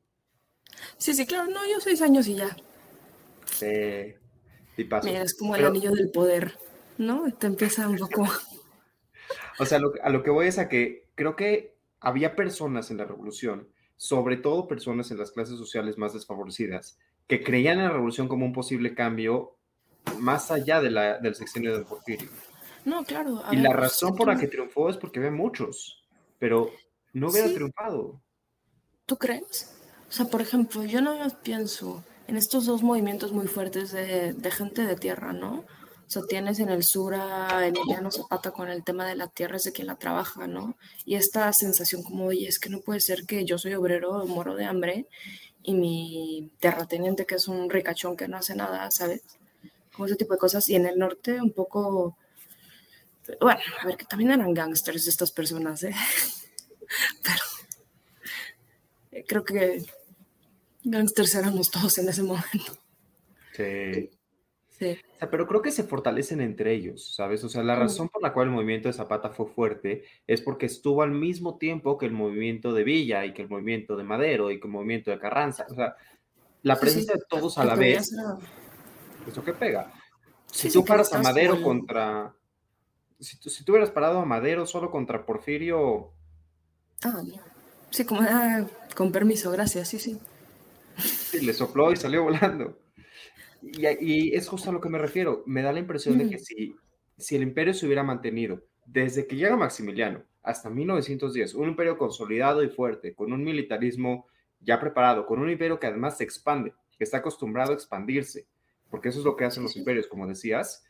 Sí, 0.98 1.14
sí, 1.14 1.26
claro, 1.26 1.50
no, 1.50 1.66
yo 1.68 1.80
seis 1.80 2.02
años 2.02 2.28
y 2.28 2.36
ya. 2.36 2.56
Sí, 3.46 4.14
y 4.78 4.84
paso. 4.84 5.08
Mira, 5.08 5.24
es 5.24 5.36
como 5.36 5.56
el 5.56 5.66
anillo 5.66 5.92
del 5.92 6.12
poder, 6.12 6.54
¿no? 6.98 7.32
Te 7.34 7.48
empieza 7.48 7.90
un 7.90 7.98
poco... 7.98 8.28
o 9.60 9.66
sea, 9.66 9.80
a 10.04 10.10
lo 10.10 10.24
que 10.24 10.30
voy 10.30 10.48
es 10.48 10.60
a 10.60 10.70
que 10.70 11.08
creo 11.16 11.36
que 11.36 11.76
había 12.00 12.36
personas 12.36 12.92
en 12.92 12.98
la 12.98 13.06
revolución 13.06 13.68
sobre 13.98 14.38
todo 14.38 14.68
personas 14.68 15.12
en 15.12 15.18
las 15.18 15.32
clases 15.32 15.58
sociales 15.58 15.98
más 15.98 16.14
desfavorecidas, 16.14 16.98
que 17.28 17.44
creían 17.44 17.80
en 17.80 17.86
la 17.86 17.92
revolución 17.92 18.28
como 18.28 18.46
un 18.46 18.54
posible 18.54 18.94
cambio 18.94 19.58
más 20.20 20.52
allá 20.52 20.80
de 20.82 20.92
la, 20.92 21.18
del 21.18 21.36
sexenio 21.36 21.78
de 21.78 21.84
Porfirio. 21.84 22.30
No, 22.86 23.04
claro. 23.04 23.44
Y 23.52 23.58
la 23.58 23.74
razón 23.74 24.16
por 24.16 24.28
la 24.28 24.38
que 24.38 24.48
triunfó 24.48 24.90
es 24.90 24.96
porque 24.96 25.20
ve 25.20 25.32
muchos, 25.32 26.06
pero 26.40 26.72
no 27.12 27.30
hubiera 27.30 27.54
triunfado. 27.54 28.22
¿Tú 29.06 29.18
crees? 29.18 29.76
O 30.08 30.12
sea, 30.12 30.28
por 30.28 30.42
ejemplo, 30.42 30.86
yo 30.86 31.02
no 31.02 31.18
pienso 31.44 32.04
en 32.28 32.38
estos 32.38 32.66
dos 32.66 32.84
movimientos 32.84 33.34
muy 33.34 33.48
fuertes 33.48 33.92
de, 33.92 34.34
de 34.34 34.52
gente 34.52 34.86
de 34.86 34.96
tierra, 34.96 35.34
¿no? 35.34 35.66
Sea, 36.08 36.24
tienes 36.24 36.60
en 36.60 36.70
el 36.70 36.84
sur 36.84 37.16
a 37.16 37.68
Emiliano 37.68 38.10
Zapata 38.12 38.52
con 38.52 38.70
el 38.70 38.84
tema 38.84 39.06
de 39.06 39.16
la 39.16 39.28
tierra 39.28 39.58
es 39.58 39.66
de 39.66 39.74
quien 39.74 39.88
la 39.88 39.96
trabaja, 39.96 40.48
¿no? 40.48 40.78
Y 41.06 41.16
esta 41.16 41.52
sensación 41.52 42.02
como, 42.02 42.28
oye, 42.28 42.48
es 42.48 42.60
que 42.60 42.70
no 42.70 42.80
puede 42.80 43.02
ser 43.02 43.26
que 43.26 43.44
yo 43.44 43.58
soy 43.58 43.74
obrero, 43.74 44.26
moro 44.26 44.56
de 44.56 44.64
hambre, 44.64 45.08
y 45.64 45.74
mi 45.74 46.50
terrateniente 46.62 47.26
que 47.26 47.36
es 47.36 47.50
un 47.50 47.70
ricachón 47.70 48.16
que 48.16 48.30
no 48.30 48.38
hace 48.38 48.56
nada, 48.56 48.90
¿sabes? 48.90 49.22
Como 49.94 50.06
ese 50.06 50.16
tipo 50.16 50.34
de 50.34 50.40
cosas. 50.40 50.70
Y 50.70 50.76
en 50.76 50.86
el 50.86 50.98
norte 50.98 51.42
un 51.42 51.52
poco, 51.52 52.18
bueno, 53.42 53.60
a 53.82 53.86
ver, 53.86 53.98
que 53.98 54.06
también 54.06 54.32
eran 54.32 54.54
gangsters 54.54 55.08
estas 55.08 55.34
personas, 55.34 55.84
¿eh? 55.84 55.94
Pero 57.24 57.44
eh, 59.12 59.26
creo 59.28 59.44
que 59.44 59.84
gangsters 60.86 61.36
éramos 61.36 61.70
todos 61.70 61.98
en 61.98 62.08
ese 62.08 62.24
momento. 62.24 62.78
Sí. 63.58 64.10
Sí. 64.80 64.96
pero 65.32 65.48
creo 65.48 65.64
que 65.64 65.72
se 65.72 65.84
fortalecen 65.84 66.40
entre 66.40 66.72
ellos, 66.74 67.16
¿sabes? 67.16 67.44
O 67.44 67.50
sea, 67.50 67.64
la 67.64 67.76
razón 67.76 68.10
por 68.10 68.22
la 68.22 68.32
cual 68.32 68.48
el 68.48 68.54
movimiento 68.54 68.88
de 68.88 68.94
Zapata 68.94 69.30
fue 69.30 69.48
fuerte 69.48 70.04
es 70.28 70.42
porque 70.42 70.68
estuvo 70.68 71.02
al 71.02 71.12
mismo 71.12 71.58
tiempo 71.58 71.98
que 71.98 72.06
el 72.06 72.12
movimiento 72.12 72.74
de 72.74 72.84
Villa 72.84 73.26
y 73.26 73.34
que 73.34 73.42
el 73.42 73.50
movimiento 73.50 73.98
de 73.98 74.04
Madero 74.04 74.52
y 74.52 74.60
que 74.60 74.68
el 74.68 74.74
movimiento 74.74 75.10
de 75.10 75.18
Carranza. 75.18 75.66
O 75.70 75.74
sea, 75.74 75.96
la 76.62 76.80
presencia 76.80 77.16
de 77.16 77.24
todos 77.28 77.58
a 77.58 77.66
la 77.66 77.74
vez, 77.74 78.14
eso 79.28 79.44
que 79.44 79.54
pega. 79.54 79.92
Si 80.46 80.72
tú 80.72 80.86
paras 80.86 81.12
a 81.14 81.22
Madero 81.22 81.62
contra... 81.62 82.34
Si 83.20 83.40
tú, 83.40 83.50
si 83.50 83.64
tú 83.64 83.72
hubieras 83.72 83.90
parado 83.90 84.20
a 84.20 84.26
Madero 84.26 84.68
solo 84.68 84.92
contra 84.92 85.26
Porfirio... 85.26 86.12
Ah, 87.04 87.24
sí, 87.90 88.06
como 88.06 88.22
ah, 88.22 88.66
con 88.96 89.12
permiso, 89.12 89.50
gracias, 89.52 89.88
sí, 89.88 89.98
sí. 89.98 90.20
Sí, 90.98 91.42
le 91.42 91.54
sopló 91.54 91.92
y 91.92 91.96
salió 91.96 92.24
volando. 92.24 92.78
Y, 93.62 94.36
es 94.36 94.48
justo 94.48 94.70
a 94.70 94.74
lo 94.74 94.82
que 94.82 94.90
me 94.90 94.98
refiero. 94.98 95.44
Me 95.46 95.62
da 95.62 95.72
la 95.72 95.80
impresión 95.80 96.18
de 96.18 96.30
que 96.30 96.40
si, 96.40 96.76
si 97.18 97.36
el 97.36 97.44
imperio 97.44 97.74
se 97.74 97.86
hubiera 97.86 98.04
mantenido 98.04 98.62
desde 98.88 99.28
que 99.28 99.36
llega 99.36 99.56
Maximiliano 99.58 100.24
hasta 100.42 100.70
1910, 100.70 101.56
un 101.56 101.70
imperio 101.70 101.98
consolidado 101.98 102.64
y 102.64 102.70
fuerte, 102.70 103.14
con 103.14 103.34
un 103.34 103.44
militarismo 103.44 104.26
ya 104.62 104.80
preparado, 104.80 105.26
con 105.26 105.40
un 105.40 105.50
imperio 105.50 105.80
que 105.80 105.88
además 105.88 106.18
se 106.18 106.24
expande, 106.24 106.74
que 106.98 107.04
está 107.04 107.18
acostumbrado 107.18 107.72
a 107.72 107.76
expandirse, 107.76 108.48
porque 108.90 109.10
eso 109.10 109.20
es 109.20 109.26
lo 109.26 109.36
que 109.36 109.44
hacen 109.44 109.64
los 109.64 109.76
imperios, 109.76 110.08
como 110.08 110.26
decías, 110.26 110.86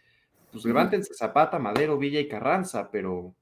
pues 0.52 0.64
levántense 0.64 1.14
Zapata, 1.14 1.58
Madero, 1.58 1.98
Villa 1.98 2.20
y 2.20 2.28
Carranza, 2.28 2.90
pero... 2.92 3.34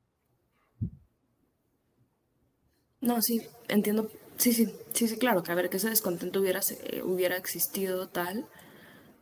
No, 3.01 3.21
sí, 3.21 3.41
entiendo. 3.67 4.09
Sí, 4.37 4.53
sí, 4.53 4.73
sí, 4.93 5.07
sí, 5.07 5.17
claro, 5.17 5.43
que 5.43 5.51
a 5.51 5.55
ver, 5.55 5.69
que 5.69 5.77
ese 5.77 5.89
descontento 5.89 6.39
hubiera, 6.39 6.61
hubiera 7.03 7.37
existido 7.37 8.07
tal, 8.07 8.45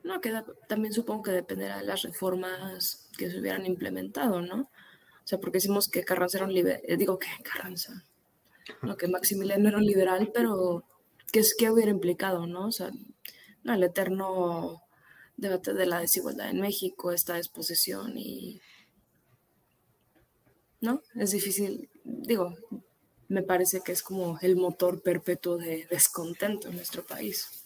no, 0.03 0.19
que 0.21 0.33
también 0.67 0.93
supongo 0.93 1.23
que 1.23 1.31
dependerá 1.31 1.77
de 1.77 1.85
las 1.85 2.01
reformas 2.01 3.07
que 3.17 3.29
se 3.29 3.39
hubieran 3.39 3.65
implementado, 3.65 4.41
¿no? 4.41 4.69
O 5.23 5.27
sea, 5.27 5.39
porque 5.39 5.57
decimos 5.57 5.87
que 5.87 6.03
Carranza 6.03 6.37
era 6.37 6.45
un 6.45 6.53
liberal, 6.53 6.81
eh, 6.83 6.97
digo 6.97 7.17
que 7.17 7.27
Carranza, 7.43 8.03
no, 8.81 8.97
que 8.97 9.07
Maximiliano 9.07 9.69
era 9.69 9.77
un 9.77 9.85
liberal, 9.85 10.31
pero 10.33 10.83
¿qué 11.31 11.39
es 11.39 11.55
que 11.55 11.71
hubiera 11.71 11.91
implicado, 11.91 12.45
no? 12.47 12.67
O 12.67 12.71
sea, 12.71 12.91
no, 13.63 13.73
el 13.73 13.83
eterno 13.83 14.83
debate 15.37 15.73
de 15.73 15.85
la 15.85 15.99
desigualdad 15.99 16.49
en 16.49 16.59
México, 16.59 17.11
esta 17.11 17.37
exposición 17.37 18.17
y... 18.17 18.61
¿No? 20.81 21.01
Es 21.15 21.31
difícil, 21.31 21.89
digo, 22.03 22.53
me 23.29 23.41
parece 23.41 23.79
que 23.79 23.93
es 23.93 24.03
como 24.03 24.37
el 24.41 24.57
motor 24.57 25.01
perpetuo 25.01 25.55
de 25.57 25.87
descontento 25.89 26.67
en 26.67 26.75
nuestro 26.75 27.05
país. 27.05 27.62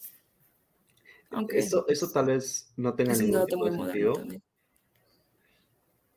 Eso, 1.50 1.86
eso 1.88 2.10
tal 2.12 2.28
vez 2.28 2.74
no 2.78 2.94
tenga 2.96 3.14
ningún 3.14 3.46
tipo 3.46 3.66
de 3.66 3.78
sentido. 3.78 4.14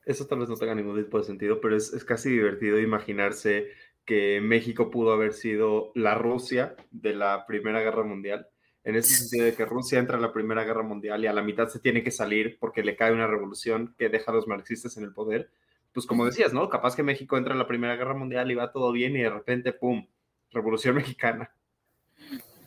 Eso 0.05 0.25
tal 0.25 0.39
vez 0.39 0.49
no 0.49 0.55
tenga 0.55 0.75
ningún 0.75 1.03
tipo 1.03 1.17
de 1.17 1.23
sentido, 1.23 1.61
pero 1.61 1.75
es, 1.75 1.93
es 1.93 2.03
casi 2.03 2.29
divertido 2.29 2.79
imaginarse 2.79 3.69
que 4.05 4.41
México 4.41 4.89
pudo 4.89 5.13
haber 5.13 5.33
sido 5.33 5.91
la 5.95 6.15
Rusia 6.15 6.75
de 6.91 7.13
la 7.13 7.45
Primera 7.45 7.81
Guerra 7.81 8.03
Mundial, 8.03 8.47
en 8.83 8.95
ese 8.95 9.15
sentido 9.15 9.45
de 9.45 9.53
que 9.53 9.65
Rusia 9.65 9.99
entra 9.99 10.17
a 10.17 10.21
la 10.21 10.33
Primera 10.33 10.63
Guerra 10.63 10.81
Mundial 10.81 11.23
y 11.23 11.27
a 11.27 11.33
la 11.33 11.43
mitad 11.43 11.67
se 11.67 11.79
tiene 11.79 12.03
que 12.03 12.09
salir 12.09 12.57
porque 12.59 12.83
le 12.83 12.95
cae 12.95 13.13
una 13.13 13.27
revolución 13.27 13.93
que 13.97 14.09
deja 14.09 14.31
a 14.31 14.35
los 14.35 14.47
marxistas 14.47 14.97
en 14.97 15.03
el 15.03 15.13
poder. 15.13 15.51
Pues 15.93 16.05
como 16.07 16.25
decías, 16.25 16.53
¿no? 16.53 16.67
Capaz 16.69 16.95
que 16.95 17.03
México 17.03 17.37
entra 17.37 17.53
a 17.53 17.57
la 17.57 17.67
Primera 17.67 17.95
Guerra 17.95 18.15
Mundial 18.15 18.49
y 18.49 18.55
va 18.55 18.71
todo 18.71 18.91
bien 18.91 19.15
y 19.15 19.21
de 19.21 19.29
repente, 19.29 19.73
¡pum!, 19.73 20.07
Revolución 20.49 20.95
Mexicana. 20.95 21.53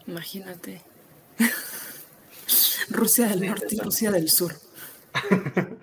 Imagínate. 0.07 0.83
Rusia 2.91 3.29
del 3.29 3.47
Norte 3.47 3.75
y 3.75 3.79
Rusia 3.79 4.11
del 4.11 4.29
Sur. 4.29 4.53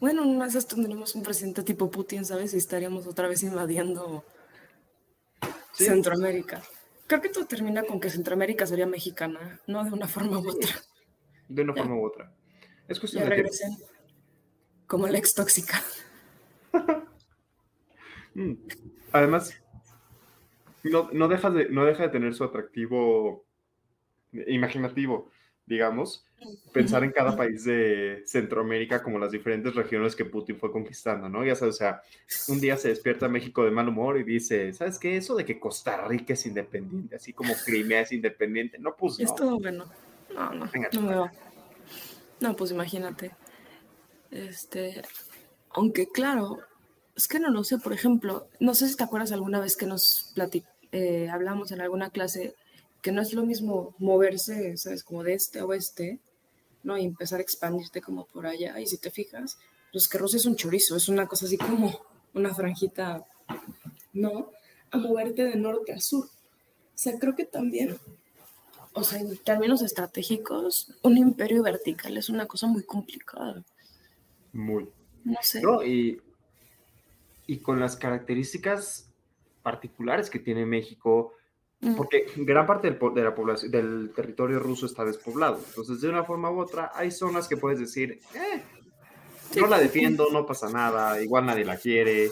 bueno, 0.00 0.22
en 0.22 0.28
una 0.30 0.46
vez 0.46 0.66
tendremos 0.66 1.14
un 1.14 1.22
presidente 1.22 1.62
tipo 1.62 1.90
Putin, 1.90 2.24
¿sabes? 2.24 2.54
Y 2.54 2.58
estaríamos 2.58 3.06
otra 3.06 3.28
vez 3.28 3.42
invadiendo 3.42 4.24
Centroamérica. 5.72 6.62
Creo 7.06 7.20
que 7.20 7.28
todo 7.28 7.46
termina 7.46 7.84
con 7.84 8.00
que 8.00 8.10
Centroamérica 8.10 8.66
sería 8.66 8.86
mexicana, 8.86 9.60
no 9.66 9.84
de 9.84 9.92
una 9.92 10.08
forma 10.08 10.38
u 10.38 10.48
otra. 10.48 10.74
De 11.48 11.62
una 11.62 11.74
forma 11.74 11.94
u 11.94 12.06
otra. 12.06 12.32
Es 12.88 12.98
cuestión 12.98 13.22
ya 13.24 13.30
de 13.30 13.36
regresen 13.36 13.76
como 14.86 15.06
la 15.06 15.18
ex 15.18 15.34
tóxica. 15.34 15.82
Mm. 18.38 18.52
Además, 19.12 19.58
no, 20.82 21.08
no, 21.10 21.26
deja 21.26 21.48
de, 21.48 21.70
no 21.70 21.86
deja 21.86 22.02
de 22.02 22.10
tener 22.10 22.34
su 22.34 22.44
atractivo 22.44 23.46
imaginativo 24.46 25.30
digamos, 25.66 26.24
pensar 26.72 27.02
en 27.02 27.10
cada 27.10 27.36
país 27.36 27.64
de 27.64 28.22
Centroamérica 28.26 29.02
como 29.02 29.18
las 29.18 29.32
diferentes 29.32 29.74
regiones 29.74 30.14
que 30.14 30.24
Putin 30.24 30.56
fue 30.56 30.70
conquistando, 30.70 31.28
¿no? 31.28 31.44
Ya 31.44 31.56
sabes, 31.56 31.74
o 31.74 31.78
sea, 31.78 32.02
un 32.48 32.60
día 32.60 32.76
se 32.76 32.88
despierta 32.88 33.28
México 33.28 33.64
de 33.64 33.70
mal 33.70 33.88
humor 33.88 34.18
y 34.18 34.22
dice, 34.22 34.72
¿sabes 34.72 34.98
qué? 34.98 35.16
Eso 35.16 35.34
de 35.34 35.44
que 35.44 35.58
Costa 35.58 36.06
Rica 36.06 36.34
es 36.34 36.46
independiente, 36.46 37.16
así 37.16 37.32
como 37.32 37.54
Crimea 37.64 38.02
es 38.02 38.12
independiente, 38.12 38.78
no, 38.78 38.94
pues 38.94 39.18
no. 39.18 39.24
Es 39.24 39.34
todo 39.34 39.58
bueno. 39.58 39.86
No, 40.32 40.52
no, 40.52 40.70
no 40.92 41.00
me 41.00 41.14
va. 41.14 41.32
No, 42.40 42.54
pues 42.54 42.70
imagínate. 42.70 43.32
Este, 44.30 45.02
aunque 45.70 46.08
claro, 46.08 46.58
es 47.16 47.26
que 47.28 47.40
no 47.40 47.50
lo 47.50 47.64
sé, 47.64 47.78
por 47.78 47.92
ejemplo, 47.92 48.48
no 48.60 48.74
sé 48.74 48.88
si 48.88 48.96
te 48.96 49.04
acuerdas 49.04 49.32
alguna 49.32 49.60
vez 49.60 49.76
que 49.76 49.86
nos 49.86 50.34
eh, 50.92 51.28
hablamos 51.30 51.72
en 51.72 51.80
alguna 51.80 52.10
clase 52.10 52.54
que 53.06 53.12
no 53.12 53.22
es 53.22 53.32
lo 53.34 53.46
mismo 53.46 53.94
moverse, 53.98 54.76
¿sabes? 54.76 55.04
Como 55.04 55.22
de 55.22 55.34
este 55.34 55.60
a 55.60 55.64
oeste, 55.64 56.18
¿no? 56.82 56.98
Y 56.98 57.04
empezar 57.04 57.38
a 57.38 57.42
expandirte 57.42 58.00
como 58.00 58.26
por 58.26 58.48
allá. 58.48 58.80
Y 58.80 58.86
si 58.88 58.98
te 58.98 59.12
fijas, 59.12 59.58
pues 59.92 60.08
que 60.08 60.18
Rusia 60.18 60.38
es 60.38 60.44
un 60.44 60.56
chorizo, 60.56 60.96
es 60.96 61.08
una 61.08 61.28
cosa 61.28 61.46
así 61.46 61.56
como 61.56 62.00
una 62.34 62.52
franjita, 62.52 63.24
¿no? 64.12 64.50
A 64.90 64.98
moverte 64.98 65.44
de 65.44 65.54
norte 65.54 65.92
a 65.92 66.00
sur. 66.00 66.24
O 66.24 66.30
sea, 66.96 67.16
creo 67.16 67.36
que 67.36 67.44
también, 67.44 67.96
o 68.92 69.04
sea, 69.04 69.20
en 69.20 69.36
términos 69.36 69.82
estratégicos, 69.82 70.92
un 71.02 71.16
imperio 71.16 71.62
vertical 71.62 72.16
es 72.16 72.28
una 72.28 72.46
cosa 72.46 72.66
muy 72.66 72.82
complicada. 72.82 73.62
Muy. 74.52 74.90
No 75.22 75.38
sé. 75.42 75.62
No, 75.62 75.84
y, 75.84 76.20
y 77.46 77.58
con 77.58 77.78
las 77.78 77.94
características 77.94 79.08
particulares 79.62 80.28
que 80.28 80.40
tiene 80.40 80.66
México. 80.66 81.35
Porque 81.96 82.26
gran 82.36 82.66
parte 82.66 82.90
del, 82.90 82.98
de 83.14 83.22
la 83.22 83.34
población, 83.34 83.70
del 83.70 84.12
territorio 84.14 84.58
ruso 84.58 84.86
está 84.86 85.04
despoblado. 85.04 85.60
Entonces, 85.68 86.00
de 86.00 86.08
una 86.08 86.24
forma 86.24 86.50
u 86.50 86.58
otra, 86.58 86.90
hay 86.94 87.10
zonas 87.10 87.48
que 87.48 87.56
puedes 87.56 87.78
decir, 87.78 88.20
eh, 88.34 88.62
no 89.56 89.66
la 89.66 89.78
defiendo, 89.78 90.28
no 90.32 90.46
pasa 90.46 90.68
nada, 90.70 91.22
igual 91.22 91.46
nadie 91.46 91.64
la 91.64 91.76
quiere, 91.76 92.30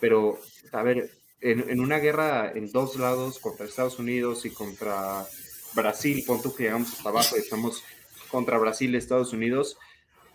pero, 0.00 0.38
a 0.72 0.82
ver, 0.82 1.10
en, 1.40 1.68
en 1.68 1.80
una 1.80 1.98
guerra 1.98 2.50
en 2.52 2.70
dos 2.72 2.96
lados, 2.96 3.38
contra 3.38 3.66
Estados 3.66 3.98
Unidos 3.98 4.44
y 4.44 4.50
contra 4.50 5.26
Brasil, 5.74 6.22
pon 6.26 6.42
tú 6.42 6.54
que 6.54 6.64
llegamos 6.64 6.92
hasta 6.92 7.08
abajo 7.08 7.36
y 7.36 7.40
estamos 7.40 7.82
contra 8.30 8.58
Brasil 8.58 8.94
y 8.94 8.96
Estados 8.96 9.32
Unidos, 9.32 9.78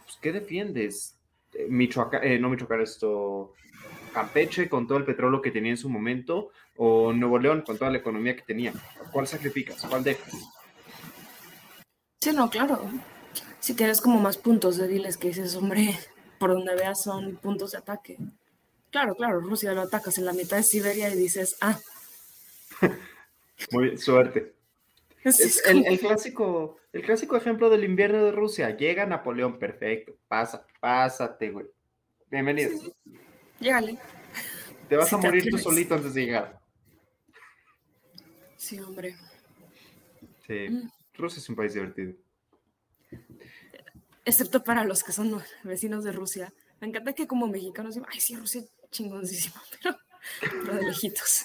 pues, 0.04 0.18
¿qué 0.22 0.32
defiendes? 0.32 1.18
Eh, 1.54 1.68
Michoacán, 1.70 2.24
eh, 2.24 2.40
no 2.40 2.50
Michoacán, 2.50 2.82
esto, 2.82 3.54
Campeche 4.14 4.70
con 4.70 4.88
todo 4.88 4.98
el 4.98 5.06
petróleo 5.06 5.42
que 5.42 5.52
tenía 5.52 5.72
en 5.72 5.78
su 5.78 5.90
momento, 5.90 6.52
o 6.78 7.12
Nuevo 7.12 7.40
León 7.40 7.64
con 7.66 7.78
toda 7.78 7.92
la 7.92 7.98
economía 7.98 8.36
que 8.36 8.44
tenía. 8.44 8.74
¿Cuál 9.12 9.28
sacrificas? 9.28 9.86
¿Cuál 9.86 10.04
dejas? 10.04 10.34
Sí, 12.22 12.32
no, 12.32 12.50
claro. 12.50 12.90
Si 13.60 13.74
tienes 13.74 14.00
como 14.00 14.20
más 14.20 14.38
puntos 14.38 14.78
débiles 14.78 15.18
que 15.18 15.30
dices, 15.30 15.56
hombre, 15.56 15.98
por 16.40 16.52
donde 16.52 16.76
veas 16.76 17.04
son 17.04 17.36
puntos 17.38 17.72
de 17.72 17.80
ataque. 17.80 18.18
Claro, 18.92 19.16
claro, 19.16 19.42
Rusia 19.42 19.74
lo 19.74 19.82
atacas 19.82 20.18
en 20.18 20.26
la 20.26 20.34
mitad 20.34 20.58
de 20.58 20.64
Siberia 20.64 21.10
y 21.10 21.18
dices, 21.18 21.58
ah, 21.62 21.80
Muy 23.72 23.86
bien, 23.86 23.98
suerte. 23.98 24.54
es, 25.24 25.66
el, 25.68 25.86
el 25.86 26.00
clásico, 26.00 26.78
el 26.92 27.02
clásico 27.04 27.38
ejemplo 27.38 27.70
del 27.70 27.84
invierno 27.84 28.24
de 28.24 28.32
Rusia. 28.32 28.76
Llega 28.76 29.06
Napoleón, 29.06 29.60
perfecto. 29.60 30.16
Pasa, 30.28 30.66
pásate, 30.80 31.52
güey. 31.52 31.66
Bienvenido. 32.30 32.72
Llégale. 33.64 33.98
Te 34.90 34.98
vas 34.98 35.08
Si 35.10 35.16
a 35.16 35.18
morir 35.18 35.50
tú 35.50 35.58
solito 35.58 35.96
antes 35.96 36.14
de 36.14 36.26
llegar. 36.26 36.60
Sí, 38.58 38.78
hombre. 38.80 39.16
Sí, 40.46 40.68
Mm. 40.70 40.90
Rusia 41.16 41.40
es 41.40 41.50
un 41.50 41.56
país 41.56 41.74
divertido. 41.74 42.14
Excepto 44.26 44.64
para 44.64 44.84
los 44.84 45.04
que 45.04 45.12
son 45.12 45.42
vecinos 45.64 46.04
de 46.04 46.12
Rusia. 46.12 46.54
Me 46.82 46.88
encanta 46.88 47.14
que 47.14 47.28
como 47.28 47.48
mexicanos 47.48 47.96
digan, 47.96 48.10
ay, 48.12 48.20
sí, 48.20 48.36
Rusia 48.36 48.62
chingoncísima, 48.92 49.62
pero, 49.82 49.98
pero 50.66 50.76
de 50.78 50.84
lejitos. 50.88 51.44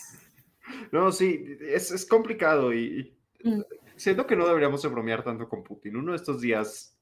No, 0.90 1.12
sí, 1.12 1.56
es, 1.60 1.90
es 1.92 2.04
complicado 2.06 2.72
y, 2.72 2.78
y 3.00 3.18
Mm. 3.48 3.62
siento 3.94 4.26
que 4.26 4.34
no 4.34 4.44
deberíamos 4.48 4.82
de 4.82 4.88
bromear 4.88 5.22
tanto 5.22 5.48
con 5.48 5.62
Putin. 5.62 5.96
Uno 5.96 6.10
de 6.10 6.16
estos 6.16 6.40
días, 6.40 6.96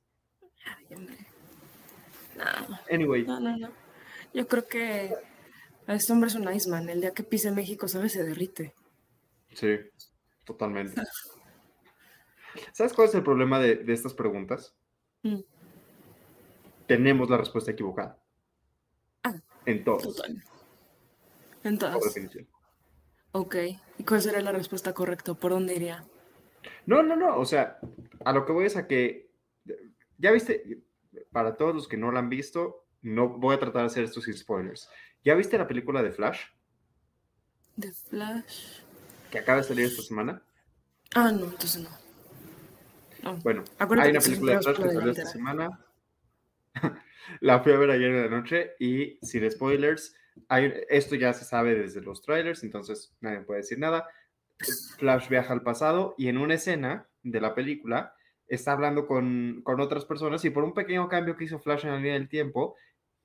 Ay, 0.67 0.95
hombre. 0.95 1.17
No, 2.37 2.79
anyway, 2.91 3.25
no, 3.25 3.41
no, 3.41 3.57
no. 3.57 3.71
Yo 4.35 4.47
creo 4.49 4.67
que 4.67 5.15
este 5.87 6.13
hombre 6.13 6.29
es 6.29 6.35
un 6.35 6.53
Iceman. 6.53 6.89
El 6.89 7.01
día 7.01 7.13
que 7.13 7.23
pise 7.23 7.51
México, 7.51 7.89
¿sabes? 7.89 8.13
Se 8.13 8.25
derrite. 8.25 8.75
sí, 9.53 9.77
totalmente. 10.45 11.01
¿Sabes 12.73 12.93
cuál 12.95 13.09
es 13.09 13.15
el 13.15 13.23
problema 13.23 13.59
de, 13.61 13.77
de 13.77 13.93
estas 13.93 14.15
preguntas? 14.15 14.75
Mm. 15.23 15.41
Tenemos 16.87 17.29
la 17.29 17.37
respuesta 17.39 17.71
equivocada. 17.73 18.19
Ah, 19.25 19.35
En 19.67 19.85
todas, 19.85 20.05
Total. 20.05 20.43
por 20.43 21.63
Entonces, 21.65 22.15
definición. 22.15 22.49
ok. 23.33 23.57
¿Y 23.99 24.05
cuál 24.05 24.23
sería 24.23 24.41
la 24.41 24.53
respuesta 24.53 24.95
correcta? 24.95 25.35
¿Por 25.35 25.51
dónde 25.53 25.75
iría? 25.75 26.05
No, 26.87 27.03
no, 27.03 27.17
no, 27.17 27.37
o 27.39 27.45
sea, 27.45 27.79
a 28.25 28.33
lo 28.33 28.47
que 28.47 28.53
voy 28.53 28.67
es 28.67 28.77
a 28.77 28.87
que, 28.87 29.31
ya 30.19 30.31
viste, 30.31 30.83
para 31.33 31.57
todos 31.57 31.75
los 31.75 31.89
que 31.89 31.97
no 31.97 32.11
la 32.13 32.21
han 32.21 32.29
visto, 32.29 32.86
no 33.07 33.29
voy 33.29 33.55
a 33.55 33.59
tratar 33.61 33.83
de 33.83 33.87
hacer 33.87 34.05
esto 34.05 34.21
sin 34.21 34.37
spoilers. 34.37 34.91
¿Ya 35.25 35.35
viste 35.35 35.57
la 35.57 35.69
película 35.69 36.03
de 36.03 36.11
Flash, 36.11 36.41
The 37.79 37.93
Flash. 37.93 38.81
que 39.31 39.39
acaba 39.39 39.59
de 39.59 39.65
salir 39.65 39.87
esta 39.87 40.03
semana? 40.03 40.43
Ah, 41.15 41.31
no, 41.31 41.45
entonces 41.45 41.83
no. 41.83 41.91
No. 43.23 43.37
Bueno, 43.39 43.65
Acuérdate 43.79 44.09
hay 44.09 44.17
una 44.17 44.21
película 44.21 44.53
de 44.53 44.63
Flash 44.63 44.77
que 44.77 44.91
salió 44.91 45.11
esta 45.13 45.27
semana. 45.27 45.87
La 47.41 47.61
fui 47.61 47.73
a 47.73 47.79
ver 47.79 47.91
ayer 47.91 48.11
en 48.11 48.23
la 48.23 48.29
noche 48.29 48.73
y 48.79 49.19
sin 49.23 49.51
spoilers, 49.51 50.15
hay, 50.49 50.73
esto 50.89 51.17
ya 51.17 51.33
se 51.33 51.45
sabe 51.45 51.75
desde 51.75 52.01
los 52.01 52.23
trailers, 52.23 52.63
entonces 52.63 53.17
nadie 53.21 53.41
puede 53.41 53.61
decir 53.61 53.79
nada. 53.79 54.09
Flash 54.99 55.29
viaja 55.29 55.53
al 55.53 55.63
pasado 55.63 56.15
y 56.19 56.29
en 56.29 56.39
una 56.39 56.55
escena 56.55 57.09
de 57.23 57.41
la 57.41 57.55
película 57.55 58.15
está 58.47 58.73
hablando 58.73 59.07
con, 59.07 59.61
con 59.65 59.81
otras 59.81 60.05
personas 60.05 60.45
y 60.45 60.51
por 60.51 60.65
un 60.65 60.73
pequeño 60.73 61.09
cambio 61.09 61.37
que 61.37 61.45
hizo 61.45 61.59
Flash 61.59 61.85
en 61.85 61.91
la 61.91 61.97
línea 61.97 62.15
del 62.15 62.29
tiempo, 62.29 62.77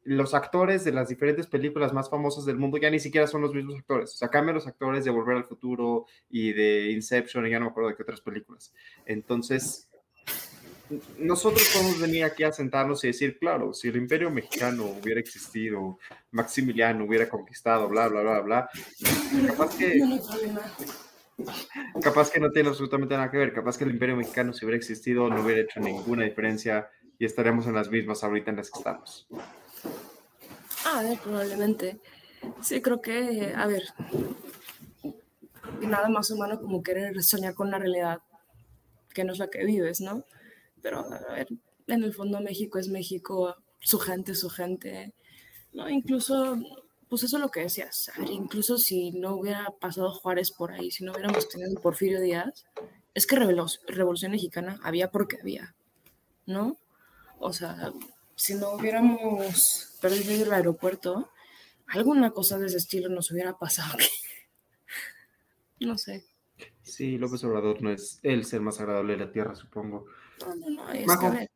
los 0.04 0.34
actores 0.34 0.84
de 0.84 0.92
las 0.92 1.10
diferentes 1.10 1.48
películas 1.48 1.94
más 1.94 2.10
famosas 2.10 2.46
del 2.46 2.58
mundo 2.58 2.78
ya 2.78 2.90
ni 2.90 3.00
siquiera 3.00 3.28
son 3.28 3.42
los 3.42 3.54
mismos 3.54 3.78
actores. 3.78 4.12
O 4.14 4.18
sea, 4.18 4.30
cambian 4.30 4.56
los 4.56 4.68
actores 4.68 5.06
de 5.06 5.12
Volver 5.12 5.38
al 5.38 5.46
Futuro 5.46 6.06
y 6.30 6.54
de 6.54 6.92
Inception 6.92 7.46
y 7.46 7.52
ya 7.52 7.60
no 7.60 7.66
me 7.66 7.72
acuerdo 7.72 7.90
de 7.90 7.96
qué 7.96 8.04
otras 8.04 8.22
películas. 8.22 8.74
Entonces, 9.06 9.90
nosotros 11.18 11.70
podemos 11.74 12.00
venir 12.00 12.24
aquí 12.24 12.44
a 12.44 12.52
sentarnos 12.52 13.04
y 13.04 13.08
decir, 13.08 13.38
claro, 13.40 13.74
si 13.74 13.88
el 13.88 13.96
imperio 13.96 14.30
mexicano 14.30 14.86
hubiera 15.02 15.20
existido, 15.20 16.00
Maximiliano 16.32 17.06
hubiera 17.06 17.30
conquistado, 17.30 17.88
bla, 17.88 18.08
bla, 18.08 18.22
bla, 18.22 18.40
bla, 18.42 18.70
capaz 19.48 19.78
que, 19.78 20.02
capaz 22.02 22.32
que 22.32 22.40
no 22.40 22.52
tiene 22.52 22.70
absolutamente 22.70 23.16
nada 23.16 23.32
que 23.32 23.38
ver, 23.38 23.54
capaz 23.54 23.78
que 23.78 23.86
el 23.86 23.92
imperio 23.92 24.18
mexicano 24.18 24.54
si 24.54 24.66
hubiera 24.66 24.78
existido 24.78 25.30
no 25.30 25.42
hubiera 25.42 25.62
hecho 25.62 25.80
ninguna 25.80 26.26
diferencia 26.26 26.90
y 27.18 27.26
estaríamos 27.26 27.68
en 27.68 27.76
las 27.76 27.90
mismas 27.90 28.24
ahorita 28.24 28.52
en 28.52 28.58
las 28.58 28.70
que 28.70 28.80
estamos. 28.80 29.28
A 30.86 31.04
ver, 31.04 31.20
probablemente. 31.20 32.00
Sí, 32.62 32.82
creo 32.82 33.02
que, 33.02 33.54
a 33.56 33.68
ver, 33.68 33.84
nada 35.82 36.10
más 36.10 36.32
humano 36.32 36.60
como 36.60 36.84
querer 36.84 37.22
soñar 37.24 37.54
con 37.54 37.68
una 37.68 37.80
realidad 37.80 38.22
que 39.14 39.24
no 39.24 39.34
es 39.34 39.40
la 39.40 39.50
que 39.50 39.64
vives, 39.66 40.02
¿no? 40.02 40.26
Pero, 40.82 41.00
a 41.00 41.34
ver, 41.34 41.48
en 41.88 42.04
el 42.04 42.14
fondo 42.14 42.42
México 42.42 42.80
es 42.80 42.88
México, 42.88 43.56
su 43.80 44.00
gente 44.00 44.36
su 44.36 44.50
gente, 44.50 45.14
¿no? 45.74 45.90
Incluso, 45.90 46.58
pues 47.10 47.24
eso 47.24 47.38
es 47.38 47.42
lo 47.42 47.50
que 47.50 47.62
decías, 47.62 48.10
a 48.16 48.20
ver, 48.20 48.32
incluso 48.32 48.78
si 48.78 49.12
no 49.12 49.36
hubiera 49.36 49.70
pasado 49.80 50.12
Juárez 50.12 50.52
por 50.52 50.72
ahí, 50.72 50.92
si 50.92 51.04
no 51.04 51.12
hubiéramos 51.12 51.48
tenido 51.50 51.80
Porfirio 51.82 52.22
Díaz, 52.22 52.66
es 53.14 53.28
que 53.28 53.36
Revolución 53.36 54.32
Mexicana 54.32 54.80
había 54.84 55.12
porque 55.12 55.38
había, 55.42 55.76
¿no? 56.46 56.78
O 57.40 57.52
sea, 57.54 57.92
si 58.42 58.56
no 58.56 58.72
hubiéramos 58.72 59.96
perdido 60.02 60.46
el 60.46 60.52
aeropuerto, 60.52 61.30
alguna 61.86 62.32
cosa 62.32 62.58
de 62.58 62.66
ese 62.66 62.78
estilo 62.78 63.08
nos 63.08 63.30
hubiera 63.32 63.58
pasado. 63.58 63.98
No 65.80 65.98
sé. 65.98 66.24
Sí, 66.84 67.18
López 67.18 67.44
Obrador 67.44 67.82
no 67.82 67.90
es 67.90 68.20
el 68.22 68.46
ser 68.46 68.62
más 68.62 68.80
agradable 68.80 69.14
de 69.14 69.26
la 69.26 69.32
tierra, 69.32 69.56
supongo. 69.56 70.06
No, 70.42 70.56
no, 70.56 70.70
no, 70.70 70.92
es 70.92 71.08
que. 71.18 71.50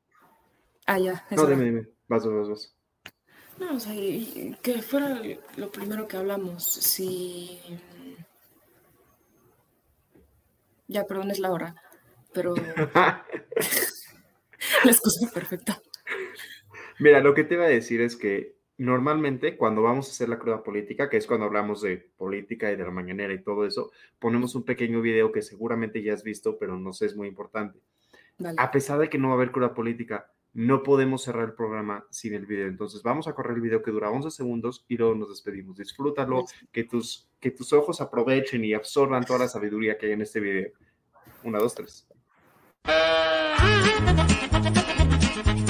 Ah, 0.88 0.98
ya. 0.98 1.24
No, 1.30 1.46
dime, 1.46 1.66
dime. 1.66 1.88
Vas, 2.08 2.26
vas, 2.26 2.50
vas. 2.50 2.74
No, 3.60 3.76
o 3.76 3.80
sea, 3.80 3.94
que 4.64 4.82
fuera 4.82 5.22
lo 5.58 5.72
primero 5.72 6.08
que 6.08 6.18
hablamos. 6.18 6.64
Si. 6.64 7.60
Ya, 10.88 11.04
perdón, 11.04 11.30
es 11.30 11.38
la 11.38 11.52
hora. 11.52 11.76
Pero. 12.34 12.56
la 12.96 13.22
excusa 14.92 15.30
perfecta. 15.32 15.80
Mira, 17.00 17.20
lo 17.20 17.34
que 17.34 17.44
te 17.44 17.56
iba 17.56 17.66
a 17.66 17.70
decir 17.70 18.02
es 18.02 18.16
que 18.16 18.56
normalmente 18.78 19.58
cuando 19.58 19.82
vamos 19.82 20.08
a 20.08 20.12
hacer 20.12 20.30
la 20.30 20.40
cruda 20.40 20.64
política, 20.64 21.10
que 21.10 21.18
es 21.18 21.28
cuando 21.28 21.46
hablamos 21.46 21.82
de 21.82 22.10
política 22.18 22.72
y 22.72 22.76
de 22.76 22.84
la 22.84 22.92
mañanera 22.92 23.34
y 23.34 23.42
todo 23.42 23.66
eso, 23.66 23.92
ponemos 24.20 24.56
un 24.56 24.64
pequeño 24.64 25.02
video 25.02 25.32
que 25.32 25.42
seguramente 25.42 26.02
ya 26.02 26.14
has 26.14 26.24
visto, 26.24 26.58
pero 26.58 26.78
no 26.78 26.94
sé, 26.94 27.08
es 27.08 27.16
muy 27.16 27.28
importante. 27.28 27.80
Vale. 28.38 28.56
A 28.60 28.72
pesar 28.72 29.00
de 29.00 29.10
que 29.10 29.18
no 29.18 29.30
va 29.30 29.36
a 29.36 29.38
haber 29.38 29.52
cruda 29.52 29.74
política, 29.74 30.32
no 30.54 30.84
podemos 30.84 31.24
cerrar 31.24 31.50
el 31.50 31.54
programa 31.54 32.06
sin 32.10 32.34
el 32.34 32.46
video. 32.46 32.68
Entonces 32.68 33.04
vamos 33.04 33.28
a 33.28 33.34
correr 33.34 33.56
el 33.56 33.62
video 33.62 33.84
que 33.84 33.92
dura 33.92 34.10
11 34.10 34.32
segundos 34.32 34.86
y 34.88 34.96
luego 34.96 35.14
nos 35.14 35.30
despedimos. 35.30 35.78
Disfrútalo, 35.78 36.46
que 36.72 36.86
tus, 36.86 37.28
que 37.42 37.52
tus 37.52 37.74
ojos 37.74 38.00
aprovechen 38.00 38.64
y 38.64 38.74
absorban 38.74 39.26
toda 39.26 39.40
la 39.40 39.48
sabiduría 39.50 39.98
que 39.98 40.08
hay 40.08 40.12
en 40.14 40.22
este 40.22 40.40
video. 40.40 40.72
Una, 41.44 41.60
dos, 41.60 41.76
tres. 41.76 42.08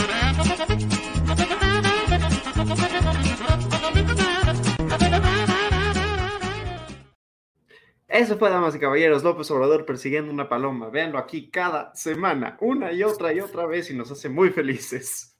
Eso 8.07 8.37
fue, 8.37 8.49
damas 8.49 8.75
y 8.75 8.79
caballeros, 8.79 9.23
López 9.23 9.49
Obrador 9.51 9.85
persiguiendo 9.85 10.31
una 10.31 10.47
paloma. 10.47 10.89
Véanlo 10.89 11.17
aquí 11.17 11.49
cada 11.49 11.93
semana, 11.95 12.55
una 12.61 12.91
y 12.91 13.03
otra 13.03 13.33
y 13.33 13.39
otra 13.39 13.65
vez, 13.65 13.89
y 13.89 13.95
nos 13.95 14.11
hace 14.11 14.29
muy 14.29 14.51
felices. 14.51 15.35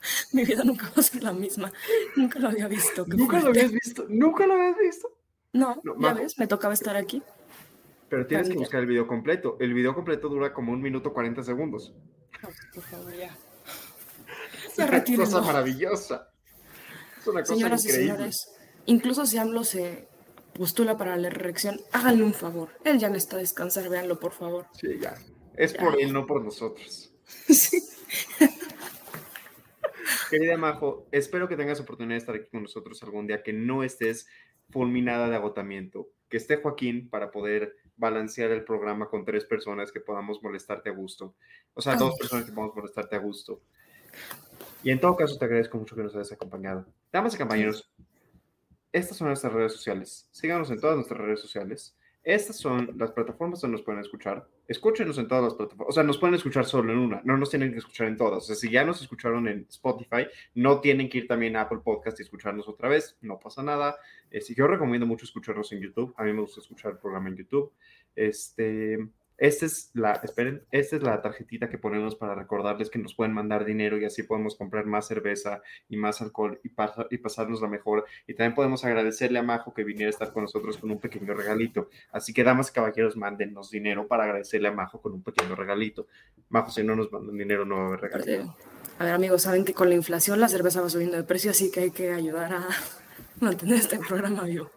Mi 0.32 0.44
vida 0.44 0.64
nunca 0.64 0.86
va 0.86 0.94
a 0.96 1.02
ser 1.02 1.22
la 1.22 1.32
misma. 1.32 1.70
Nunca 2.16 2.38
lo 2.38 2.48
había 2.48 2.68
visto. 2.68 3.04
¿Nunca 3.06 3.40
lo 3.40 3.48
habías 3.48 3.70
visto? 3.70 4.06
¿Nunca 4.08 4.46
lo 4.46 4.54
habías 4.54 4.78
visto? 4.78 5.08
No, 5.52 5.80
No, 5.84 6.00
ya 6.00 6.14
ves, 6.14 6.38
me 6.38 6.46
tocaba 6.46 6.72
estar 6.74 6.96
aquí. 6.96 7.22
Pero 8.08 8.26
tienes 8.26 8.48
que 8.48 8.56
buscar 8.56 8.80
el 8.80 8.86
video 8.86 9.06
completo. 9.06 9.56
El 9.60 9.74
video 9.74 9.94
completo 9.94 10.28
dura 10.28 10.52
como 10.52 10.72
un 10.72 10.80
minuto 10.80 11.12
40 11.12 11.42
segundos. 11.42 11.92
No, 12.42 12.48
por 12.74 12.82
favor, 12.82 13.14
ya. 13.14 13.36
Es 14.66 14.76
Ya 14.76 14.86
una 14.86 15.24
cosa 15.24 15.40
maravillosa. 15.42 16.30
Es 17.20 17.26
una 17.26 17.40
cosa 17.42 17.54
Señoras 17.54 17.84
y 17.84 17.88
increíble. 17.88 18.12
señores, 18.14 18.52
incluso 18.86 19.26
si 19.26 19.38
AMLO 19.38 19.64
se 19.64 20.08
postula 20.52 20.96
para 20.96 21.16
la 21.16 21.30
reelección, 21.30 21.80
háganle 21.92 22.24
un 22.24 22.34
favor. 22.34 22.70
Él 22.84 22.98
ya 22.98 23.08
necesita 23.08 23.36
descansar, 23.38 23.88
véanlo, 23.88 24.18
por 24.20 24.32
favor. 24.32 24.66
Sí, 24.72 24.98
ya. 25.00 25.14
Es 25.56 25.72
Ya. 25.74 25.80
por 25.80 26.00
él, 26.00 26.12
no 26.12 26.26
por 26.26 26.42
nosotros. 26.44 27.12
Sí. 27.48 27.80
Querida 30.30 30.56
Majo, 30.56 31.06
espero 31.12 31.48
que 31.48 31.56
tengas 31.56 31.80
oportunidad 31.80 32.14
de 32.14 32.18
estar 32.18 32.34
aquí 32.34 32.48
con 32.50 32.62
nosotros 32.62 33.02
algún 33.02 33.26
día, 33.26 33.42
que 33.42 33.52
no 33.52 33.82
estés 33.82 34.26
fulminada 34.70 35.28
de 35.28 35.36
agotamiento, 35.36 36.08
que 36.28 36.36
esté 36.36 36.56
Joaquín 36.56 37.08
para 37.10 37.30
poder 37.30 37.76
balancear 37.96 38.50
el 38.50 38.64
programa 38.64 39.08
con 39.08 39.24
tres 39.24 39.44
personas 39.44 39.92
que 39.92 40.00
podamos 40.00 40.42
molestarte 40.42 40.90
a 40.90 40.92
gusto. 40.92 41.34
O 41.74 41.82
sea, 41.82 41.96
dos 41.96 42.16
personas 42.18 42.46
que 42.46 42.52
podamos 42.52 42.74
molestarte 42.76 43.16
a 43.16 43.18
gusto. 43.18 43.60
Y 44.82 44.90
en 44.90 45.00
todo 45.00 45.16
caso, 45.16 45.36
te 45.38 45.44
agradezco 45.44 45.78
mucho 45.78 45.94
que 45.94 46.02
nos 46.02 46.14
hayas 46.14 46.32
acompañado. 46.32 46.86
Damas 47.12 47.34
y 47.34 47.38
compañeros, 47.38 47.90
estas 48.92 49.16
son 49.16 49.28
nuestras 49.28 49.52
redes 49.52 49.72
sociales. 49.72 50.28
Síganos 50.30 50.70
en 50.70 50.80
todas 50.80 50.96
nuestras 50.96 51.20
redes 51.20 51.40
sociales. 51.40 51.96
Estas 52.22 52.58
son 52.58 52.96
las 52.98 53.12
plataformas 53.12 53.60
donde 53.60 53.78
nos 53.78 53.84
pueden 53.84 54.00
escuchar. 54.00 54.46
Escúchenos 54.68 55.16
en 55.16 55.26
todas 55.26 55.44
las 55.44 55.54
plataformas. 55.54 55.88
O 55.88 55.92
sea, 55.92 56.02
nos 56.02 56.18
pueden 56.18 56.34
escuchar 56.34 56.66
solo 56.66 56.92
en 56.92 56.98
una. 56.98 57.22
No 57.24 57.38
nos 57.38 57.48
tienen 57.48 57.72
que 57.72 57.78
escuchar 57.78 58.08
en 58.08 58.16
todas. 58.18 58.44
O 58.44 58.46
sea, 58.46 58.56
si 58.56 58.70
ya 58.70 58.84
nos 58.84 59.00
escucharon 59.00 59.48
en 59.48 59.66
Spotify, 59.70 60.26
no 60.54 60.80
tienen 60.80 61.08
que 61.08 61.18
ir 61.18 61.26
también 61.26 61.56
a 61.56 61.62
Apple 61.62 61.80
Podcast 61.82 62.20
y 62.20 62.22
escucharnos 62.22 62.68
otra 62.68 62.88
vez. 62.88 63.16
No 63.22 63.38
pasa 63.38 63.62
nada. 63.62 63.96
Eh, 64.30 64.40
yo 64.54 64.66
recomiendo 64.66 65.06
mucho 65.06 65.24
escucharnos 65.24 65.72
en 65.72 65.80
YouTube. 65.80 66.14
A 66.18 66.24
mí 66.24 66.32
me 66.32 66.42
gusta 66.42 66.60
escuchar 66.60 66.92
el 66.92 66.98
programa 66.98 67.30
en 67.30 67.36
YouTube. 67.36 67.72
Este, 68.14 68.98
esta 69.40 69.64
es 69.64 69.90
la, 69.94 70.12
esperen, 70.22 70.62
esta 70.70 70.96
es 70.96 71.02
la 71.02 71.20
tarjetita 71.22 71.70
que 71.70 71.78
ponemos 71.78 72.14
para 72.14 72.34
recordarles 72.34 72.90
que 72.90 72.98
nos 72.98 73.14
pueden 73.14 73.32
mandar 73.32 73.64
dinero 73.64 73.98
y 73.98 74.04
así 74.04 74.22
podemos 74.22 74.54
comprar 74.54 74.84
más 74.84 75.08
cerveza 75.08 75.62
y 75.88 75.96
más 75.96 76.20
alcohol 76.20 76.60
y, 76.62 76.68
pasa- 76.68 77.06
y 77.10 77.16
pasarnos 77.16 77.62
la 77.62 77.68
mejor. 77.68 78.04
Y 78.26 78.34
también 78.34 78.54
podemos 78.54 78.84
agradecerle 78.84 79.38
a 79.38 79.42
Majo 79.42 79.72
que 79.72 79.82
viniera 79.82 80.08
a 80.08 80.10
estar 80.10 80.32
con 80.34 80.42
nosotros 80.42 80.76
con 80.76 80.90
un 80.90 81.00
pequeño 81.00 81.32
regalito. 81.32 81.88
Así 82.12 82.34
que, 82.34 82.44
damas 82.44 82.68
y 82.68 82.74
caballeros, 82.74 83.16
mándennos 83.16 83.70
dinero 83.70 84.06
para 84.06 84.24
agradecerle 84.24 84.68
a 84.68 84.72
Majo 84.72 85.00
con 85.00 85.14
un 85.14 85.22
pequeño 85.22 85.56
regalito. 85.56 86.06
Majo, 86.50 86.70
si 86.70 86.82
no 86.84 86.94
nos 86.94 87.10
mandan 87.10 87.38
dinero, 87.38 87.64
no 87.64 87.76
va 87.76 87.82
a 87.82 87.86
haber 87.86 88.00
regalito. 88.02 88.54
A 88.98 89.04
ver, 89.04 89.14
amigos, 89.14 89.40
saben 89.42 89.64
que 89.64 89.72
con 89.72 89.88
la 89.88 89.94
inflación 89.94 90.38
la 90.38 90.48
cerveza 90.48 90.82
va 90.82 90.90
subiendo 90.90 91.16
de 91.16 91.24
precio, 91.24 91.50
así 91.50 91.70
que 91.72 91.80
hay 91.80 91.90
que 91.92 92.12
ayudar 92.12 92.52
a 92.52 92.68
mantener 93.40 93.76
este 93.76 93.98
programa 93.98 94.44
vivo. 94.44 94.70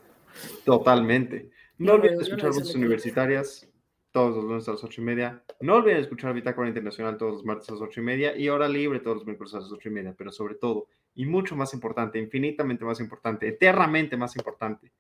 Totalmente. 0.64 1.50
No 1.78 1.94
olviden 1.96 2.22
escuchar 2.22 2.52
voces 2.52 2.74
universitarias 2.76 3.68
todos 4.14 4.36
los 4.36 4.46
lunes 4.46 4.68
a 4.70 4.72
las 4.72 4.84
ocho 4.84 5.02
y 5.02 5.04
media. 5.04 5.44
No 5.60 5.76
olviden 5.76 5.98
escuchar 5.98 6.34
Bitácora 6.34 6.68
Internacional 6.70 7.18
todos 7.18 7.34
los 7.34 7.44
martes 7.46 7.68
a 7.68 7.74
las 7.74 7.82
ocho 7.82 8.00
y 8.00 8.04
media 8.04 8.38
y 8.38 8.48
Hora 8.48 8.70
Libre 8.70 9.00
todos 9.02 9.18
los 9.18 9.26
miércoles 9.26 9.54
a 9.56 9.60
las 9.60 9.72
ocho 9.72 9.90
y 9.90 9.92
media. 9.92 10.14
Pero 10.18 10.32
sobre 10.32 10.56
todo, 10.56 10.88
y 11.16 11.26
mucho 11.26 11.56
más 11.58 11.74
importante, 11.74 12.20
infinitamente 12.20 12.86
más 12.86 13.00
importante, 13.02 13.48
eternamente 13.48 14.16
más 14.16 14.36
importante, 14.38 14.92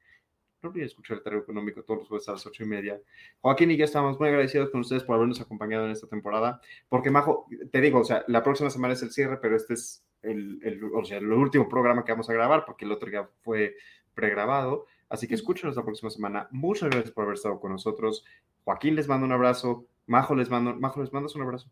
no 0.62 0.70
olviden 0.70 0.88
escuchar 0.88 1.18
el 1.18 1.24
Terreno 1.24 1.44
Económico 1.44 1.84
todos 1.84 2.00
los 2.00 2.08
jueves 2.08 2.28
a 2.30 2.32
las 2.34 2.46
ocho 2.48 2.64
y 2.64 2.68
media. 2.68 3.00
Joaquín 3.42 3.70
y 3.72 3.78
yo 3.78 3.86
estamos 3.86 4.20
muy 4.20 4.30
agradecidos 4.30 4.70
con 4.72 4.82
ustedes 4.82 5.04
por 5.04 5.16
habernos 5.16 5.40
acompañado 5.42 5.86
en 5.86 5.92
esta 5.92 6.08
temporada. 6.08 6.60
Porque, 6.90 7.12
Majo, 7.12 7.48
te 7.72 7.82
digo, 7.82 8.00
o 8.00 8.04
sea, 8.06 8.24
la 8.28 8.42
próxima 8.44 8.70
semana 8.70 8.94
es 8.94 9.04
el 9.04 9.12
cierre, 9.12 9.38
pero 9.42 9.56
este 9.56 9.76
es 9.76 10.04
el, 10.22 10.60
el- 10.64 10.84
o 10.94 11.04
sea, 11.06 11.18
el 11.20 11.32
último 11.32 11.70
programa 11.70 12.04
que 12.04 12.14
vamos 12.14 12.30
a 12.30 12.34
grabar 12.34 12.64
porque 12.66 12.86
el 12.86 12.92
otro 12.94 13.12
ya 13.12 13.30
fue 13.42 13.76
pregrabado. 14.16 14.86
Así 15.10 15.28
que 15.28 15.36
escúchenos 15.36 15.76
la 15.76 15.84
próxima 15.84 16.10
semana. 16.10 16.48
Muchas 16.50 16.90
gracias 16.90 17.12
por 17.12 17.26
haber 17.26 17.36
estado 17.36 17.60
con 17.60 17.72
nosotros. 17.72 18.26
Joaquín 18.66 18.96
les 18.96 19.08
mando 19.08 19.26
un 19.26 19.32
abrazo. 19.32 19.86
Majo 20.06 20.36
les 20.36 20.50
mando, 20.50 20.76
Majo 20.76 21.02
les 21.02 21.12
mandas 21.14 21.36
un 21.36 21.44
abrazo. 21.44 21.70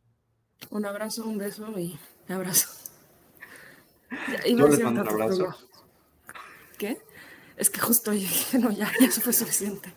Un 0.69 0.85
abrazo, 0.85 1.25
un 1.25 1.37
beso 1.37 1.67
y 1.79 1.99
un 2.27 2.35
abrazo. 2.35 2.69
Yo 4.45 4.67
les 4.67 4.83
mando 4.83 5.01
un 5.01 5.07
abrazo. 5.07 5.55
¿Qué? 6.77 6.97
Es 7.57 7.69
que 7.69 7.79
justo 7.79 8.11
yo 8.11 8.19
dije, 8.19 8.57
no, 8.57 8.71
ya, 8.71 8.91
ya 8.99 9.05
eso 9.05 9.21
fue 9.21 9.33
suficiente. 9.33 9.93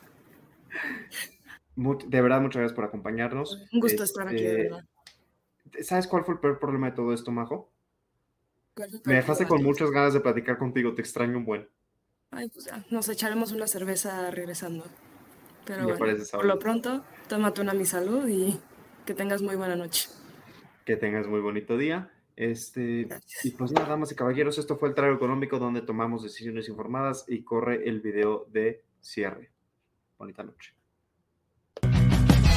De 1.76 2.20
verdad, 2.20 2.40
muchas 2.40 2.60
gracias 2.60 2.76
por 2.76 2.84
acompañarnos. 2.84 3.66
Un 3.72 3.80
gusto 3.80 4.04
estar 4.04 4.28
aquí, 4.28 4.42
de 4.42 4.50
Este, 4.50 4.62
verdad. 4.64 4.84
¿Sabes 5.82 6.06
cuál 6.06 6.24
fue 6.24 6.34
el 6.34 6.40
peor 6.40 6.58
problema 6.58 6.90
de 6.90 6.96
todo 6.96 7.12
esto, 7.12 7.30
Majo? 7.30 7.72
¿Cuál 8.74 8.90
fue 8.90 9.00
tu 9.00 9.08
Me 9.08 9.16
dejaste 9.16 9.46
con 9.46 9.62
muchas 9.62 9.90
ganas 9.90 10.12
de 10.12 10.20
platicar 10.20 10.58
contigo. 10.58 10.94
Te 10.94 11.00
extraño 11.00 11.38
un 11.38 11.44
buen. 11.46 11.68
Ay, 12.30 12.48
pues 12.50 12.66
ya, 12.66 12.84
nos 12.90 13.08
echaremos 13.08 13.52
una 13.52 13.66
cerveza 13.66 14.30
regresando. 14.30 14.84
Pero 15.64 15.96
bueno, 15.96 16.24
por 16.32 16.44
lo 16.44 16.58
pronto, 16.58 17.04
tómate 17.28 17.60
una 17.60 17.74
mi 17.74 17.86
salud 17.86 18.28
y 18.28 18.58
que 19.06 19.14
tengas 19.14 19.42
muy 19.42 19.56
buena 19.56 19.76
noche. 19.76 20.08
Que 20.84 20.96
tengas 20.96 21.26
muy 21.26 21.40
bonito 21.40 21.76
día. 21.78 22.10
Este, 22.36 23.04
Gracias. 23.04 23.44
y 23.44 23.50
pues 23.52 23.70
nada, 23.70 23.88
damas 23.88 24.10
y 24.10 24.16
caballeros, 24.16 24.58
esto 24.58 24.76
fue 24.76 24.88
el 24.88 24.94
trago 24.94 25.14
económico 25.14 25.58
donde 25.58 25.82
tomamos 25.82 26.22
decisiones 26.22 26.68
informadas 26.68 27.24
y 27.28 27.42
corre 27.42 27.88
el 27.88 28.00
video 28.00 28.46
de 28.50 28.82
cierre. 29.00 29.50
Bonita 30.18 30.42
noche. 30.42 30.74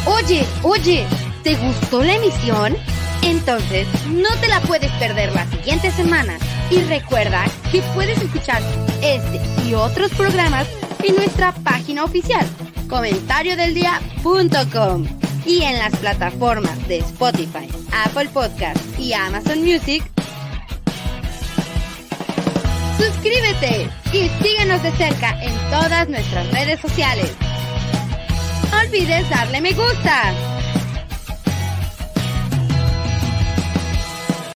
Oye, 0.06 0.44
oye, 0.64 1.06
¿te 1.44 1.56
gustó 1.58 2.02
la 2.02 2.16
emisión? 2.16 2.76
Entonces, 3.24 3.88
no 4.08 4.30
te 4.40 4.48
la 4.48 4.62
puedes 4.62 4.92
perder 4.94 5.34
la 5.34 5.46
siguiente 5.48 5.92
semana. 5.92 6.38
Y 6.72 6.82
recuerda 6.84 7.46
que 7.72 7.82
puedes 7.94 8.22
escuchar 8.22 8.62
este 9.02 9.40
y 9.68 9.74
otros 9.74 10.14
programas 10.16 10.68
en 11.08 11.16
nuestra 11.16 11.54
página 11.64 12.04
oficial, 12.04 12.46
comentariodeldia.com 12.90 15.06
y 15.46 15.62
en 15.64 15.80
las 15.80 15.96
plataformas 15.98 16.88
de 16.88 17.00
Spotify, 17.00 17.68
Apple 18.06 18.30
Podcast 18.34 18.78
y 19.00 19.14
Amazon 19.14 19.64
Music. 19.64 20.04
Suscríbete 22.98 23.90
y 24.12 24.30
síguenos 24.44 24.84
de 24.84 24.92
cerca 24.94 25.42
en 25.42 25.54
todas 25.70 26.10
nuestras 26.10 26.52
redes 26.52 26.82
sociales. 26.82 27.32
No 28.72 28.80
olvides 28.80 29.30
darle 29.30 29.62
me 29.62 29.74
gusta. 29.74 30.34